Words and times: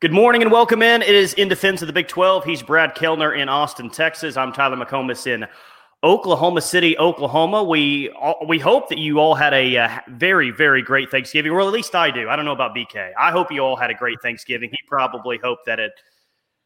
Good 0.00 0.12
morning 0.12 0.42
and 0.42 0.50
welcome 0.50 0.82
in. 0.82 1.02
It 1.02 1.14
is 1.14 1.34
in 1.34 1.46
defense 1.46 1.80
of 1.80 1.86
the 1.86 1.92
Big 1.92 2.08
12. 2.08 2.44
He's 2.44 2.62
Brad 2.62 2.96
Kellner 2.96 3.32
in 3.32 3.48
Austin, 3.48 3.88
Texas. 3.88 4.36
I'm 4.36 4.52
Tyler 4.52 4.76
McComas 4.76 5.24
in 5.28 5.46
Oklahoma 6.02 6.62
City, 6.62 6.98
Oklahoma. 6.98 7.62
We 7.62 8.12
we 8.48 8.58
hope 8.58 8.88
that 8.88 8.98
you 8.98 9.20
all 9.20 9.36
had 9.36 9.54
a 9.54 9.76
uh, 9.76 10.00
very 10.08 10.50
very 10.50 10.82
great 10.82 11.12
Thanksgiving. 11.12 11.54
Well, 11.54 11.68
at 11.68 11.72
least 11.72 11.94
I 11.94 12.10
do. 12.10 12.28
I 12.28 12.34
don't 12.34 12.44
know 12.44 12.52
about 12.52 12.74
BK. 12.74 13.12
I 13.18 13.30
hope 13.30 13.52
you 13.52 13.60
all 13.60 13.76
had 13.76 13.88
a 13.88 13.94
great 13.94 14.20
Thanksgiving. 14.20 14.68
He 14.68 14.78
probably 14.88 15.38
hoped 15.38 15.64
that 15.66 15.78
it 15.78 15.92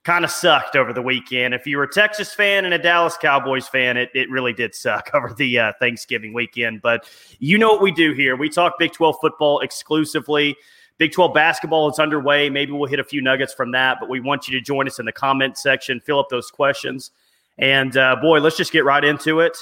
kind 0.04 0.24
of 0.24 0.30
sucked 0.30 0.74
over 0.74 0.95
the 0.95 1.02
weekend. 1.02 1.52
If 1.52 1.66
you 1.66 1.76
were 1.76 1.84
a 1.84 1.92
Texas 1.92 2.32
fan 2.32 2.64
and 2.64 2.72
a 2.72 2.79
Dallas 2.79 3.18
Cowboys 3.18 3.68
fan, 3.68 3.98
it, 3.98 4.08
it 4.14 4.30
really 4.30 4.54
did 4.54 4.74
suck 4.74 5.10
over 5.14 5.34
the 5.34 5.58
uh, 5.58 5.72
Thanksgiving 5.79 6.32
weekend. 6.32 6.80
But 6.80 7.06
you 7.40 7.58
know 7.58 7.72
what 7.72 7.82
we 7.82 7.92
do 7.92 8.14
here. 8.14 8.36
We 8.36 8.48
talk 8.48 8.79
Big 8.79 8.92
12 8.92 9.16
football 9.20 9.60
exclusively. 9.60 10.56
Big 10.98 11.12
12 11.12 11.32
basketball 11.32 11.88
is 11.88 11.98
underway. 11.98 12.50
Maybe 12.50 12.73
we'll 12.73 12.88
hit 12.88 12.98
a 12.98 13.04
few 13.04 13.23
nuggets 13.23 13.54
from 13.54 13.70
that, 13.70 13.98
but 14.00 14.09
we 14.09 14.20
want 14.20 14.48
you 14.48 14.59
to 14.59 14.60
join 14.60 14.86
us 14.86 14.98
in 14.98 15.06
the 15.06 15.12
comment 15.12 15.56
section, 15.56 16.00
fill 16.00 16.18
up 16.18 16.28
those 16.28 16.50
questions. 16.50 17.12
And 17.56 17.96
uh, 17.96 18.16
boy, 18.16 18.40
let's 18.40 18.56
just 18.56 18.73
get 18.73 18.84
right 18.84 19.04
into 19.04 19.40
it. 19.40 19.56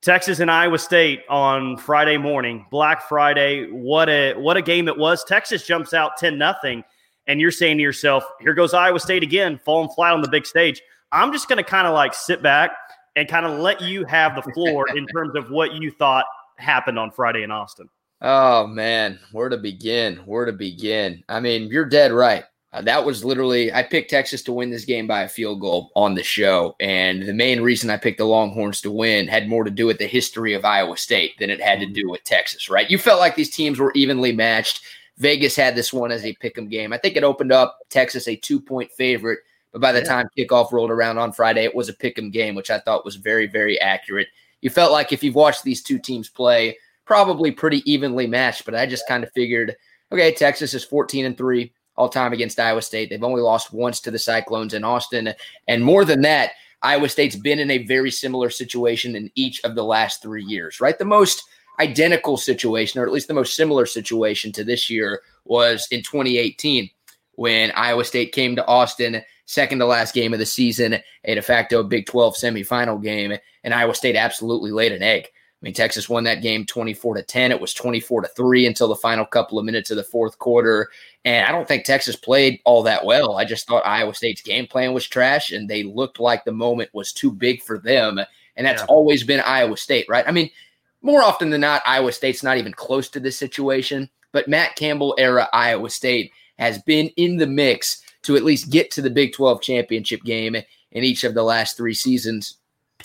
Texas 0.00 0.38
and 0.40 0.50
Iowa 0.50 0.78
State 0.78 1.22
on 1.28 1.76
Friday 1.76 2.18
morning, 2.18 2.66
Black 2.70 3.08
Friday. 3.08 3.68
What 3.70 4.08
a 4.08 4.34
what 4.34 4.56
a 4.56 4.62
game 4.62 4.86
it 4.86 4.96
was. 4.96 5.24
Texas 5.24 5.66
jumps 5.66 5.92
out 5.92 6.16
10 6.16 6.38
nothing, 6.38 6.84
and 7.26 7.40
you're 7.40 7.50
saying 7.50 7.78
to 7.78 7.82
yourself, 7.82 8.24
here 8.40 8.54
goes 8.54 8.74
Iowa 8.74 9.00
State 9.00 9.24
again, 9.24 9.58
falling 9.64 9.88
flat 9.88 10.12
on 10.12 10.22
the 10.22 10.28
big 10.28 10.46
stage. 10.46 10.80
I'm 11.10 11.32
just 11.32 11.48
going 11.48 11.56
to 11.56 11.68
kind 11.68 11.86
of 11.86 11.94
like 11.94 12.14
sit 12.14 12.42
back 12.42 12.72
and 13.16 13.28
kind 13.28 13.44
of 13.44 13.58
let 13.58 13.80
you 13.80 14.04
have 14.04 14.36
the 14.36 14.42
floor 14.52 14.86
in 14.96 15.06
terms 15.08 15.34
of 15.34 15.50
what 15.50 15.72
you 15.74 15.90
thought 15.90 16.26
happened 16.56 16.98
on 16.98 17.10
Friday 17.10 17.42
in 17.42 17.50
Austin. 17.50 17.88
Oh 18.20 18.66
man, 18.66 19.18
where 19.32 19.48
to 19.48 19.56
begin? 19.56 20.16
Where 20.26 20.44
to 20.44 20.52
begin? 20.52 21.22
I 21.28 21.40
mean, 21.40 21.68
you're 21.68 21.84
dead 21.84 22.12
right. 22.12 22.44
Uh, 22.72 22.82
that 22.82 23.04
was 23.04 23.24
literally 23.24 23.72
I 23.72 23.82
picked 23.82 24.10
Texas 24.10 24.42
to 24.42 24.52
win 24.52 24.70
this 24.70 24.84
game 24.84 25.06
by 25.06 25.22
a 25.22 25.28
field 25.28 25.60
goal 25.60 25.90
on 25.94 26.14
the 26.14 26.22
show, 26.22 26.74
and 26.80 27.22
the 27.22 27.32
main 27.32 27.60
reason 27.60 27.90
I 27.90 27.96
picked 27.96 28.18
the 28.18 28.24
Longhorns 28.24 28.80
to 28.82 28.90
win 28.90 29.28
had 29.28 29.48
more 29.48 29.64
to 29.64 29.70
do 29.70 29.86
with 29.86 29.98
the 29.98 30.06
history 30.06 30.52
of 30.52 30.64
Iowa 30.64 30.96
State 30.96 31.38
than 31.38 31.48
it 31.48 31.62
had 31.62 31.80
to 31.80 31.86
do 31.86 32.10
with 32.10 32.24
Texas. 32.24 32.68
Right? 32.68 32.90
You 32.90 32.98
felt 32.98 33.20
like 33.20 33.36
these 33.36 33.54
teams 33.54 33.78
were 33.78 33.92
evenly 33.94 34.32
matched. 34.32 34.82
Vegas 35.16 35.56
had 35.56 35.74
this 35.74 35.92
one 35.92 36.12
as 36.12 36.24
a 36.24 36.34
pick'em 36.36 36.70
game. 36.70 36.92
I 36.92 36.98
think 36.98 37.16
it 37.16 37.24
opened 37.24 37.52
up 37.52 37.78
Texas 37.88 38.28
a 38.28 38.36
two 38.36 38.60
point 38.60 38.90
favorite, 38.92 39.38
but 39.72 39.80
by 39.80 39.92
the 39.92 40.00
yeah. 40.00 40.04
time 40.04 40.28
kickoff 40.36 40.72
rolled 40.72 40.90
around 40.90 41.18
on 41.18 41.32
Friday, 41.32 41.64
it 41.64 41.74
was 41.74 41.88
a 41.88 41.94
pick'em 41.94 42.32
game, 42.32 42.54
which 42.54 42.70
I 42.70 42.80
thought 42.80 43.04
was 43.04 43.16
very 43.16 43.46
very 43.46 43.80
accurate. 43.80 44.28
You 44.60 44.70
felt 44.70 44.90
like 44.90 45.12
if 45.12 45.22
you've 45.22 45.36
watched 45.36 45.62
these 45.62 45.82
two 45.82 46.00
teams 46.00 46.28
play 46.28 46.76
probably 47.08 47.50
pretty 47.50 47.82
evenly 47.90 48.26
matched, 48.26 48.66
but 48.66 48.74
I 48.74 48.84
just 48.84 49.08
kind 49.08 49.24
of 49.24 49.32
figured, 49.32 49.74
okay, 50.12 50.30
Texas 50.30 50.74
is 50.74 50.84
14 50.84 51.24
and 51.24 51.36
3 51.36 51.72
all 51.96 52.10
time 52.10 52.34
against 52.34 52.60
Iowa 52.60 52.82
State. 52.82 53.08
They've 53.08 53.24
only 53.24 53.40
lost 53.40 53.72
once 53.72 53.98
to 54.00 54.10
the 54.10 54.18
Cyclones 54.18 54.74
in 54.74 54.84
Austin. 54.84 55.32
And 55.66 55.82
more 55.82 56.04
than 56.04 56.20
that, 56.20 56.52
Iowa 56.82 57.08
State's 57.08 57.34
been 57.34 57.58
in 57.58 57.70
a 57.70 57.86
very 57.86 58.10
similar 58.10 58.50
situation 58.50 59.16
in 59.16 59.30
each 59.34 59.64
of 59.64 59.74
the 59.74 59.82
last 59.82 60.22
three 60.22 60.44
years, 60.44 60.82
right? 60.82 60.98
The 60.98 61.06
most 61.06 61.42
identical 61.80 62.36
situation, 62.36 63.00
or 63.00 63.06
at 63.06 63.12
least 63.12 63.26
the 63.26 63.34
most 63.34 63.56
similar 63.56 63.86
situation 63.86 64.52
to 64.52 64.62
this 64.62 64.90
year, 64.90 65.22
was 65.46 65.88
in 65.90 66.02
2018 66.02 66.90
when 67.36 67.72
Iowa 67.74 68.04
State 68.04 68.32
came 68.32 68.54
to 68.54 68.66
Austin, 68.66 69.22
second 69.46 69.78
to 69.78 69.86
last 69.86 70.14
game 70.14 70.34
of 70.34 70.40
the 70.40 70.46
season, 70.46 70.98
a 71.24 71.34
de 71.34 71.40
facto 71.40 71.82
Big 71.82 72.04
12 72.04 72.36
semifinal 72.36 73.02
game, 73.02 73.32
and 73.64 73.72
Iowa 73.72 73.94
State 73.94 74.14
absolutely 74.14 74.72
laid 74.72 74.92
an 74.92 75.02
egg. 75.02 75.28
I 75.60 75.64
mean, 75.64 75.74
Texas 75.74 76.08
won 76.08 76.22
that 76.24 76.40
game 76.40 76.64
24 76.64 77.16
to 77.16 77.22
10. 77.22 77.50
It 77.50 77.60
was 77.60 77.74
24 77.74 78.22
to 78.22 78.28
3 78.28 78.66
until 78.66 78.86
the 78.86 78.94
final 78.94 79.24
couple 79.24 79.58
of 79.58 79.64
minutes 79.64 79.90
of 79.90 79.96
the 79.96 80.04
fourth 80.04 80.38
quarter. 80.38 80.88
And 81.24 81.46
I 81.46 81.50
don't 81.50 81.66
think 81.66 81.84
Texas 81.84 82.14
played 82.14 82.60
all 82.64 82.84
that 82.84 83.04
well. 83.04 83.36
I 83.36 83.44
just 83.44 83.66
thought 83.66 83.84
Iowa 83.84 84.14
State's 84.14 84.40
game 84.40 84.68
plan 84.68 84.92
was 84.92 85.06
trash 85.06 85.50
and 85.50 85.68
they 85.68 85.82
looked 85.82 86.20
like 86.20 86.44
the 86.44 86.52
moment 86.52 86.90
was 86.92 87.12
too 87.12 87.32
big 87.32 87.60
for 87.62 87.78
them. 87.78 88.20
And 88.54 88.66
that's 88.66 88.82
yeah. 88.82 88.86
always 88.88 89.24
been 89.24 89.40
Iowa 89.40 89.76
State, 89.76 90.06
right? 90.08 90.24
I 90.28 90.30
mean, 90.30 90.48
more 91.02 91.22
often 91.22 91.50
than 91.50 91.60
not, 91.60 91.82
Iowa 91.84 92.12
State's 92.12 92.44
not 92.44 92.58
even 92.58 92.72
close 92.72 93.08
to 93.10 93.20
this 93.20 93.36
situation. 93.36 94.08
But 94.30 94.46
Matt 94.46 94.76
Campbell 94.76 95.16
era 95.18 95.48
Iowa 95.52 95.90
State 95.90 96.32
has 96.58 96.80
been 96.82 97.08
in 97.16 97.36
the 97.36 97.46
mix 97.46 98.02
to 98.22 98.36
at 98.36 98.44
least 98.44 98.70
get 98.70 98.90
to 98.92 99.02
the 99.02 99.10
Big 99.10 99.32
12 99.32 99.60
championship 99.60 100.22
game 100.22 100.54
in 100.54 101.04
each 101.04 101.24
of 101.24 101.34
the 101.34 101.42
last 101.42 101.76
three 101.76 101.94
seasons 101.94 102.58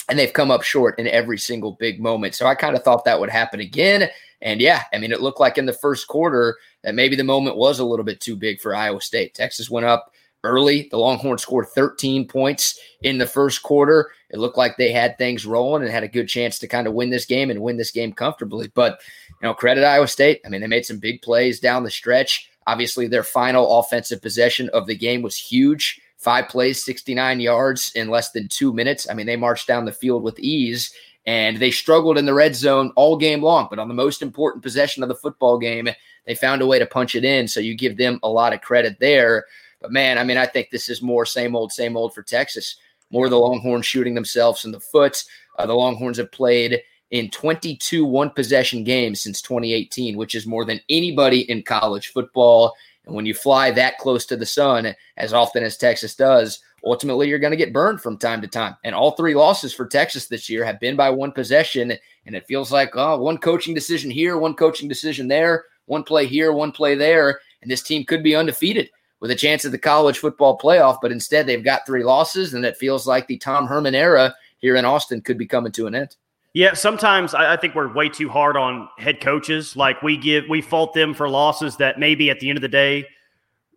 and 0.09 0.19
they've 0.19 0.33
come 0.33 0.51
up 0.51 0.63
short 0.63 0.99
in 0.99 1.07
every 1.07 1.37
single 1.37 1.73
big 1.73 2.01
moment. 2.01 2.35
So 2.35 2.45
I 2.45 2.55
kind 2.55 2.75
of 2.75 2.83
thought 2.83 3.05
that 3.05 3.19
would 3.19 3.29
happen 3.29 3.59
again. 3.59 4.09
And 4.41 4.59
yeah, 4.59 4.83
I 4.93 4.97
mean, 4.97 5.11
it 5.11 5.21
looked 5.21 5.39
like 5.39 5.57
in 5.57 5.65
the 5.65 5.73
first 5.73 6.07
quarter 6.07 6.57
that 6.83 6.95
maybe 6.95 7.15
the 7.15 7.23
moment 7.23 7.55
was 7.55 7.79
a 7.79 7.85
little 7.85 8.03
bit 8.03 8.19
too 8.19 8.35
big 8.35 8.59
for 8.59 8.75
Iowa 8.75 8.99
State. 8.99 9.33
Texas 9.33 9.69
went 9.69 9.85
up 9.85 10.11
early. 10.43 10.89
The 10.91 10.97
Longhorns 10.97 11.41
scored 11.41 11.67
13 11.69 12.27
points 12.27 12.77
in 13.03 13.17
the 13.17 13.25
first 13.25 13.63
quarter. 13.63 14.11
It 14.29 14.39
looked 14.39 14.57
like 14.57 14.75
they 14.75 14.91
had 14.91 15.17
things 15.17 15.45
rolling 15.45 15.83
and 15.83 15.91
had 15.91 16.03
a 16.03 16.09
good 16.09 16.27
chance 16.27 16.59
to 16.59 16.67
kind 16.67 16.87
of 16.87 16.93
win 16.93 17.09
this 17.09 17.25
game 17.25 17.49
and 17.49 17.61
win 17.61 17.77
this 17.77 17.91
game 17.91 18.11
comfortably. 18.11 18.69
But, 18.73 18.99
you 19.29 19.47
know, 19.47 19.53
credit 19.53 19.85
Iowa 19.85 20.07
State. 20.07 20.41
I 20.45 20.49
mean, 20.49 20.59
they 20.59 20.67
made 20.67 20.85
some 20.85 20.99
big 20.99 21.21
plays 21.21 21.61
down 21.61 21.83
the 21.83 21.91
stretch. 21.91 22.49
Obviously, 22.67 23.07
their 23.07 23.23
final 23.23 23.79
offensive 23.79 24.21
possession 24.21 24.69
of 24.73 24.87
the 24.87 24.95
game 24.95 25.21
was 25.21 25.37
huge 25.37 26.01
five 26.23 26.47
plays, 26.47 26.83
69 26.83 27.39
yards 27.39 27.91
in 27.95 28.09
less 28.09 28.31
than 28.31 28.47
two 28.47 28.73
minutes. 28.73 29.09
I 29.09 29.13
mean, 29.13 29.25
they 29.25 29.35
marched 29.35 29.67
down 29.67 29.85
the 29.85 29.91
field 29.91 30.23
with 30.23 30.39
ease 30.39 30.93
and 31.25 31.57
they 31.57 31.71
struggled 31.71 32.17
in 32.17 32.25
the 32.25 32.33
red 32.33 32.55
zone 32.55 32.91
all 32.95 33.17
game 33.17 33.41
long. 33.41 33.67
But 33.69 33.79
on 33.79 33.87
the 33.87 33.93
most 33.93 34.21
important 34.21 34.63
possession 34.63 35.03
of 35.03 35.09
the 35.09 35.15
football 35.15 35.57
game, 35.57 35.89
they 36.25 36.35
found 36.35 36.61
a 36.61 36.67
way 36.67 36.79
to 36.79 36.85
punch 36.85 37.15
it 37.15 37.25
in. 37.25 37.47
So 37.47 37.59
you 37.59 37.75
give 37.75 37.97
them 37.97 38.19
a 38.23 38.29
lot 38.29 38.53
of 38.53 38.61
credit 38.61 38.97
there. 38.99 39.45
But 39.81 39.91
man, 39.91 40.17
I 40.17 40.23
mean, 40.23 40.37
I 40.37 40.45
think 40.45 40.69
this 40.69 40.89
is 40.89 41.01
more 41.01 41.25
same 41.25 41.55
old, 41.55 41.71
same 41.71 41.97
old 41.97 42.13
for 42.13 42.23
Texas. 42.23 42.77
More 43.11 43.29
the 43.29 43.37
Longhorns 43.37 43.85
shooting 43.85 44.15
themselves 44.15 44.65
in 44.65 44.71
the 44.71 44.79
foot. 44.79 45.23
Uh, 45.57 45.65
the 45.65 45.73
Longhorns 45.73 46.17
have 46.17 46.31
played 46.31 46.81
in 47.11 47.29
22 47.29 48.05
one 48.05 48.31
possession 48.31 48.83
games 48.83 49.21
since 49.21 49.41
2018, 49.41 50.17
which 50.17 50.35
is 50.35 50.47
more 50.47 50.65
than 50.65 50.81
anybody 50.89 51.49
in 51.49 51.61
college 51.61 52.07
football. 52.07 52.73
And 53.05 53.15
when 53.15 53.25
you 53.25 53.33
fly 53.33 53.71
that 53.71 53.97
close 53.97 54.25
to 54.27 54.37
the 54.37 54.45
sun, 54.45 54.95
as 55.17 55.33
often 55.33 55.63
as 55.63 55.77
Texas 55.77 56.15
does, 56.15 56.61
ultimately 56.85 57.27
you're 57.27 57.39
going 57.39 57.51
to 57.51 57.57
get 57.57 57.73
burned 57.73 58.01
from 58.01 58.17
time 58.17 58.41
to 58.41 58.47
time. 58.47 58.75
And 58.83 58.95
all 58.95 59.11
three 59.11 59.35
losses 59.35 59.73
for 59.73 59.85
Texas 59.85 60.27
this 60.27 60.49
year 60.49 60.63
have 60.63 60.79
been 60.79 60.95
by 60.95 61.09
one 61.09 61.31
possession. 61.31 61.93
And 62.25 62.35
it 62.35 62.47
feels 62.47 62.71
like, 62.71 62.91
oh, 62.95 63.19
one 63.19 63.37
coaching 63.37 63.73
decision 63.73 64.09
here, 64.09 64.37
one 64.37 64.53
coaching 64.53 64.87
decision 64.87 65.27
there, 65.27 65.65
one 65.85 66.03
play 66.03 66.25
here, 66.25 66.53
one 66.53 66.71
play 66.71 66.95
there. 66.95 67.39
And 67.61 67.69
this 67.69 67.83
team 67.83 68.05
could 68.05 68.23
be 68.23 68.35
undefeated 68.35 68.89
with 69.19 69.31
a 69.31 69.35
chance 69.35 69.65
at 69.65 69.71
the 69.71 69.77
college 69.77 70.19
football 70.19 70.57
playoff. 70.57 70.99
But 71.01 71.11
instead, 71.11 71.45
they've 71.45 71.63
got 71.63 71.85
three 71.85 72.03
losses. 72.03 72.53
And 72.53 72.65
it 72.65 72.77
feels 72.77 73.07
like 73.07 73.27
the 73.27 73.37
Tom 73.37 73.67
Herman 73.67 73.95
era 73.95 74.33
here 74.59 74.75
in 74.77 74.85
Austin 74.85 75.21
could 75.21 75.37
be 75.37 75.45
coming 75.45 75.71
to 75.73 75.87
an 75.87 75.95
end. 75.95 76.15
Yeah, 76.53 76.75
sometimes 76.75 77.33
I, 77.33 77.53
I, 77.53 77.57
think 77.57 77.73
we're 77.73 77.91
way 77.91 78.09
too 78.09 78.29
hard 78.29 78.55
on 78.55 78.87
head 78.99 79.19
coaches. 79.19 79.75
Like 79.75 80.03
we 80.03 80.17
give, 80.17 80.45
we 80.47 80.61
fault 80.61 80.93
them 80.93 81.15
for 81.15 81.27
losses 81.27 81.77
that 81.77 81.97
maybe 81.97 82.29
at 82.29 82.39
the 82.39 82.49
end 82.49 82.59
of 82.59 82.61
the 82.61 82.67
day 82.67 83.07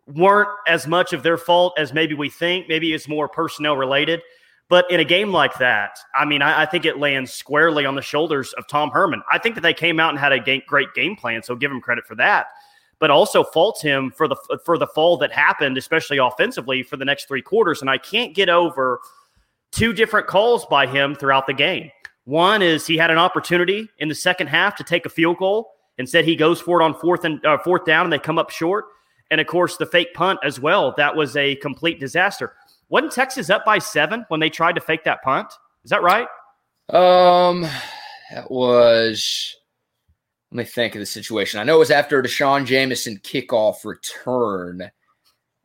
weren't 0.05 0.49
as 0.67 0.85
much 0.85 1.11
of 1.11 1.23
their 1.23 1.37
fault 1.37 1.73
as 1.77 1.91
maybe 1.91 2.13
we 2.13 2.29
think. 2.29 2.67
Maybe 2.69 2.93
it's 2.93 3.07
more 3.07 3.27
personnel 3.27 3.75
related. 3.75 4.21
But 4.69 4.89
in 4.91 4.99
a 4.99 5.05
game 5.05 5.31
like 5.31 5.57
that, 5.59 5.97
I 6.13 6.25
mean, 6.25 6.41
I, 6.41 6.63
I 6.63 6.65
think 6.65 6.85
it 6.85 6.99
lands 6.99 7.33
squarely 7.33 7.85
on 7.85 7.95
the 7.95 8.01
shoulders 8.01 8.53
of 8.53 8.67
Tom 8.67 8.91
Herman. 8.91 9.23
I 9.31 9.39
think 9.39 9.55
that 9.55 9.61
they 9.61 9.73
came 9.73 9.99
out 9.99 10.09
and 10.11 10.19
had 10.19 10.33
a 10.33 10.39
game, 10.39 10.61
great 10.67 10.93
game 10.93 11.15
plan, 11.15 11.41
so 11.41 11.55
give 11.55 11.71
him 11.71 11.81
credit 11.81 12.05
for 12.05 12.15
that. 12.15 12.47
But 12.99 13.09
also 13.09 13.43
fault 13.43 13.81
him 13.81 14.11
for 14.11 14.27
the 14.27 14.35
for 14.65 14.77
the 14.77 14.87
fall 14.87 15.17
that 15.17 15.31
happened, 15.31 15.77
especially 15.77 16.17
offensively, 16.17 16.83
for 16.83 16.97
the 16.97 17.05
next 17.05 17.27
three 17.27 17.43
quarters. 17.43 17.81
And 17.81 17.89
I 17.89 17.97
can't 17.97 18.35
get 18.35 18.49
over 18.49 18.99
two 19.71 19.93
different 19.93 20.27
calls 20.27 20.65
by 20.65 20.87
him 20.87 21.15
throughout 21.15 21.47
the 21.47 21.53
game. 21.53 21.91
One 22.27 22.61
is 22.61 22.85
he 22.85 22.97
had 22.97 23.09
an 23.09 23.17
opportunity 23.17 23.87
in 23.99 24.09
the 24.09 24.15
second 24.15 24.47
half 24.47 24.75
to 24.75 24.83
take 24.83 25.05
a 25.05 25.09
field 25.09 25.37
goal. 25.37 25.71
Instead, 25.97 26.25
he 26.25 26.35
goes 26.35 26.59
for 26.59 26.81
it 26.81 26.83
on 26.83 26.93
fourth 26.93 27.23
and 27.23 27.43
uh, 27.45 27.57
fourth 27.59 27.85
down, 27.85 28.05
and 28.05 28.11
they 28.11 28.19
come 28.19 28.37
up 28.37 28.49
short. 28.49 28.83
And 29.31 29.39
of 29.39 29.47
course, 29.47 29.77
the 29.77 29.85
fake 29.85 30.13
punt 30.13 30.37
as 30.43 30.59
well. 30.59 30.93
That 30.97 31.15
was 31.15 31.37
a 31.37 31.55
complete 31.55 32.01
disaster. 32.01 32.53
Wasn't 32.89 33.13
Texas 33.13 33.49
up 33.49 33.63
by 33.63 33.79
seven 33.79 34.25
when 34.27 34.41
they 34.41 34.49
tried 34.49 34.75
to 34.75 34.81
fake 34.81 35.05
that 35.05 35.23
punt? 35.23 35.47
Is 35.85 35.89
that 35.89 36.03
right? 36.03 36.27
Um, 36.89 37.61
that 38.31 38.51
was. 38.51 39.55
Let 40.51 40.57
me 40.57 40.63
think 40.65 40.95
of 40.95 40.99
the 40.99 41.05
situation. 41.05 41.61
I 41.61 41.63
know 41.63 41.77
it 41.77 41.79
was 41.79 41.91
after 41.91 42.19
a 42.19 42.23
D'Shawn 42.23 42.65
Jamison 42.65 43.21
kickoff 43.23 43.85
return 43.85 44.91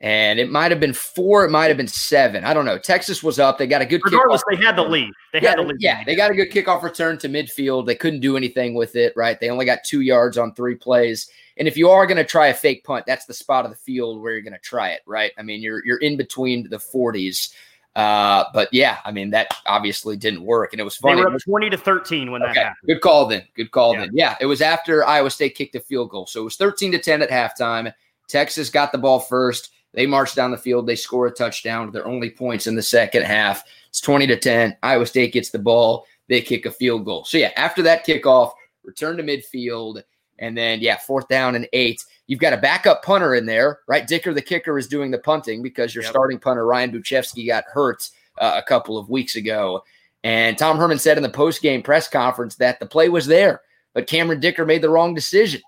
and 0.02 0.40
it 0.40 0.50
might 0.50 0.72
have 0.72 0.80
been 0.80 0.92
four, 0.92 1.44
it 1.44 1.50
might 1.50 1.68
have 1.68 1.76
been 1.76 1.86
seven. 1.86 2.42
I 2.44 2.52
don't 2.52 2.64
know. 2.64 2.76
Texas 2.76 3.22
was 3.22 3.38
up. 3.38 3.56
They 3.56 3.68
got 3.68 3.82
a 3.82 3.86
good. 3.86 4.02
Regardless, 4.04 4.42
they 4.50 4.56
had 4.56 4.74
the 4.74 4.82
lead. 4.82 5.12
They 5.32 5.40
yeah, 5.40 5.50
had 5.50 5.58
the 5.60 5.62
lead. 5.62 5.76
Yeah, 5.78 6.02
they 6.04 6.16
got 6.16 6.32
a 6.32 6.34
good 6.34 6.50
kickoff 6.50 6.82
return 6.82 7.18
to 7.18 7.28
midfield. 7.28 7.86
They 7.86 7.94
couldn't 7.94 8.18
do 8.18 8.36
anything 8.36 8.74
with 8.74 8.96
it. 8.96 9.12
Right? 9.14 9.38
They 9.38 9.48
only 9.48 9.64
got 9.64 9.84
two 9.84 10.00
yards 10.00 10.36
on 10.36 10.54
three 10.54 10.74
plays. 10.74 11.30
And 11.56 11.68
if 11.68 11.76
you 11.76 11.88
are 11.88 12.04
going 12.06 12.16
to 12.16 12.24
try 12.24 12.48
a 12.48 12.54
fake 12.54 12.82
punt, 12.82 13.06
that's 13.06 13.26
the 13.26 13.34
spot 13.34 13.64
of 13.64 13.70
the 13.70 13.76
field 13.76 14.20
where 14.20 14.32
you're 14.32 14.42
going 14.42 14.54
to 14.54 14.58
try 14.58 14.90
it. 14.90 15.02
Right? 15.06 15.30
I 15.38 15.42
mean, 15.42 15.62
you're 15.62 15.84
you're 15.86 15.98
in 15.98 16.16
between 16.16 16.68
the 16.68 16.78
40s. 16.78 17.54
Uh, 17.94 18.44
but 18.52 18.70
yeah, 18.72 18.98
I 19.04 19.12
mean 19.12 19.30
that 19.30 19.54
obviously 19.66 20.16
didn't 20.16 20.42
work, 20.42 20.72
and 20.72 20.80
it 20.80 20.84
was 20.84 20.96
funny. 20.96 21.16
They 21.16 21.26
were 21.26 21.34
up 21.34 21.42
twenty 21.42 21.68
to 21.68 21.76
thirteen 21.76 22.30
when 22.30 22.42
okay. 22.42 22.54
that 22.54 22.64
happened. 22.64 22.86
Good 22.86 23.00
call 23.02 23.26
then. 23.26 23.42
Good 23.54 23.70
call 23.70 23.92
yeah. 23.92 24.00
then. 24.00 24.10
Yeah, 24.14 24.36
it 24.40 24.46
was 24.46 24.62
after 24.62 25.04
Iowa 25.04 25.28
State 25.28 25.54
kicked 25.54 25.74
a 25.74 25.80
field 25.80 26.08
goal, 26.08 26.26
so 26.26 26.40
it 26.40 26.44
was 26.44 26.56
thirteen 26.56 26.90
to 26.92 26.98
ten 26.98 27.20
at 27.20 27.28
halftime. 27.28 27.92
Texas 28.28 28.70
got 28.70 28.92
the 28.92 28.98
ball 28.98 29.20
first 29.20 29.72
They 29.92 30.06
march 30.06 30.34
down 30.34 30.50
the 30.50 30.58
field. 30.58 30.86
They 30.86 30.96
score 30.96 31.26
a 31.26 31.30
touchdown. 31.30 31.90
Their 31.90 32.06
only 32.06 32.30
points 32.30 32.66
in 32.66 32.74
the 32.74 32.82
second 32.82 33.24
half. 33.24 33.64
It's 33.88 34.00
20 34.00 34.26
to 34.28 34.36
10. 34.36 34.76
Iowa 34.82 35.06
State 35.06 35.32
gets 35.32 35.50
the 35.50 35.58
ball. 35.58 36.06
They 36.28 36.40
kick 36.40 36.66
a 36.66 36.70
field 36.70 37.04
goal. 37.04 37.24
So, 37.24 37.36
yeah, 37.36 37.50
after 37.56 37.82
that 37.82 38.06
kickoff, 38.06 38.52
return 38.84 39.16
to 39.18 39.22
midfield. 39.22 40.02
And 40.38 40.56
then, 40.56 40.80
yeah, 40.80 40.96
fourth 40.96 41.28
down 41.28 41.54
and 41.54 41.68
eight. 41.72 42.04
You've 42.26 42.40
got 42.40 42.54
a 42.54 42.58
backup 42.58 43.02
punter 43.02 43.34
in 43.34 43.44
there, 43.44 43.80
right? 43.86 44.06
Dicker, 44.06 44.32
the 44.32 44.40
kicker, 44.40 44.78
is 44.78 44.86
doing 44.86 45.10
the 45.10 45.18
punting 45.18 45.62
because 45.62 45.94
your 45.94 46.02
yep. 46.02 46.10
starting 46.10 46.38
punter, 46.38 46.64
Ryan 46.64 46.90
Bujcevski, 46.92 47.46
got 47.46 47.64
hurt 47.64 48.08
uh, 48.38 48.54
a 48.56 48.66
couple 48.66 48.96
of 48.96 49.10
weeks 49.10 49.36
ago. 49.36 49.84
And 50.24 50.56
Tom 50.56 50.78
Herman 50.78 50.98
said 50.98 51.16
in 51.16 51.22
the 51.22 51.28
post 51.28 51.62
game 51.62 51.82
press 51.82 52.08
conference 52.08 52.56
that 52.56 52.80
the 52.80 52.86
play 52.86 53.08
was 53.08 53.26
there, 53.26 53.62
but 53.92 54.06
Cameron 54.06 54.40
Dicker 54.40 54.64
made 54.64 54.82
the 54.82 54.90
wrong 54.90 55.14
decision. 55.14 55.60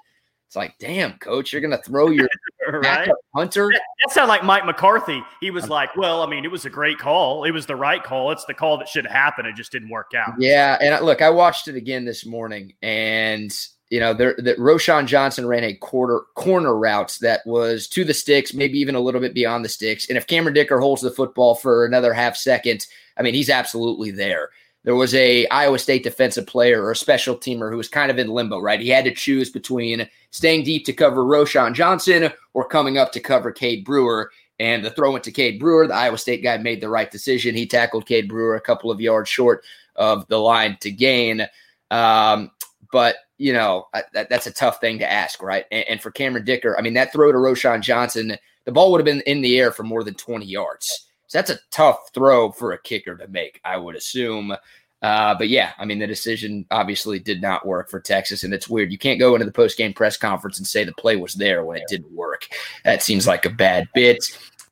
It's 0.46 0.56
like, 0.56 0.78
damn, 0.78 1.18
coach, 1.18 1.52
you're 1.52 1.60
going 1.60 1.76
to 1.76 1.82
throw 1.82 2.10
your 2.10 2.28
right? 2.72 3.08
punter. 3.34 3.68
That, 3.72 3.82
that 4.04 4.14
sounded 4.14 4.28
like 4.28 4.44
Mike 4.44 4.64
McCarthy. 4.64 5.22
He 5.40 5.50
was 5.50 5.68
like, 5.68 5.94
well, 5.96 6.22
I 6.22 6.26
mean, 6.26 6.44
it 6.44 6.50
was 6.50 6.64
a 6.64 6.70
great 6.70 6.98
call. 6.98 7.44
It 7.44 7.50
was 7.50 7.66
the 7.66 7.76
right 7.76 8.02
call. 8.02 8.30
It's 8.30 8.44
the 8.44 8.54
call 8.54 8.78
that 8.78 8.88
should 8.88 9.06
have 9.06 9.14
happened. 9.14 9.48
It 9.48 9.56
just 9.56 9.72
didn't 9.72 9.90
work 9.90 10.12
out. 10.16 10.34
Yeah. 10.38 10.78
And 10.80 10.94
I, 10.94 11.00
look, 11.00 11.22
I 11.22 11.30
watched 11.30 11.68
it 11.68 11.76
again 11.76 12.04
this 12.04 12.26
morning, 12.26 12.74
and 12.82 13.54
you 13.90 14.00
know, 14.00 14.14
there 14.14 14.34
that 14.38 14.58
Roschon 14.58 15.06
Johnson 15.06 15.46
ran 15.46 15.64
a 15.64 15.74
quarter 15.74 16.22
corner 16.34 16.76
routes 16.76 17.18
that 17.18 17.46
was 17.46 17.86
to 17.88 18.04
the 18.04 18.14
sticks, 18.14 18.54
maybe 18.54 18.78
even 18.78 18.94
a 18.94 19.00
little 19.00 19.20
bit 19.20 19.34
beyond 19.34 19.64
the 19.64 19.68
sticks. 19.68 20.08
And 20.08 20.18
if 20.18 20.26
Cameron 20.26 20.54
Dicker 20.54 20.80
holds 20.80 21.02
the 21.02 21.10
football 21.10 21.54
for 21.54 21.84
another 21.84 22.12
half 22.12 22.36
second, 22.36 22.86
I 23.16 23.22
mean, 23.22 23.34
he's 23.34 23.50
absolutely 23.50 24.10
there 24.10 24.50
there 24.84 24.94
was 24.94 25.14
a 25.14 25.46
Iowa 25.48 25.78
State 25.78 26.02
defensive 26.02 26.46
player 26.46 26.82
or 26.82 26.92
a 26.92 26.96
special 26.96 27.36
teamer 27.36 27.70
who 27.70 27.78
was 27.78 27.88
kind 27.88 28.10
of 28.10 28.18
in 28.18 28.28
limbo, 28.28 28.60
right? 28.60 28.80
He 28.80 28.90
had 28.90 29.06
to 29.06 29.14
choose 29.14 29.50
between 29.50 30.08
staying 30.30 30.64
deep 30.64 30.84
to 30.84 30.92
cover 30.92 31.24
Roschon 31.24 31.74
Johnson 31.74 32.30
or 32.52 32.68
coming 32.68 32.98
up 32.98 33.10
to 33.12 33.20
cover 33.20 33.50
Cade 33.50 33.84
Brewer. 33.84 34.30
And 34.60 34.84
the 34.84 34.90
throw 34.90 35.10
went 35.10 35.24
to 35.24 35.32
Cade 35.32 35.58
Brewer. 35.58 35.86
The 35.86 35.94
Iowa 35.94 36.18
State 36.18 36.42
guy 36.42 36.58
made 36.58 36.80
the 36.80 36.88
right 36.88 37.10
decision. 37.10 37.54
He 37.54 37.66
tackled 37.66 38.06
Cade 38.06 38.28
Brewer 38.28 38.54
a 38.54 38.60
couple 38.60 38.90
of 38.90 39.00
yards 39.00 39.28
short 39.28 39.64
of 39.96 40.26
the 40.28 40.38
line 40.38 40.76
to 40.80 40.90
gain. 40.90 41.46
Um, 41.90 42.50
but 42.92 43.16
you 43.38 43.52
know 43.52 43.88
that, 44.12 44.28
that's 44.28 44.46
a 44.46 44.52
tough 44.52 44.80
thing 44.80 44.98
to 44.98 45.10
ask, 45.10 45.42
right? 45.42 45.64
And, 45.72 45.84
and, 45.88 46.00
for 46.00 46.10
Cameron 46.10 46.44
Dicker, 46.44 46.78
I 46.78 46.82
mean 46.82 46.94
that 46.94 47.12
throw 47.12 47.32
to 47.32 47.38
Roschon 47.38 47.80
Johnson, 47.80 48.36
the 48.64 48.72
ball 48.72 48.92
would 48.92 49.00
have 49.00 49.04
been 49.04 49.22
in 49.22 49.40
the 49.40 49.58
air 49.58 49.72
for 49.72 49.82
more 49.82 50.04
than 50.04 50.14
20 50.14 50.46
yards. 50.46 51.08
So 51.34 51.38
that's 51.40 51.50
a 51.50 51.58
tough 51.72 52.10
throw 52.14 52.52
for 52.52 52.72
a 52.72 52.80
kicker 52.80 53.16
to 53.16 53.26
make, 53.26 53.60
I 53.64 53.76
would 53.76 53.96
assume. 53.96 54.54
Uh, 55.02 55.34
but 55.34 55.48
yeah, 55.48 55.72
I 55.78 55.84
mean, 55.84 55.98
the 55.98 56.06
decision 56.06 56.64
obviously 56.70 57.18
did 57.18 57.42
not 57.42 57.66
work 57.66 57.90
for 57.90 57.98
Texas, 57.98 58.44
and 58.44 58.54
it's 58.54 58.68
weird. 58.68 58.92
You 58.92 58.98
can't 58.98 59.18
go 59.18 59.34
into 59.34 59.44
the 59.44 59.50
post 59.50 59.76
game 59.76 59.92
press 59.92 60.16
conference 60.16 60.58
and 60.58 60.66
say 60.66 60.84
the 60.84 60.92
play 60.92 61.16
was 61.16 61.34
there 61.34 61.64
when 61.64 61.78
it 61.78 61.88
didn't 61.88 62.12
work. 62.12 62.46
That 62.84 63.02
seems 63.02 63.26
like 63.26 63.46
a 63.46 63.50
bad 63.50 63.88
bit. 63.94 64.24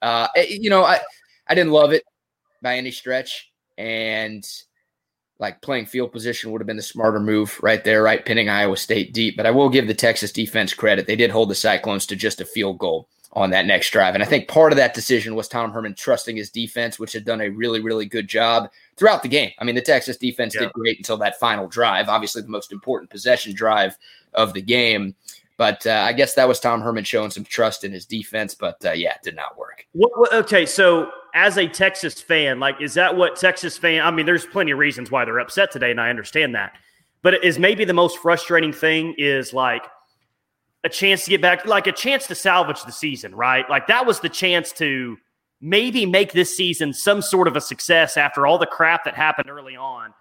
Uh, 0.03 0.29
eh, 0.37 0.47
you 0.51 0.71
know, 0.71 0.85
I 0.85 1.01
I 1.49 1.57
didn't 1.57 1.73
love 1.73 1.93
it 1.93 2.05
by 2.63 2.77
any 2.77 2.93
stretch, 2.93 3.51
and 3.77 4.47
like 5.41 5.63
playing 5.63 5.87
field 5.87 6.13
position 6.13 6.53
would 6.53 6.61
have 6.61 6.69
been 6.69 6.77
the 6.77 6.83
smarter 6.83 7.19
move 7.19 7.59
right 7.61 7.83
there, 7.83 8.05
right? 8.05 8.25
Pinning 8.25 8.49
Iowa 8.49 8.77
State 8.77 9.13
deep. 9.13 9.37
But 9.37 9.47
I 9.47 9.51
will 9.51 9.69
give 9.69 9.89
the 9.89 9.95
Texas 9.95 10.31
defense 10.31 10.73
credit; 10.73 11.09
they 11.09 11.17
did 11.17 11.33
hold 11.33 11.51
the 11.51 11.57
Cyclones 11.57 12.07
to 12.07 12.15
just 12.15 12.41
a 12.41 12.45
field 12.45 12.79
goal 12.79 13.09
on 13.35 13.51
that 13.51 13.65
next 13.65 13.91
drive. 13.91 14.15
And 14.15 14.23
I 14.23 14.27
think 14.27 14.47
part 14.47 14.73
of 14.73 14.77
that 14.77 14.93
decision 14.93 15.35
was 15.35 15.49
Tom 15.49 15.73
Herman 15.73 15.95
trusting 15.95 16.37
his 16.37 16.51
defense, 16.51 16.99
which 16.99 17.15
had 17.15 17.25
done 17.25 17.41
a 17.41 17.49
really, 17.49 17.81
really 17.81 18.05
good 18.05 18.29
job 18.29 18.71
throughout 18.97 19.23
the 19.23 19.29
game. 19.29 19.53
I 19.59 19.65
mean, 19.65 19.75
the 19.75 19.81
Texas 19.81 20.19
defense 20.19 20.55
yeah. 20.55 20.63
did 20.63 20.73
great 20.75 20.99
until 20.99 21.17
that 21.19 21.41
final 21.41 21.67
drive, 21.67 22.09
obviously 22.09 22.43
the 22.43 22.49
most 22.49 22.73
important 22.73 23.11
possession 23.11 23.55
drive 23.55 23.97
of 24.35 24.53
the 24.53 24.61
game. 24.61 25.15
But 25.57 25.87
uh, 25.87 26.05
I 26.07 26.13
guess 26.13 26.35
that 26.35 26.49
was 26.49 26.61
Tom 26.61 26.83
Herman 26.83 27.05
showing 27.05 27.31
some 27.31 27.45
trust 27.45 27.85
in 27.85 27.93
his 27.93 28.05
defense. 28.05 28.55
But 28.55 28.85
uh, 28.85 28.93
yeah, 28.93 29.15
it 29.15 29.23
did 29.23 29.37
not 29.37 29.57
work. 29.57 29.87
What, 29.93 30.11
what, 30.19 30.33
okay, 30.35 30.67
so 30.67 31.11
as 31.35 31.57
a 31.57 31.67
Texas 31.67 32.21
fan, 32.21 32.61
like, 32.61 32.81
is 32.83 32.95
that 32.95 33.17
what 33.17 33.37
Texas 33.37 33.79
fan? 33.79 34.03
I 34.03 34.11
mean, 34.11 34.27
there's 34.27 34.45
plenty 34.45 34.73
of 34.73 34.79
reasons 34.79 35.11
why 35.11 35.25
they're 35.25 35.39
upset 35.39 35.71
today, 35.71 35.91
and 35.91 36.01
I 36.01 36.11
understand 36.11 36.55
that. 36.55 36.73
But 37.23 37.43
is 37.45 37.59
maybe 37.59 37.85
the 37.85 37.95
most 37.95 38.19
frustrating 38.19 38.75
thing 38.75 39.15
is 39.17 39.55
like– 39.55 39.87
a 40.85 40.89
chance 40.89 41.25
to 41.25 41.31
get 41.31 41.41
back, 41.41 41.65
like 41.67 41.87
a 41.87 41.93
chance 41.93 42.27
to 42.27 42.35
salvage 42.35 42.83
the 42.85 42.93
season, 42.93 43.35
right? 43.35 43.69
Like 43.71 43.87
that 43.87 44.07
was 44.07 44.21
the 44.21 44.29
chance 44.29 44.73
to 44.73 45.17
maybe 45.61 46.05
make 46.07 46.33
this 46.33 46.57
season 46.57 46.93
some 46.93 47.23
sort 47.23 47.47
of 47.47 47.57
a 47.57 47.61
success 47.61 48.17
after 48.17 48.47
all 48.47 48.59
the 48.59 48.67
crap 48.67 49.05
that 49.05 49.15
happened 49.15 49.49
early 49.49 49.77
on. 49.77 50.13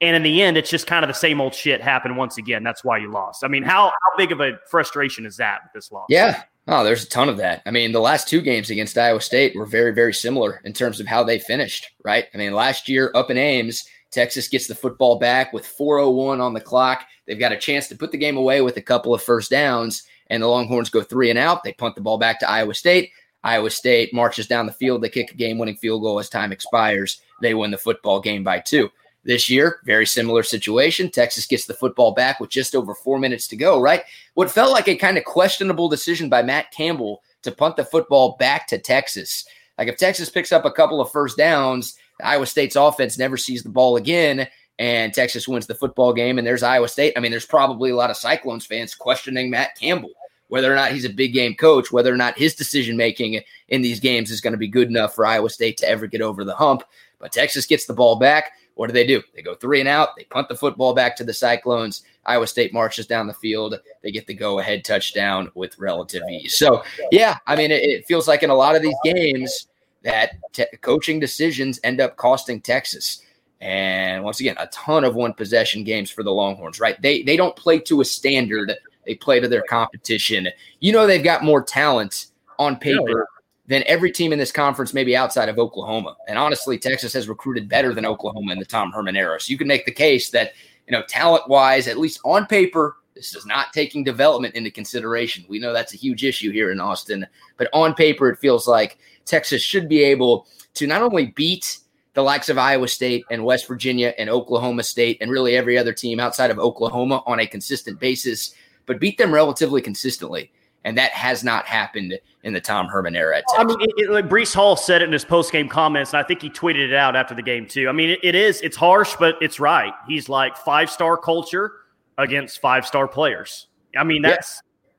And 0.00 0.14
in 0.14 0.22
the 0.22 0.42
end, 0.42 0.56
it's 0.56 0.70
just 0.70 0.86
kind 0.86 1.04
of 1.04 1.08
the 1.08 1.14
same 1.14 1.40
old 1.40 1.54
shit 1.54 1.80
happened 1.80 2.16
once 2.16 2.36
again. 2.36 2.62
That's 2.62 2.84
why 2.84 2.98
you 2.98 3.10
lost. 3.10 3.42
I 3.42 3.48
mean, 3.48 3.62
how 3.62 3.86
how 3.86 4.16
big 4.16 4.30
of 4.30 4.40
a 4.40 4.52
frustration 4.70 5.24
is 5.24 5.38
that 5.38 5.60
with 5.64 5.72
this 5.72 5.90
loss? 5.90 6.06
Yeah. 6.10 6.42
Oh, 6.68 6.84
there's 6.84 7.04
a 7.04 7.08
ton 7.08 7.28
of 7.28 7.36
that. 7.38 7.62
I 7.64 7.70
mean, 7.70 7.92
the 7.92 8.00
last 8.00 8.28
two 8.28 8.40
games 8.40 8.70
against 8.70 8.98
Iowa 8.98 9.20
State 9.20 9.54
were 9.54 9.66
very, 9.66 9.94
very 9.94 10.12
similar 10.12 10.60
in 10.64 10.72
terms 10.72 10.98
of 11.00 11.06
how 11.06 11.22
they 11.22 11.38
finished, 11.38 11.90
right? 12.04 12.26
I 12.34 12.38
mean, 12.38 12.54
last 12.54 12.88
year 12.88 13.12
up 13.14 13.30
in 13.30 13.38
Ames, 13.38 13.86
Texas 14.16 14.48
gets 14.48 14.66
the 14.66 14.74
football 14.74 15.18
back 15.18 15.52
with 15.52 15.66
401 15.66 16.40
on 16.40 16.54
the 16.54 16.60
clock. 16.60 17.04
They've 17.26 17.38
got 17.38 17.52
a 17.52 17.58
chance 17.58 17.86
to 17.88 17.94
put 17.94 18.12
the 18.12 18.16
game 18.16 18.38
away 18.38 18.62
with 18.62 18.78
a 18.78 18.82
couple 18.82 19.12
of 19.12 19.22
first 19.22 19.50
downs, 19.50 20.04
and 20.28 20.42
the 20.42 20.46
Longhorns 20.46 20.88
go 20.88 21.02
three 21.02 21.28
and 21.28 21.38
out. 21.38 21.62
They 21.62 21.74
punt 21.74 21.96
the 21.96 22.00
ball 22.00 22.16
back 22.16 22.40
to 22.40 22.50
Iowa 22.50 22.72
State. 22.72 23.10
Iowa 23.44 23.68
State 23.68 24.14
marches 24.14 24.46
down 24.46 24.64
the 24.64 24.72
field. 24.72 25.02
They 25.02 25.10
kick 25.10 25.32
a 25.32 25.34
game 25.34 25.58
winning 25.58 25.76
field 25.76 26.00
goal 26.00 26.18
as 26.18 26.30
time 26.30 26.50
expires. 26.50 27.20
They 27.42 27.52
win 27.52 27.70
the 27.70 27.76
football 27.76 28.18
game 28.18 28.42
by 28.42 28.60
two. 28.60 28.88
This 29.22 29.50
year, 29.50 29.80
very 29.84 30.06
similar 30.06 30.42
situation. 30.42 31.10
Texas 31.10 31.46
gets 31.46 31.66
the 31.66 31.74
football 31.74 32.14
back 32.14 32.40
with 32.40 32.48
just 32.48 32.74
over 32.74 32.94
four 32.94 33.18
minutes 33.18 33.46
to 33.48 33.56
go, 33.56 33.82
right? 33.82 34.02
What 34.32 34.50
felt 34.50 34.72
like 34.72 34.88
a 34.88 34.96
kind 34.96 35.18
of 35.18 35.24
questionable 35.24 35.90
decision 35.90 36.30
by 36.30 36.42
Matt 36.42 36.70
Campbell 36.70 37.22
to 37.42 37.52
punt 37.52 37.76
the 37.76 37.84
football 37.84 38.36
back 38.38 38.66
to 38.68 38.78
Texas. 38.78 39.44
Like 39.76 39.88
if 39.88 39.98
Texas 39.98 40.30
picks 40.30 40.52
up 40.52 40.64
a 40.64 40.70
couple 40.70 41.02
of 41.02 41.12
first 41.12 41.36
downs, 41.36 41.98
Iowa 42.22 42.46
State's 42.46 42.76
offense 42.76 43.18
never 43.18 43.36
sees 43.36 43.62
the 43.62 43.68
ball 43.68 43.96
again 43.96 44.48
and 44.78 45.12
Texas 45.12 45.48
wins 45.48 45.66
the 45.66 45.74
football 45.74 46.12
game. 46.12 46.38
And 46.38 46.46
there's 46.46 46.62
Iowa 46.62 46.88
State. 46.88 47.14
I 47.16 47.20
mean, 47.20 47.30
there's 47.30 47.46
probably 47.46 47.90
a 47.90 47.96
lot 47.96 48.10
of 48.10 48.16
Cyclones 48.16 48.66
fans 48.66 48.94
questioning 48.94 49.50
Matt 49.50 49.78
Campbell, 49.78 50.10
whether 50.48 50.70
or 50.70 50.76
not 50.76 50.92
he's 50.92 51.04
a 51.04 51.10
big 51.10 51.32
game 51.32 51.54
coach, 51.54 51.90
whether 51.90 52.12
or 52.12 52.16
not 52.16 52.38
his 52.38 52.54
decision 52.54 52.96
making 52.96 53.40
in 53.68 53.82
these 53.82 54.00
games 54.00 54.30
is 54.30 54.40
going 54.40 54.52
to 54.52 54.58
be 54.58 54.68
good 54.68 54.88
enough 54.88 55.14
for 55.14 55.26
Iowa 55.26 55.50
State 55.50 55.78
to 55.78 55.88
ever 55.88 56.06
get 56.06 56.20
over 56.20 56.44
the 56.44 56.54
hump. 56.54 56.82
But 57.18 57.32
Texas 57.32 57.66
gets 57.66 57.86
the 57.86 57.94
ball 57.94 58.16
back. 58.16 58.52
What 58.74 58.88
do 58.88 58.92
they 58.92 59.06
do? 59.06 59.22
They 59.34 59.40
go 59.40 59.54
three 59.54 59.80
and 59.80 59.88
out. 59.88 60.10
They 60.16 60.24
punt 60.24 60.48
the 60.50 60.54
football 60.54 60.92
back 60.92 61.16
to 61.16 61.24
the 61.24 61.32
Cyclones. 61.32 62.02
Iowa 62.26 62.46
State 62.46 62.74
marches 62.74 63.06
down 63.06 63.26
the 63.26 63.32
field. 63.32 63.80
They 64.02 64.10
get 64.10 64.26
the 64.26 64.34
go 64.34 64.58
ahead 64.58 64.84
touchdown 64.84 65.50
with 65.54 65.78
relative 65.78 66.22
ease. 66.30 66.58
So, 66.58 66.82
yeah, 67.10 67.38
I 67.46 67.56
mean, 67.56 67.70
it, 67.70 67.82
it 67.82 68.06
feels 68.06 68.28
like 68.28 68.42
in 68.42 68.50
a 68.50 68.54
lot 68.54 68.76
of 68.76 68.82
these 68.82 68.96
games 69.02 69.68
that 70.06 70.38
te- 70.52 70.64
coaching 70.80 71.20
decisions 71.20 71.78
end 71.84 72.00
up 72.00 72.16
costing 72.16 72.60
Texas. 72.60 73.22
And 73.60 74.22
once 74.22 74.40
again, 74.40 74.56
a 74.58 74.68
ton 74.68 75.04
of 75.04 75.14
one 75.14 75.34
possession 75.34 75.84
games 75.84 76.10
for 76.10 76.22
the 76.22 76.30
Longhorns, 76.30 76.80
right? 76.80 77.00
They 77.02 77.22
they 77.22 77.36
don't 77.36 77.56
play 77.56 77.78
to 77.80 78.00
a 78.00 78.04
standard. 78.04 78.72
They 79.04 79.14
play 79.14 79.40
to 79.40 79.48
their 79.48 79.62
competition. 79.62 80.48
You 80.80 80.92
know 80.92 81.06
they've 81.06 81.22
got 81.22 81.44
more 81.44 81.62
talent 81.62 82.26
on 82.58 82.76
paper 82.76 83.28
than 83.66 83.82
every 83.86 84.12
team 84.12 84.32
in 84.32 84.38
this 84.38 84.52
conference, 84.52 84.94
maybe 84.94 85.16
outside 85.16 85.48
of 85.48 85.58
Oklahoma. 85.58 86.16
And 86.28 86.38
honestly, 86.38 86.78
Texas 86.78 87.12
has 87.14 87.28
recruited 87.28 87.68
better 87.68 87.92
than 87.92 88.06
Oklahoma 88.06 88.52
in 88.52 88.58
the 88.58 88.64
Tom 88.64 88.92
Herman 88.92 89.16
era. 89.16 89.40
So 89.40 89.50
you 89.50 89.58
can 89.58 89.66
make 89.66 89.84
the 89.84 89.92
case 89.92 90.30
that, 90.30 90.52
you 90.86 90.92
know, 90.92 91.02
talent 91.08 91.48
wise, 91.48 91.88
at 91.88 91.98
least 91.98 92.20
on 92.24 92.46
paper, 92.46 92.96
this 93.16 93.34
is 93.34 93.46
not 93.46 93.72
taking 93.72 94.04
development 94.04 94.54
into 94.54 94.70
consideration. 94.70 95.44
We 95.48 95.58
know 95.58 95.72
that's 95.72 95.94
a 95.94 95.96
huge 95.96 96.22
issue 96.22 96.52
here 96.52 96.70
in 96.70 96.78
Austin, 96.78 97.26
but 97.56 97.68
on 97.72 97.94
paper, 97.94 98.28
it 98.28 98.38
feels 98.38 98.68
like 98.68 98.98
Texas 99.24 99.62
should 99.62 99.88
be 99.88 100.04
able 100.04 100.46
to 100.74 100.86
not 100.86 101.02
only 101.02 101.28
beat 101.28 101.78
the 102.12 102.22
likes 102.22 102.50
of 102.50 102.58
Iowa 102.58 102.88
State 102.88 103.24
and 103.30 103.44
West 103.44 103.66
Virginia 103.66 104.14
and 104.18 104.28
Oklahoma 104.28 104.82
State 104.82 105.18
and 105.20 105.30
really 105.30 105.56
every 105.56 105.78
other 105.78 105.92
team 105.92 106.20
outside 106.20 106.50
of 106.50 106.58
Oklahoma 106.58 107.22
on 107.26 107.40
a 107.40 107.46
consistent 107.46 107.98
basis, 107.98 108.54
but 108.84 109.00
beat 109.00 109.16
them 109.16 109.32
relatively 109.32 109.80
consistently. 109.80 110.52
And 110.84 110.96
that 110.98 111.10
has 111.12 111.42
not 111.42 111.64
happened 111.64 112.18
in 112.44 112.52
the 112.52 112.60
Tom 112.60 112.86
Herman 112.86 113.16
era. 113.16 113.42
I 113.56 113.64
mean, 113.64 113.80
it, 113.80 113.90
it, 113.96 114.10
like 114.10 114.28
Breece 114.28 114.54
Hall 114.54 114.76
said 114.76 115.02
it 115.02 115.06
in 115.06 115.12
his 115.12 115.24
post 115.24 115.50
game 115.50 115.68
comments, 115.68 116.12
and 116.12 116.20
I 116.20 116.22
think 116.22 116.42
he 116.42 116.48
tweeted 116.48 116.90
it 116.90 116.94
out 116.94 117.16
after 117.16 117.34
the 117.34 117.42
game 117.42 117.66
too. 117.66 117.88
I 117.88 117.92
mean, 117.92 118.10
it, 118.10 118.20
it 118.22 118.34
is 118.34 118.60
it's 118.60 118.76
harsh, 118.76 119.16
but 119.18 119.36
it's 119.40 119.58
right. 119.58 119.92
He's 120.06 120.28
like 120.28 120.56
five 120.56 120.88
star 120.88 121.16
culture 121.16 121.72
against 122.18 122.60
five 122.60 122.86
star 122.86 123.08
players. 123.08 123.68
I 123.96 124.04
mean, 124.04 124.22
that's 124.22 124.62
yeah. 124.62 124.90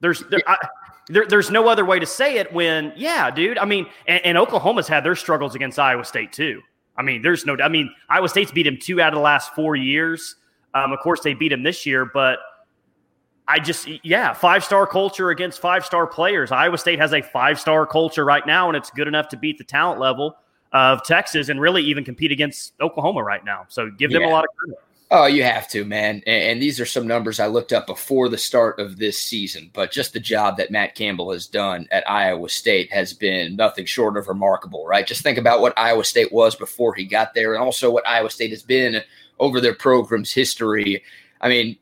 there's 0.00 0.20
there, 0.30 0.40
I, 0.46 0.56
there, 1.08 1.26
there's 1.26 1.50
no 1.50 1.68
other 1.68 1.84
way 1.84 1.98
to 1.98 2.06
say 2.06 2.38
it 2.38 2.52
when, 2.52 2.92
yeah, 2.96 3.30
dude. 3.30 3.58
I 3.58 3.64
mean, 3.64 3.86
and, 4.06 4.24
and, 4.24 4.38
Oklahoma's 4.38 4.88
had 4.88 5.04
their 5.04 5.14
struggles 5.14 5.54
against 5.54 5.78
Iowa 5.78 6.04
State 6.04 6.32
too. 6.32 6.60
I 6.96 7.02
mean, 7.02 7.22
there's 7.22 7.46
no, 7.46 7.56
I 7.62 7.68
mean, 7.68 7.92
Iowa 8.08 8.28
State's 8.28 8.50
beat 8.50 8.66
him 8.66 8.78
two 8.80 9.00
out 9.00 9.12
of 9.12 9.16
the 9.16 9.22
last 9.22 9.54
four 9.54 9.76
years. 9.76 10.36
Um, 10.74 10.92
of 10.92 10.98
course, 11.00 11.20
they 11.20 11.34
beat 11.34 11.52
him 11.52 11.62
this 11.62 11.86
year, 11.86 12.04
but 12.12 12.38
I 13.48 13.60
just, 13.60 13.88
yeah, 14.02 14.32
five 14.32 14.64
star 14.64 14.86
culture 14.86 15.30
against 15.30 15.60
five 15.60 15.84
star 15.84 16.06
players. 16.06 16.50
Iowa 16.50 16.78
State 16.78 16.98
has 16.98 17.12
a 17.12 17.22
five 17.22 17.60
star 17.60 17.86
culture 17.86 18.24
right 18.24 18.46
now, 18.46 18.68
and 18.68 18.76
it's 18.76 18.90
good 18.90 19.08
enough 19.08 19.28
to 19.28 19.36
beat 19.36 19.58
the 19.58 19.64
talent 19.64 20.00
level 20.00 20.36
of 20.72 21.04
Texas 21.04 21.48
and 21.48 21.60
really 21.60 21.82
even 21.82 22.04
compete 22.04 22.32
against 22.32 22.72
Oklahoma 22.80 23.22
right 23.22 23.44
now. 23.44 23.64
So 23.68 23.90
give 23.90 24.10
them 24.10 24.22
yeah. 24.22 24.28
a 24.28 24.32
lot 24.32 24.44
of 24.44 24.50
credit. 24.56 24.82
Oh, 25.08 25.26
you 25.26 25.44
have 25.44 25.68
to, 25.68 25.84
man. 25.84 26.22
And, 26.26 26.42
and, 26.42 26.62
these 26.62 26.80
are 26.80 26.86
some 26.86 27.06
numbers 27.06 27.38
I 27.38 27.46
looked 27.46 27.72
up 27.72 27.86
before 27.86 28.28
the 28.28 28.36
start 28.36 28.80
of 28.80 28.96
this 28.96 29.16
season. 29.16 29.70
But 29.72 29.92
just 29.92 30.12
the 30.12 30.18
job 30.20 30.56
that 30.56 30.72
Matt 30.72 30.96
Campbell 30.96 31.30
has 31.30 31.46
done 31.46 31.86
at 31.92 32.08
Iowa 32.10 32.48
State 32.48 32.92
has 32.92 33.12
been 33.12 33.54
nothing 33.54 33.86
short 33.86 34.16
of 34.16 34.26
remarkable, 34.26 34.84
right? 34.84 35.06
Just 35.06 35.22
think 35.22 35.38
about 35.38 35.60
what 35.60 35.78
Iowa 35.78 36.02
State 36.04 36.32
was 36.32 36.56
before 36.56 36.92
he 36.94 37.04
got 37.04 37.34
there 37.34 37.54
and 37.54 37.62
also 37.62 37.88
what 37.90 38.06
Iowa 38.06 38.30
State 38.30 38.50
has 38.50 38.64
been 38.64 39.00
over 39.38 39.60
their 39.60 39.74
program's 39.74 40.32
history. 40.32 41.04
I 41.40 41.48
mean, 41.48 41.76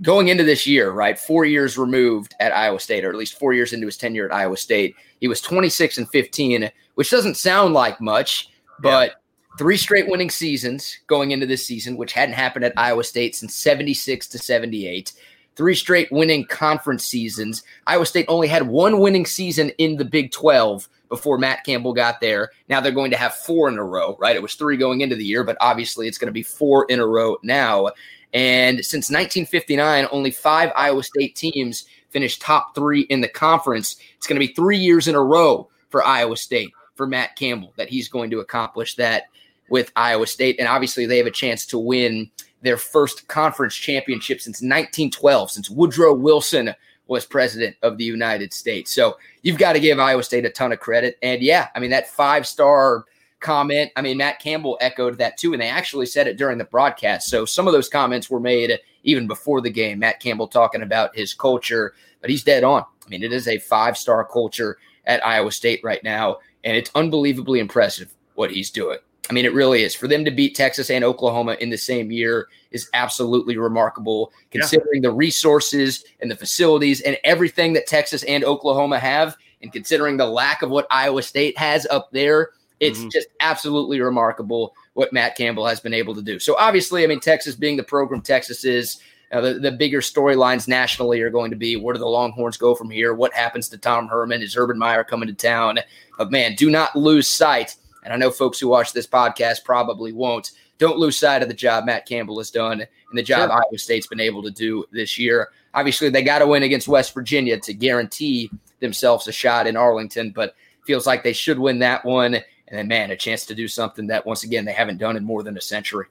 going 0.00 0.28
into 0.28 0.44
this 0.44 0.66
year, 0.66 0.90
right, 0.90 1.18
four 1.18 1.44
years 1.44 1.76
removed 1.76 2.34
at 2.40 2.52
Iowa 2.52 2.80
State, 2.80 3.04
or 3.04 3.10
at 3.10 3.16
least 3.16 3.38
four 3.38 3.52
years 3.52 3.74
into 3.74 3.86
his 3.86 3.98
tenure 3.98 4.24
at 4.24 4.34
Iowa 4.34 4.56
State, 4.56 4.96
he 5.20 5.28
was 5.28 5.42
26 5.42 5.98
and 5.98 6.08
15, 6.08 6.70
which 6.94 7.10
doesn't 7.10 7.36
sound 7.36 7.74
like 7.74 8.00
much, 8.00 8.48
but 8.78 9.20
three 9.58 9.76
straight 9.76 10.08
winning 10.08 10.30
seasons 10.30 10.98
going 11.06 11.32
into 11.32 11.46
this 11.46 11.66
season, 11.66 11.96
which 11.96 12.12
hadn't 12.12 12.34
happened 12.34 12.64
at 12.64 12.72
Iowa 12.76 13.04
State 13.04 13.34
since 13.34 13.54
76 13.54 14.26
to 14.28 14.38
78. 14.38 15.12
Three 15.56 15.74
straight 15.74 16.10
winning 16.10 16.46
conference 16.46 17.04
seasons. 17.04 17.62
Iowa 17.86 18.06
State 18.06 18.26
only 18.28 18.48
had 18.48 18.66
one 18.66 19.00
winning 19.00 19.26
season 19.26 19.70
in 19.78 19.96
the 19.96 20.04
Big 20.04 20.30
12 20.32 20.88
before 21.08 21.38
Matt 21.38 21.64
Campbell 21.64 21.92
got 21.92 22.20
there. 22.20 22.50
Now 22.68 22.80
they're 22.80 22.92
going 22.92 23.10
to 23.10 23.16
have 23.16 23.34
four 23.34 23.68
in 23.68 23.76
a 23.76 23.84
row, 23.84 24.16
right? 24.20 24.36
It 24.36 24.42
was 24.42 24.54
three 24.54 24.76
going 24.76 25.00
into 25.00 25.16
the 25.16 25.24
year, 25.24 25.44
but 25.44 25.58
obviously 25.60 26.06
it's 26.06 26.18
going 26.18 26.28
to 26.28 26.32
be 26.32 26.42
four 26.42 26.86
in 26.88 27.00
a 27.00 27.06
row 27.06 27.36
now. 27.42 27.90
And 28.32 28.84
since 28.84 29.10
1959, 29.10 30.06
only 30.12 30.30
five 30.30 30.70
Iowa 30.76 31.02
State 31.02 31.34
teams 31.34 31.84
finished 32.10 32.40
top 32.40 32.74
three 32.74 33.02
in 33.02 33.20
the 33.20 33.28
conference. 33.28 33.96
It's 34.16 34.26
going 34.26 34.40
to 34.40 34.46
be 34.46 34.54
three 34.54 34.78
years 34.78 35.08
in 35.08 35.16
a 35.16 35.22
row 35.22 35.68
for 35.88 36.06
Iowa 36.06 36.36
State, 36.36 36.70
for 36.94 37.06
Matt 37.06 37.36
Campbell, 37.36 37.72
that 37.76 37.88
he's 37.88 38.08
going 38.08 38.30
to 38.30 38.38
accomplish 38.38 38.94
that 38.94 39.24
with 39.70 39.90
Iowa 39.96 40.26
State. 40.26 40.58
And 40.58 40.68
obviously, 40.68 41.06
they 41.06 41.16
have 41.18 41.26
a 41.26 41.32
chance 41.32 41.64
to 41.66 41.78
win 41.78 42.30
their 42.62 42.76
first 42.76 43.26
conference 43.28 43.74
championship 43.74 44.40
since 44.40 44.56
1912, 44.56 45.50
since 45.50 45.70
Woodrow 45.70 46.12
Wilson 46.12 46.74
was 47.06 47.24
president 47.24 47.76
of 47.82 47.98
the 47.98 48.04
United 48.04 48.52
States. 48.52 48.92
So 48.92 49.16
you've 49.42 49.58
got 49.58 49.72
to 49.72 49.80
give 49.80 49.98
Iowa 49.98 50.22
State 50.22 50.44
a 50.44 50.50
ton 50.50 50.72
of 50.72 50.78
credit. 50.78 51.18
And 51.22 51.42
yeah, 51.42 51.68
I 51.74 51.80
mean, 51.80 51.90
that 51.90 52.08
five 52.08 52.46
star 52.46 53.04
comment, 53.40 53.90
I 53.96 54.02
mean, 54.02 54.18
Matt 54.18 54.38
Campbell 54.38 54.78
echoed 54.80 55.18
that 55.18 55.36
too. 55.36 55.52
And 55.52 55.60
they 55.60 55.68
actually 55.68 56.06
said 56.06 56.28
it 56.28 56.36
during 56.36 56.58
the 56.58 56.64
broadcast. 56.64 57.28
So 57.28 57.44
some 57.44 57.66
of 57.66 57.72
those 57.72 57.88
comments 57.88 58.30
were 58.30 58.38
made 58.38 58.78
even 59.02 59.26
before 59.26 59.60
the 59.60 59.70
game. 59.70 59.98
Matt 59.98 60.20
Campbell 60.20 60.46
talking 60.46 60.82
about 60.82 61.16
his 61.16 61.34
culture, 61.34 61.94
but 62.20 62.30
he's 62.30 62.44
dead 62.44 62.62
on. 62.62 62.82
I 63.04 63.08
mean, 63.08 63.24
it 63.24 63.32
is 63.32 63.48
a 63.48 63.58
five 63.58 63.98
star 63.98 64.24
culture 64.24 64.78
at 65.06 65.24
Iowa 65.26 65.50
State 65.50 65.80
right 65.82 66.04
now. 66.04 66.38
And 66.62 66.76
it's 66.76 66.90
unbelievably 66.94 67.58
impressive 67.58 68.14
what 68.34 68.52
he's 68.52 68.70
doing. 68.70 68.98
I 69.30 69.32
mean, 69.32 69.44
it 69.44 69.54
really 69.54 69.84
is. 69.84 69.94
For 69.94 70.08
them 70.08 70.24
to 70.24 70.30
beat 70.32 70.56
Texas 70.56 70.90
and 70.90 71.04
Oklahoma 71.04 71.56
in 71.60 71.70
the 71.70 71.78
same 71.78 72.10
year 72.10 72.48
is 72.72 72.90
absolutely 72.94 73.56
remarkable, 73.56 74.32
considering 74.50 75.02
yeah. 75.04 75.08
the 75.08 75.14
resources 75.14 76.04
and 76.20 76.28
the 76.28 76.36
facilities 76.36 77.00
and 77.02 77.16
everything 77.22 77.72
that 77.74 77.86
Texas 77.86 78.24
and 78.24 78.42
Oklahoma 78.42 78.98
have, 78.98 79.36
and 79.62 79.72
considering 79.72 80.16
the 80.16 80.26
lack 80.26 80.62
of 80.62 80.70
what 80.70 80.88
Iowa 80.90 81.22
State 81.22 81.56
has 81.56 81.86
up 81.86 82.10
there. 82.10 82.50
It's 82.80 82.98
mm-hmm. 82.98 83.10
just 83.10 83.28
absolutely 83.38 84.00
remarkable 84.00 84.74
what 84.94 85.12
Matt 85.12 85.36
Campbell 85.36 85.66
has 85.66 85.78
been 85.78 85.94
able 85.94 86.14
to 86.16 86.22
do. 86.22 86.40
So, 86.40 86.56
obviously, 86.58 87.04
I 87.04 87.06
mean, 87.06 87.20
Texas 87.20 87.54
being 87.54 87.76
the 87.76 87.84
program 87.84 88.22
Texas 88.22 88.64
is, 88.64 89.00
uh, 89.30 89.40
the, 89.40 89.54
the 89.54 89.70
bigger 89.70 90.00
storylines 90.00 90.66
nationally 90.66 91.20
are 91.20 91.30
going 91.30 91.52
to 91.52 91.56
be 91.56 91.76
where 91.76 91.92
do 91.92 92.00
the 92.00 92.06
Longhorns 92.06 92.56
go 92.56 92.74
from 92.74 92.90
here? 92.90 93.14
What 93.14 93.32
happens 93.32 93.68
to 93.68 93.78
Tom 93.78 94.08
Herman? 94.08 94.42
Is 94.42 94.56
Urban 94.56 94.76
Meyer 94.76 95.04
coming 95.04 95.28
to 95.28 95.34
town? 95.34 95.78
But 96.18 96.32
man, 96.32 96.56
do 96.56 96.68
not 96.68 96.96
lose 96.96 97.28
sight 97.28 97.76
and 98.04 98.12
I 98.12 98.16
know 98.16 98.30
folks 98.30 98.58
who 98.58 98.68
watch 98.68 98.92
this 98.92 99.06
podcast 99.06 99.64
probably 99.64 100.12
won't. 100.12 100.52
Don't 100.78 100.98
lose 100.98 101.18
sight 101.18 101.42
of 101.42 101.48
the 101.48 101.54
job 101.54 101.84
Matt 101.84 102.06
Campbell 102.06 102.38
has 102.38 102.50
done 102.50 102.80
and 102.80 103.18
the 103.18 103.22
job 103.22 103.50
sure. 103.50 103.58
Iowa 103.58 103.78
State's 103.78 104.06
been 104.06 104.20
able 104.20 104.42
to 104.42 104.50
do 104.50 104.84
this 104.92 105.18
year. 105.18 105.50
Obviously, 105.74 106.08
they 106.08 106.22
got 106.22 106.38
to 106.38 106.46
win 106.46 106.62
against 106.62 106.88
West 106.88 107.12
Virginia 107.12 107.60
to 107.60 107.74
guarantee 107.74 108.50
themselves 108.80 109.28
a 109.28 109.32
shot 109.32 109.66
in 109.66 109.76
Arlington, 109.76 110.30
but 110.30 110.54
feels 110.86 111.06
like 111.06 111.22
they 111.22 111.34
should 111.34 111.58
win 111.58 111.78
that 111.80 112.04
one. 112.04 112.34
And 112.34 112.78
then, 112.78 112.88
man, 112.88 113.10
a 113.10 113.16
chance 113.16 113.44
to 113.46 113.54
do 113.54 113.68
something 113.68 114.06
that, 114.06 114.24
once 114.24 114.42
again, 114.44 114.64
they 114.64 114.72
haven't 114.72 114.98
done 114.98 115.16
in 115.16 115.24
more 115.24 115.42
than 115.42 115.56
a 115.56 115.60
century. 115.60 116.06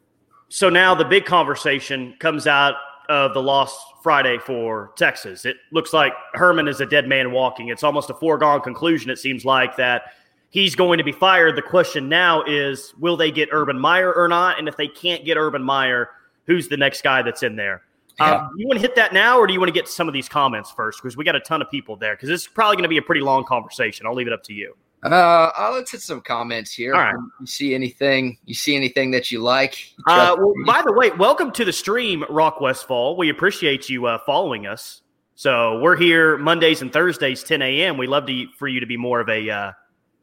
So 0.49 0.69
now 0.69 0.93
the 0.93 1.05
big 1.05 1.25
conversation 1.25 2.15
comes 2.19 2.47
out 2.47 2.75
of 3.07 3.33
the 3.33 3.41
loss 3.41 3.75
Friday 4.03 4.37
for 4.37 4.91
Texas. 4.95 5.45
It 5.45 5.57
looks 5.71 5.93
like 5.93 6.13
Herman 6.33 6.67
is 6.67 6.79
a 6.79 6.85
dead 6.85 7.07
man 7.07 7.31
walking. 7.31 7.69
It's 7.69 7.83
almost 7.83 8.09
a 8.09 8.13
foregone 8.13 8.61
conclusion, 8.61 9.09
it 9.09 9.17
seems 9.17 9.45
like, 9.45 9.75
that 9.77 10.03
he's 10.49 10.75
going 10.75 10.97
to 10.97 11.03
be 11.03 11.11
fired. 11.11 11.55
The 11.55 11.61
question 11.61 12.09
now 12.09 12.43
is 12.43 12.93
will 12.99 13.17
they 13.17 13.31
get 13.31 13.49
Urban 13.51 13.79
Meyer 13.79 14.13
or 14.13 14.27
not? 14.27 14.59
And 14.59 14.67
if 14.67 14.77
they 14.77 14.87
can't 14.87 15.25
get 15.25 15.37
Urban 15.37 15.63
Meyer, 15.63 16.09
who's 16.45 16.67
the 16.67 16.77
next 16.77 17.03
guy 17.03 17.21
that's 17.21 17.43
in 17.43 17.55
there? 17.55 17.83
Yeah. 18.19 18.35
Um, 18.35 18.51
you 18.57 18.67
want 18.67 18.77
to 18.77 18.81
hit 18.81 18.95
that 18.95 19.13
now, 19.13 19.37
or 19.39 19.47
do 19.47 19.53
you 19.53 19.59
want 19.59 19.69
to 19.69 19.73
get 19.73 19.87
some 19.87 20.09
of 20.09 20.13
these 20.13 20.27
comments 20.27 20.71
first? 20.71 21.01
Because 21.01 21.15
we 21.15 21.23
got 21.23 21.35
a 21.35 21.39
ton 21.39 21.61
of 21.61 21.71
people 21.71 21.95
there. 21.95 22.15
Because 22.15 22.27
this 22.27 22.41
is 22.41 22.47
probably 22.47 22.75
going 22.75 22.83
to 22.83 22.89
be 22.89 22.97
a 22.97 23.01
pretty 23.01 23.21
long 23.21 23.45
conversation. 23.45 24.05
I'll 24.05 24.15
leave 24.15 24.27
it 24.27 24.33
up 24.33 24.43
to 24.43 24.53
you. 24.53 24.75
Uh, 25.03 25.51
I'll 25.55 25.73
let's 25.73 25.91
hit 25.91 26.01
some 26.01 26.19
comments 26.19 26.73
here. 26.73 26.93
All 26.93 26.99
right. 26.99 27.15
You 27.39 27.47
see 27.47 27.73
anything? 27.73 28.37
You 28.43 28.53
see 28.53 28.75
anything 28.75 29.11
that 29.11 29.31
you 29.31 29.39
like? 29.39 29.91
You 29.91 30.03
uh, 30.07 30.35
well, 30.37 30.53
by 30.65 30.81
the 30.85 30.91
way, 30.91 31.11
welcome 31.11 31.51
to 31.53 31.63
the 31.63 31.71
stream, 31.71 32.25
Rock 32.29 32.59
Westfall. 32.59 33.15
We 33.15 33.29
appreciate 33.29 33.87
you 33.87 34.07
uh, 34.07 34.17
following 34.25 34.67
us. 34.67 35.01
So 35.35 35.79
we're 35.79 35.95
here 35.95 36.37
Mondays 36.37 36.81
and 36.81 36.91
Thursdays, 36.91 37.43
10 37.43 37.61
a.m. 37.61 37.97
We 37.97 38.07
love 38.07 38.25
to 38.25 38.45
for 38.57 38.67
you 38.67 38.81
to 38.81 38.85
be 38.85 38.97
more 38.97 39.21
of 39.21 39.29
a 39.29 39.49
uh, 39.49 39.71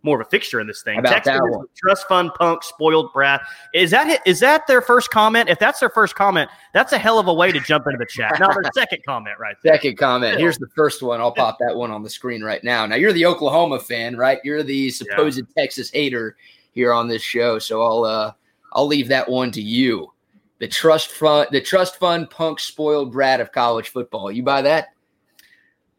more 0.07 0.19
of 0.21 0.27
a 0.27 0.31
fixture 0.31 0.61
in 0.61 0.67
this 0.67 0.81
thing. 0.83 0.99
About 0.99 1.13
Texas 1.13 1.35
that 1.35 1.43
one. 1.43 1.67
Trust 1.77 2.09
fund 2.09 2.31
punk 2.39 2.63
spoiled 2.63 3.13
brat. 3.13 3.43
Is 3.75 3.91
that 3.91 4.21
is 4.25 4.41
that 4.41 4.67
their 4.67 4.81
first 4.81 5.11
comment? 5.11 5.51
If 5.51 5.59
that's 5.59 5.81
their 5.81 5.91
first 5.91 6.15
comment, 6.15 6.49
that's 6.73 6.93
a 6.93 6.99
hell 6.99 7.19
of 7.19 7.27
a 7.27 7.35
way 7.35 7.53
to 7.53 7.61
jump 7.61 7.87
into 7.87 7.99
the 7.99 8.07
chat. 8.07 8.39
Now 8.41 8.49
their 8.49 8.63
second 8.75 9.03
comment 9.05 9.39
right 9.39 9.57
there. 9.63 9.75
Second 9.75 9.99
comment. 9.99 10.39
Here's 10.39 10.57
the 10.57 10.69
first 10.75 11.03
one. 11.03 11.21
I'll 11.21 11.33
pop 11.33 11.59
that 11.59 11.77
one 11.77 11.91
on 11.91 12.03
the 12.03 12.09
screen 12.09 12.43
right 12.43 12.65
now. 12.65 12.87
Now 12.87 12.97
you're 12.97 13.13
the 13.13 13.27
Oklahoma 13.27 13.81
fan, 13.81 14.17
right? 14.17 14.39
You're 14.45 14.63
the 14.63 14.89
supposed 14.91 15.39
yeah. 15.39 15.63
Texas 15.63 15.91
hater 15.91 16.37
here 16.73 16.95
on 16.95 17.09
this 17.09 17.23
show. 17.23 17.59
So 17.59 17.83
I'll 17.83 18.05
uh 18.05 18.33
I'll 18.73 18.87
leave 18.87 19.09
that 19.09 19.29
one 19.29 19.51
to 19.53 19.61
you. 19.61 20.13
The 20.61 20.69
trust 20.69 21.11
fund 21.11 21.49
the 21.51 21.61
trust 21.61 21.97
fund 21.97 22.31
punk 22.31 22.61
spoiled 22.61 23.13
brat 23.13 23.41
of 23.41 23.53
college 23.53 23.91
football. 23.91 24.31
You 24.31 24.43
buy 24.43 24.63
that? 24.63 24.89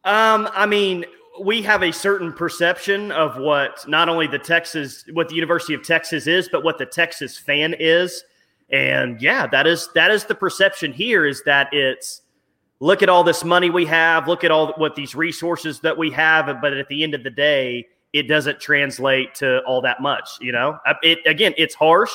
Um, 0.03 0.47
I 0.53 0.65
mean, 0.65 1.05
we 1.39 1.61
have 1.61 1.83
a 1.83 1.91
certain 1.91 2.33
perception 2.33 3.11
of 3.11 3.37
what 3.37 3.87
not 3.87 4.09
only 4.09 4.27
the 4.27 4.39
Texas, 4.39 5.03
what 5.13 5.29
the 5.29 5.35
University 5.35 5.73
of 5.73 5.83
Texas 5.83 6.27
is, 6.27 6.49
but 6.51 6.63
what 6.63 6.77
the 6.77 6.85
Texas 6.85 7.37
fan 7.37 7.75
is. 7.79 8.23
And 8.69 9.21
yeah, 9.21 9.47
that 9.47 9.65
is 9.67 9.89
that 9.95 10.11
is 10.11 10.25
the 10.25 10.35
perception 10.35 10.91
here 10.91 11.25
is 11.25 11.43
that 11.43 11.73
it's 11.73 12.21
look 12.79 13.01
at 13.01 13.09
all 13.09 13.23
this 13.23 13.43
money 13.43 13.69
we 13.69 13.85
have, 13.85 14.27
look 14.27 14.43
at 14.43 14.51
all 14.51 14.73
what 14.77 14.95
these 14.95 15.15
resources 15.15 15.79
that 15.81 15.97
we 15.97 16.11
have, 16.11 16.61
but 16.61 16.73
at 16.73 16.87
the 16.89 17.03
end 17.03 17.13
of 17.13 17.23
the 17.23 17.29
day, 17.29 17.87
it 18.13 18.27
doesn't 18.27 18.59
translate 18.59 19.33
to 19.35 19.59
all 19.59 19.81
that 19.81 20.01
much. 20.01 20.29
You 20.41 20.51
know, 20.51 20.77
uh, 20.85 20.93
it 21.03 21.19
again, 21.25 21.53
it's 21.57 21.75
harsh, 21.75 22.11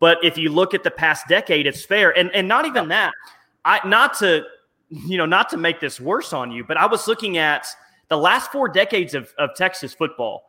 but 0.00 0.18
if 0.24 0.36
you 0.36 0.50
look 0.50 0.74
at 0.74 0.82
the 0.82 0.90
past 0.90 1.28
decade, 1.28 1.66
it's 1.66 1.84
fair. 1.84 2.16
And 2.16 2.30
and 2.34 2.48
not 2.48 2.66
even 2.66 2.88
that, 2.88 3.12
I 3.64 3.86
not 3.86 4.14
to 4.18 4.44
you 4.88 5.16
know 5.16 5.26
not 5.26 5.48
to 5.50 5.56
make 5.56 5.80
this 5.80 6.00
worse 6.00 6.32
on 6.32 6.50
you, 6.50 6.64
but 6.64 6.76
I 6.76 6.86
was 6.86 7.06
looking 7.06 7.38
at 7.38 7.66
the 8.08 8.16
last 8.16 8.52
four 8.52 8.68
decades 8.68 9.14
of, 9.14 9.32
of 9.38 9.50
Texas 9.54 9.94
football. 9.94 10.44